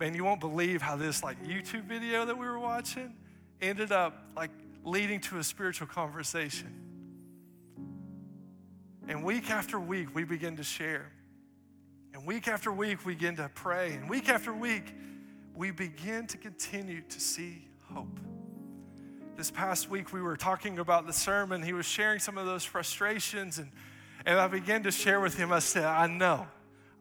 Man, 0.00 0.14
you 0.14 0.24
won't 0.24 0.40
believe 0.40 0.80
how 0.80 0.96
this 0.96 1.22
like 1.22 1.42
YouTube 1.44 1.84
video 1.84 2.24
that 2.24 2.38
we 2.38 2.46
were 2.46 2.58
watching 2.58 3.12
ended 3.60 3.92
up 3.92 4.22
like 4.36 4.50
leading 4.84 5.20
to 5.20 5.38
a 5.38 5.44
spiritual 5.44 5.86
conversation. 5.86 6.72
And 9.08 9.22
week 9.22 9.50
after 9.50 9.78
week, 9.78 10.14
we 10.14 10.24
begin 10.24 10.56
to 10.56 10.64
share. 10.64 11.12
And 12.14 12.26
week 12.26 12.48
after 12.48 12.72
week, 12.72 13.04
we 13.04 13.14
begin 13.14 13.36
to 13.36 13.50
pray. 13.54 13.92
And 13.92 14.08
week 14.08 14.28
after 14.28 14.52
week, 14.52 14.94
we 15.56 15.70
begin 15.70 16.26
to 16.28 16.36
continue 16.36 17.00
to 17.00 17.20
see 17.20 17.66
hope. 17.92 18.20
This 19.36 19.50
past 19.50 19.90
week, 19.90 20.12
we 20.12 20.22
were 20.22 20.36
talking 20.36 20.78
about 20.78 21.06
the 21.06 21.12
sermon. 21.12 21.62
He 21.62 21.72
was 21.72 21.86
sharing 21.86 22.20
some 22.20 22.38
of 22.38 22.46
those 22.46 22.64
frustrations 22.64 23.58
and 23.58 23.70
and 24.26 24.40
I 24.40 24.48
began 24.48 24.82
to 24.82 24.90
share 24.90 25.20
with 25.20 25.36
him, 25.36 25.52
I 25.52 25.60
said, 25.60 25.84
I 25.84 26.08
know, 26.08 26.48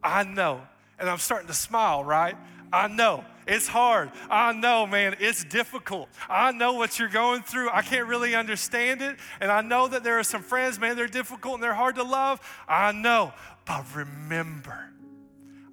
I 0.03 0.23
know. 0.23 0.61
And 0.99 1.09
I'm 1.09 1.17
starting 1.17 1.47
to 1.47 1.55
smile, 1.55 2.03
right? 2.03 2.37
I 2.71 2.87
know. 2.87 3.25
It's 3.47 3.67
hard. 3.67 4.11
I 4.29 4.53
know, 4.53 4.85
man, 4.85 5.15
it's 5.19 5.43
difficult. 5.43 6.09
I 6.29 6.51
know 6.51 6.73
what 6.73 6.99
you're 6.99 7.09
going 7.09 7.41
through. 7.41 7.69
I 7.71 7.81
can't 7.81 8.07
really 8.07 8.35
understand 8.35 9.01
it. 9.01 9.17
And 9.39 9.51
I 9.51 9.61
know 9.61 9.87
that 9.87 10.03
there 10.03 10.19
are 10.19 10.23
some 10.23 10.43
friends, 10.43 10.79
man, 10.79 10.95
they're 10.95 11.07
difficult 11.07 11.55
and 11.55 11.63
they're 11.63 11.73
hard 11.73 11.95
to 11.95 12.03
love. 12.03 12.39
I 12.67 12.91
know. 12.91 13.33
But 13.65 13.85
remember, 13.95 14.91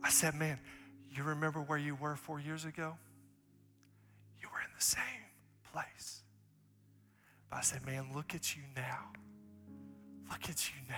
I 0.02 0.10
said, 0.10 0.34
man, 0.34 0.58
you 1.14 1.22
remember 1.24 1.60
where 1.60 1.78
you 1.78 1.94
were 1.94 2.16
four 2.16 2.40
years 2.40 2.64
ago? 2.64 2.94
You 4.40 4.48
were 4.52 4.60
in 4.60 4.70
the 4.76 4.84
same 4.84 5.02
place. 5.72 6.22
But 7.50 7.58
I 7.58 7.60
said, 7.62 7.84
man, 7.84 8.06
look 8.14 8.34
at 8.34 8.56
you 8.56 8.62
now. 8.74 9.10
Look 10.30 10.48
at 10.48 10.68
you 10.70 10.76
now. 10.88 10.96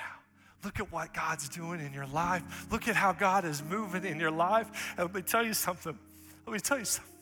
Look 0.65 0.81
at 0.81 0.91
what 0.93 1.13
God's 1.13 1.49
doing 1.49 1.81
in 1.81 1.93
your 1.93 2.07
life. 2.07 2.67
Look 2.71 2.89
at 2.89 2.97
how 2.97 3.13
God 3.13 3.45
is 3.45 3.63
moving 3.63 4.05
in 4.05 4.19
your 4.19 4.31
life. 4.31 4.95
And 4.97 5.07
let 5.07 5.15
me 5.15 5.23
tell 5.23 5.45
you 5.45 5.53
something. 5.53 5.99
Let 6.47 6.53
me 6.53 6.61
tell 6.61 6.79
you 6.79 6.85
something. 6.85 7.13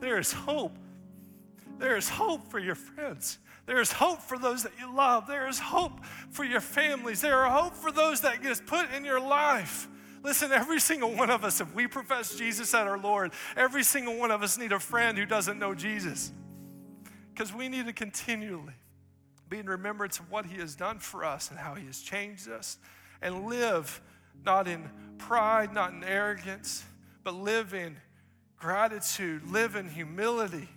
There 0.00 0.18
is 0.18 0.32
hope. 0.32 0.76
There 1.78 1.96
is 1.96 2.08
hope 2.08 2.48
for 2.50 2.58
your 2.58 2.74
friends. 2.74 3.38
There 3.66 3.80
is 3.80 3.92
hope 3.92 4.20
for 4.20 4.38
those 4.38 4.62
that 4.64 4.72
you 4.78 4.94
love. 4.94 5.26
There 5.26 5.48
is 5.48 5.58
hope 5.58 6.04
for 6.30 6.44
your 6.44 6.60
families. 6.60 7.20
There 7.20 7.36
are 7.36 7.50
hope 7.50 7.74
for 7.74 7.90
those 7.90 8.20
that 8.20 8.42
gets 8.42 8.60
put 8.60 8.92
in 8.92 9.04
your 9.04 9.20
life. 9.20 9.88
Listen, 10.22 10.52
every 10.52 10.78
single 10.78 11.12
one 11.14 11.30
of 11.30 11.44
us, 11.44 11.60
if 11.60 11.74
we 11.74 11.86
profess 11.86 12.36
Jesus 12.36 12.72
as 12.74 12.86
our 12.86 12.98
Lord, 12.98 13.32
every 13.56 13.82
single 13.82 14.16
one 14.16 14.30
of 14.30 14.42
us 14.42 14.56
need 14.56 14.72
a 14.72 14.78
friend 14.78 15.18
who 15.18 15.26
doesn't 15.26 15.58
know 15.58 15.74
Jesus. 15.74 16.32
Because 17.32 17.52
we 17.52 17.68
need 17.68 17.86
to 17.86 17.92
continually 17.92 18.74
be 19.48 19.58
in 19.58 19.66
remembrance 19.66 20.20
of 20.20 20.30
what 20.30 20.46
He 20.46 20.58
has 20.58 20.76
done 20.76 20.98
for 20.98 21.24
us 21.24 21.50
and 21.50 21.58
how 21.58 21.74
He 21.74 21.86
has 21.86 22.00
changed 22.00 22.48
us, 22.48 22.78
and 23.20 23.46
live 23.46 24.00
not 24.44 24.68
in 24.68 24.88
pride, 25.18 25.72
not 25.74 25.92
in 25.92 26.04
arrogance, 26.04 26.84
but 27.24 27.34
live 27.34 27.74
in 27.74 27.96
gratitude, 28.56 29.42
live 29.50 29.74
in 29.74 29.88
humility, 29.88 30.68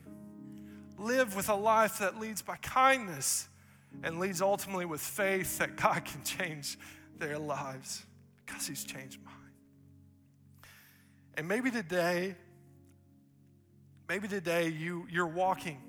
live 0.98 1.36
with 1.36 1.50
a 1.50 1.56
life 1.56 2.00
that 2.00 2.20
leads 2.20 2.42
by 2.42 2.56
kindness 2.58 3.48
and 4.04 4.20
leads 4.20 4.42
ultimately 4.42 4.86
with 4.86 5.02
faith 5.02 5.60
that 5.60 5.76
God 5.76 6.04
can 6.04 6.24
change 6.24 6.78
their 7.18 7.38
lives 7.38 8.04
because 8.46 8.68
He's 8.68 8.84
changed 8.84 9.20
mine. 9.24 9.34
And 11.38 11.48
maybe 11.48 11.72
today, 11.72 12.36
maybe 14.08 14.28
today 14.28 14.70
you, 14.70 15.06
you're 15.10 15.28
walking 15.28 15.82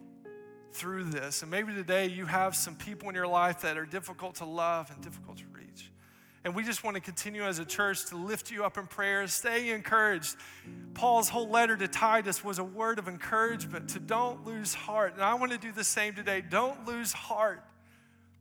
through 0.73 1.05
this. 1.05 1.43
And 1.43 1.51
maybe 1.51 1.73
today 1.73 2.07
you 2.07 2.27
have 2.27 2.55
some 2.55 2.77
people 2.77 3.09
in 3.09 3.15
your 3.15 3.27
life 3.27 3.63
that 3.63 3.77
are 3.77 3.87
difficult 3.87 4.37
to 4.37 4.45
love 4.45 4.91
and 4.91 5.03
difficult 5.03 5.39
to 5.39 5.45
reach. 5.53 5.91
And 6.45 6.55
we 6.55 6.63
just 6.63 6.85
want 6.85 6.95
to 6.95 7.01
continue 7.01 7.43
as 7.43 7.59
a 7.59 7.65
church 7.65 8.07
to 8.07 8.17
lift 8.17 8.53
you 8.53 8.65
up 8.65 8.79
in 8.79 8.87
prayer. 8.87 9.27
Stay 9.27 9.71
encouraged. 9.71 10.37
Paul's 10.95 11.29
whole 11.29 11.49
letter 11.49 11.77
to 11.77 11.89
Titus 11.89 12.45
was 12.45 12.61
a 12.61 12.65
word 12.65 13.01
of 13.01 13.09
encouragement 13.09 13.89
to 13.91 13.99
don't 13.99 14.47
lose 14.47 14.73
heart. 14.73 15.15
And 15.15 15.23
I 15.23 15.35
want 15.35 15.51
to 15.53 15.59
do 15.59 15.73
the 15.73 15.83
same 15.83 16.15
today. 16.15 16.43
Don't 16.49 16.87
lose 16.87 17.13
heart. 17.13 17.65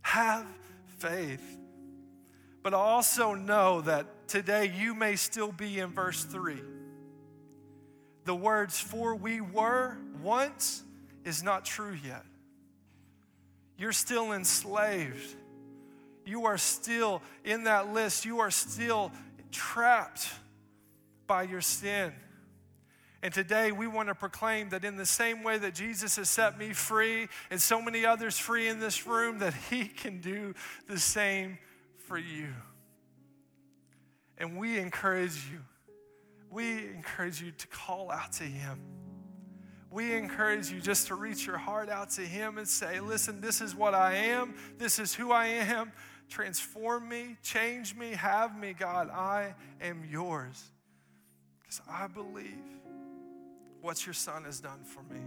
Have 0.01 0.45
faith. 0.99 1.57
But 2.65 2.73
I 2.73 2.77
also 2.77 3.35
know 3.35 3.81
that 3.81 4.27
today 4.27 4.73
you 4.75 4.95
may 4.95 5.17
still 5.17 5.51
be 5.51 5.77
in 5.77 5.91
verse 5.91 6.23
3. 6.23 6.55
The 8.23 8.33
words, 8.33 8.79
for 8.79 9.13
we 9.13 9.39
were 9.39 9.95
once 10.23 10.81
is 11.23 11.43
not 11.43 11.63
true 11.63 11.95
yet. 12.03 12.25
You're 13.77 13.91
still 13.91 14.31
enslaved. 14.31 15.35
You 16.25 16.45
are 16.45 16.57
still 16.57 17.21
in 17.43 17.65
that 17.65 17.93
list. 17.93 18.25
You 18.25 18.39
are 18.39 18.49
still 18.49 19.11
trapped 19.51 20.27
by 21.27 21.43
your 21.43 21.61
sin. 21.61 22.13
And 23.21 23.31
today 23.31 23.73
we 23.73 23.85
want 23.85 24.09
to 24.09 24.15
proclaim 24.15 24.69
that 24.69 24.83
in 24.83 24.95
the 24.95 25.05
same 25.05 25.43
way 25.43 25.59
that 25.59 25.75
Jesus 25.75 26.15
has 26.15 26.31
set 26.31 26.57
me 26.57 26.73
free 26.73 27.27
and 27.51 27.61
so 27.61 27.79
many 27.79 28.07
others 28.07 28.39
free 28.39 28.67
in 28.67 28.79
this 28.79 29.05
room, 29.05 29.37
that 29.37 29.53
He 29.69 29.85
can 29.85 30.19
do 30.19 30.55
the 30.87 30.97
same 30.97 31.59
for 32.07 32.17
you. 32.17 32.47
And 34.37 34.57
we 34.57 34.77
encourage 34.77 35.35
you, 35.51 35.59
we 36.49 36.87
encourage 36.87 37.41
you 37.41 37.51
to 37.51 37.67
call 37.67 38.11
out 38.11 38.33
to 38.33 38.43
Him 38.43 38.79
we 39.95 40.13
encourage 40.13 40.69
you 40.69 40.81
just 40.81 41.07
to 41.07 41.15
reach 41.15 41.47
your 41.47 41.57
heart 41.57 41.87
out 41.87 42.09
to 42.11 42.21
Him 42.21 42.57
and 42.57 42.67
say, 42.67 42.99
Listen, 42.99 43.39
this 43.39 43.61
is 43.61 43.73
what 43.73 43.93
I 43.93 44.13
am, 44.15 44.53
this 44.77 44.99
is 44.99 45.15
who 45.15 45.31
I 45.31 45.45
am. 45.47 45.93
Transform 46.27 47.07
me, 47.07 47.37
change 47.41 47.95
me, 47.95 48.11
have 48.11 48.59
me, 48.59 48.73
God. 48.73 49.09
I 49.09 49.55
am 49.79 50.03
yours. 50.09 50.61
Because 51.61 51.81
I 51.89 52.07
believe 52.07 52.45
what 53.81 54.05
your 54.05 54.13
Son 54.13 54.43
has 54.43 54.59
done 54.59 54.83
for 54.83 55.01
me. 55.03 55.21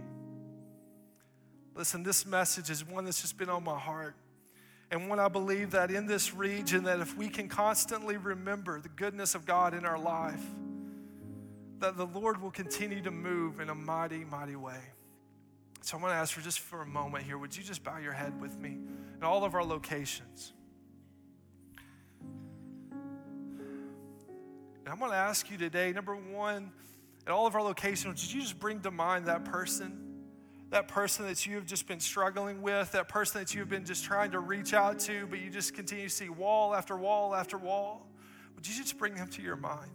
Listen, 1.73 2.03
this 2.03 2.27
message 2.27 2.69
is 2.69 2.85
one 2.85 3.05
that's 3.05 3.21
just 3.21 3.37
been 3.37 3.49
on 3.49 3.63
my 3.63 3.79
heart. 3.79 4.15
And 4.91 5.07
when 5.07 5.19
I 5.19 5.27
believe 5.27 5.71
that 5.71 5.91
in 5.91 6.07
this 6.07 6.33
region, 6.33 6.83
that 6.85 6.99
if 6.99 7.15
we 7.15 7.29
can 7.29 7.47
constantly 7.47 8.17
remember 8.17 8.81
the 8.81 8.89
goodness 8.89 9.35
of 9.35 9.45
God 9.45 9.73
in 9.73 9.85
our 9.85 9.99
life, 9.99 10.43
that 11.79 11.95
the 11.95 12.07
Lord 12.07 12.41
will 12.41 12.51
continue 12.51 13.01
to 13.03 13.11
move 13.11 13.59
in 13.59 13.69
a 13.69 13.75
mighty, 13.75 14.25
mighty 14.25 14.55
way. 14.55 14.79
So 15.81 15.95
I'm 15.95 16.01
going 16.01 16.11
to 16.11 16.17
ask 16.17 16.33
for 16.33 16.41
just 16.41 16.59
for 16.59 16.81
a 16.81 16.85
moment 16.85 17.23
here, 17.23 17.37
would 17.37 17.55
you 17.55 17.63
just 17.63 17.83
bow 17.83 17.99
your 17.99 18.13
head 18.13 18.41
with 18.41 18.57
me 18.59 18.77
in 19.17 19.23
all 19.23 19.45
of 19.45 19.53
our 19.53 19.63
locations? 19.63 20.53
And 24.83 24.93
I'm 24.93 24.99
going 24.99 25.11
to 25.11 25.17
ask 25.17 25.51
you 25.51 25.57
today, 25.57 25.93
number 25.93 26.15
one, 26.15 26.71
at 27.27 27.31
all 27.31 27.45
of 27.45 27.53
our 27.53 27.61
locations, 27.61 28.21
did 28.21 28.33
you 28.33 28.41
just 28.41 28.59
bring 28.59 28.81
to 28.81 28.91
mind 28.91 29.27
that 29.27 29.45
person? 29.45 30.08
That 30.69 30.87
person 30.87 31.25
that 31.25 31.45
you 31.45 31.55
have 31.55 31.65
just 31.65 31.87
been 31.87 31.99
struggling 31.99 32.61
with, 32.61 32.91
that 32.91 33.07
person 33.07 33.41
that 33.41 33.53
you 33.53 33.61
have 33.61 33.69
been 33.69 33.85
just 33.85 34.03
trying 34.05 34.31
to 34.31 34.39
reach 34.39 34.73
out 34.73 34.99
to, 34.99 35.25
but 35.27 35.39
you 35.39 35.49
just 35.49 35.73
continue 35.73 36.07
to 36.07 36.13
see 36.13 36.29
wall 36.29 36.75
after 36.75 36.95
wall 36.95 37.33
after 37.33 37.57
wall? 37.57 38.07
Would 38.55 38.67
you 38.67 38.75
just 38.75 38.97
bring 38.97 39.15
them 39.15 39.29
to 39.29 39.41
your 39.41 39.55
mind? 39.55 39.89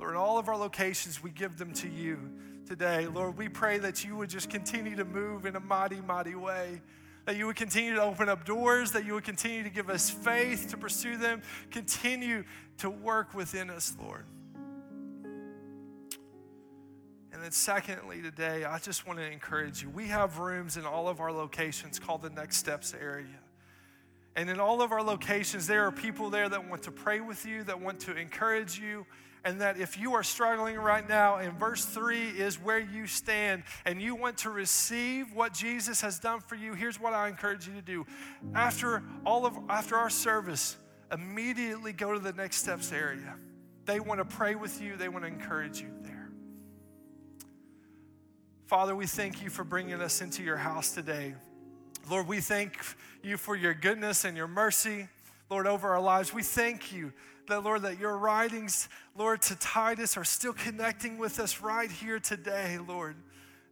Lord, 0.00 0.12
in 0.12 0.16
all 0.16 0.38
of 0.38 0.48
our 0.48 0.56
locations, 0.56 1.22
we 1.22 1.30
give 1.30 1.56
them 1.56 1.72
to 1.74 1.88
you 1.88 2.18
today. 2.66 3.06
Lord, 3.06 3.38
we 3.38 3.48
pray 3.48 3.78
that 3.78 4.04
you 4.04 4.16
would 4.16 4.30
just 4.30 4.50
continue 4.50 4.96
to 4.96 5.04
move 5.04 5.46
in 5.46 5.54
a 5.54 5.60
mighty, 5.60 6.00
mighty 6.00 6.34
way. 6.34 6.80
That 7.24 7.36
you 7.36 7.46
would 7.46 7.54
continue 7.54 7.94
to 7.94 8.02
open 8.02 8.28
up 8.28 8.44
doors, 8.44 8.90
that 8.92 9.04
you 9.04 9.14
would 9.14 9.22
continue 9.22 9.62
to 9.62 9.70
give 9.70 9.88
us 9.88 10.10
faith 10.10 10.70
to 10.70 10.76
pursue 10.76 11.16
them, 11.16 11.42
continue 11.70 12.42
to 12.78 12.90
work 12.90 13.32
within 13.32 13.70
us, 13.70 13.94
Lord. 14.02 14.24
And 17.42 17.46
then, 17.46 17.52
secondly, 17.54 18.22
today, 18.22 18.62
I 18.64 18.78
just 18.78 19.04
want 19.04 19.18
to 19.18 19.28
encourage 19.28 19.82
you. 19.82 19.90
We 19.90 20.06
have 20.06 20.38
rooms 20.38 20.76
in 20.76 20.86
all 20.86 21.08
of 21.08 21.18
our 21.18 21.32
locations 21.32 21.98
called 21.98 22.22
the 22.22 22.30
Next 22.30 22.58
Steps 22.58 22.94
area. 22.94 23.40
And 24.36 24.48
in 24.48 24.60
all 24.60 24.80
of 24.80 24.92
our 24.92 25.02
locations, 25.02 25.66
there 25.66 25.84
are 25.84 25.90
people 25.90 26.30
there 26.30 26.48
that 26.48 26.70
want 26.70 26.84
to 26.84 26.92
pray 26.92 27.18
with 27.18 27.44
you, 27.44 27.64
that 27.64 27.80
want 27.80 27.98
to 28.02 28.16
encourage 28.16 28.78
you, 28.78 29.06
and 29.44 29.60
that 29.60 29.76
if 29.76 29.98
you 29.98 30.14
are 30.14 30.22
struggling 30.22 30.76
right 30.76 31.08
now, 31.08 31.38
and 31.38 31.58
verse 31.58 31.84
3 31.84 32.28
is 32.28 32.60
where 32.60 32.78
you 32.78 33.08
stand, 33.08 33.64
and 33.86 34.00
you 34.00 34.14
want 34.14 34.38
to 34.38 34.50
receive 34.50 35.34
what 35.34 35.52
Jesus 35.52 36.00
has 36.00 36.20
done 36.20 36.38
for 36.38 36.54
you, 36.54 36.74
here's 36.74 37.00
what 37.00 37.12
I 37.12 37.26
encourage 37.26 37.66
you 37.66 37.74
to 37.74 37.82
do. 37.82 38.06
After 38.54 39.02
all 39.26 39.46
of 39.46 39.58
after 39.68 39.96
our 39.96 40.10
service, 40.10 40.76
immediately 41.10 41.92
go 41.92 42.12
to 42.12 42.20
the 42.20 42.34
next 42.34 42.58
steps 42.58 42.92
area. 42.92 43.34
They 43.84 43.98
want 43.98 44.20
to 44.20 44.24
pray 44.24 44.54
with 44.54 44.80
you, 44.80 44.94
they 44.96 45.08
want 45.08 45.24
to 45.24 45.28
encourage 45.28 45.80
you. 45.80 45.88
Father, 48.72 48.96
we 48.96 49.04
thank 49.04 49.42
you 49.42 49.50
for 49.50 49.64
bringing 49.64 50.00
us 50.00 50.22
into 50.22 50.42
your 50.42 50.56
house 50.56 50.92
today. 50.92 51.34
Lord, 52.10 52.26
we 52.26 52.40
thank 52.40 52.78
you 53.22 53.36
for 53.36 53.54
your 53.54 53.74
goodness 53.74 54.24
and 54.24 54.34
your 54.34 54.48
mercy, 54.48 55.08
Lord, 55.50 55.66
over 55.66 55.90
our 55.90 56.00
lives. 56.00 56.32
We 56.32 56.42
thank 56.42 56.90
you 56.90 57.12
that, 57.48 57.64
Lord, 57.64 57.82
that 57.82 57.98
your 57.98 58.16
writings, 58.16 58.88
Lord, 59.14 59.42
to 59.42 59.56
Titus 59.56 60.16
are 60.16 60.24
still 60.24 60.54
connecting 60.54 61.18
with 61.18 61.38
us 61.38 61.60
right 61.60 61.90
here 61.90 62.18
today, 62.18 62.78
Lord. 62.78 63.16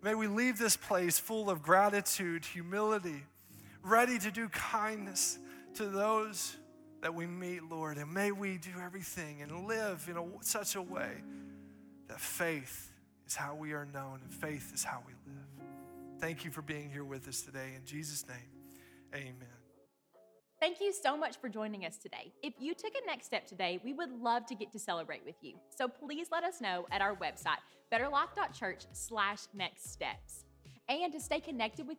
May 0.02 0.14
we 0.14 0.26
leave 0.26 0.58
this 0.58 0.76
place 0.76 1.18
full 1.18 1.48
of 1.48 1.62
gratitude, 1.62 2.44
humility, 2.44 3.24
ready 3.82 4.18
to 4.18 4.30
do 4.30 4.50
kindness 4.50 5.38
to 5.76 5.86
those 5.86 6.58
that 7.00 7.14
we 7.14 7.26
meet, 7.26 7.62
Lord. 7.70 7.96
And 7.96 8.12
may 8.12 8.32
we 8.32 8.58
do 8.58 8.72
everything 8.84 9.40
and 9.40 9.66
live 9.66 10.06
in 10.10 10.18
a, 10.18 10.24
such 10.42 10.74
a 10.74 10.82
way 10.82 11.22
that 12.08 12.20
faith 12.20 12.89
is 13.30 13.36
how 13.36 13.54
we 13.54 13.72
are 13.72 13.86
known 13.94 14.18
and 14.24 14.34
faith 14.34 14.72
is 14.74 14.82
how 14.82 15.00
we 15.06 15.12
live. 15.32 15.68
Thank 16.18 16.44
you 16.44 16.50
for 16.50 16.62
being 16.62 16.90
here 16.90 17.04
with 17.04 17.28
us 17.28 17.42
today. 17.42 17.74
In 17.76 17.84
Jesus' 17.84 18.26
name, 18.26 18.36
amen. 19.14 19.36
Thank 20.58 20.80
you 20.80 20.92
so 20.92 21.16
much 21.16 21.38
for 21.38 21.48
joining 21.48 21.86
us 21.86 21.96
today. 21.96 22.32
If 22.42 22.54
you 22.58 22.74
took 22.74 22.92
a 23.02 23.06
next 23.06 23.26
step 23.26 23.46
today, 23.46 23.80
we 23.84 23.94
would 23.94 24.10
love 24.10 24.46
to 24.46 24.54
get 24.54 24.72
to 24.72 24.78
celebrate 24.78 25.24
with 25.24 25.36
you. 25.42 25.54
So 25.74 25.86
please 25.88 26.26
let 26.32 26.42
us 26.42 26.60
know 26.60 26.86
at 26.90 27.00
our 27.00 27.14
website, 27.14 27.62
betterlife.church 27.92 28.86
slash 28.92 29.38
next 29.54 29.92
steps. 29.92 30.44
And 30.88 31.12
to 31.12 31.20
stay 31.20 31.38
connected 31.38 31.86
with 31.86 31.98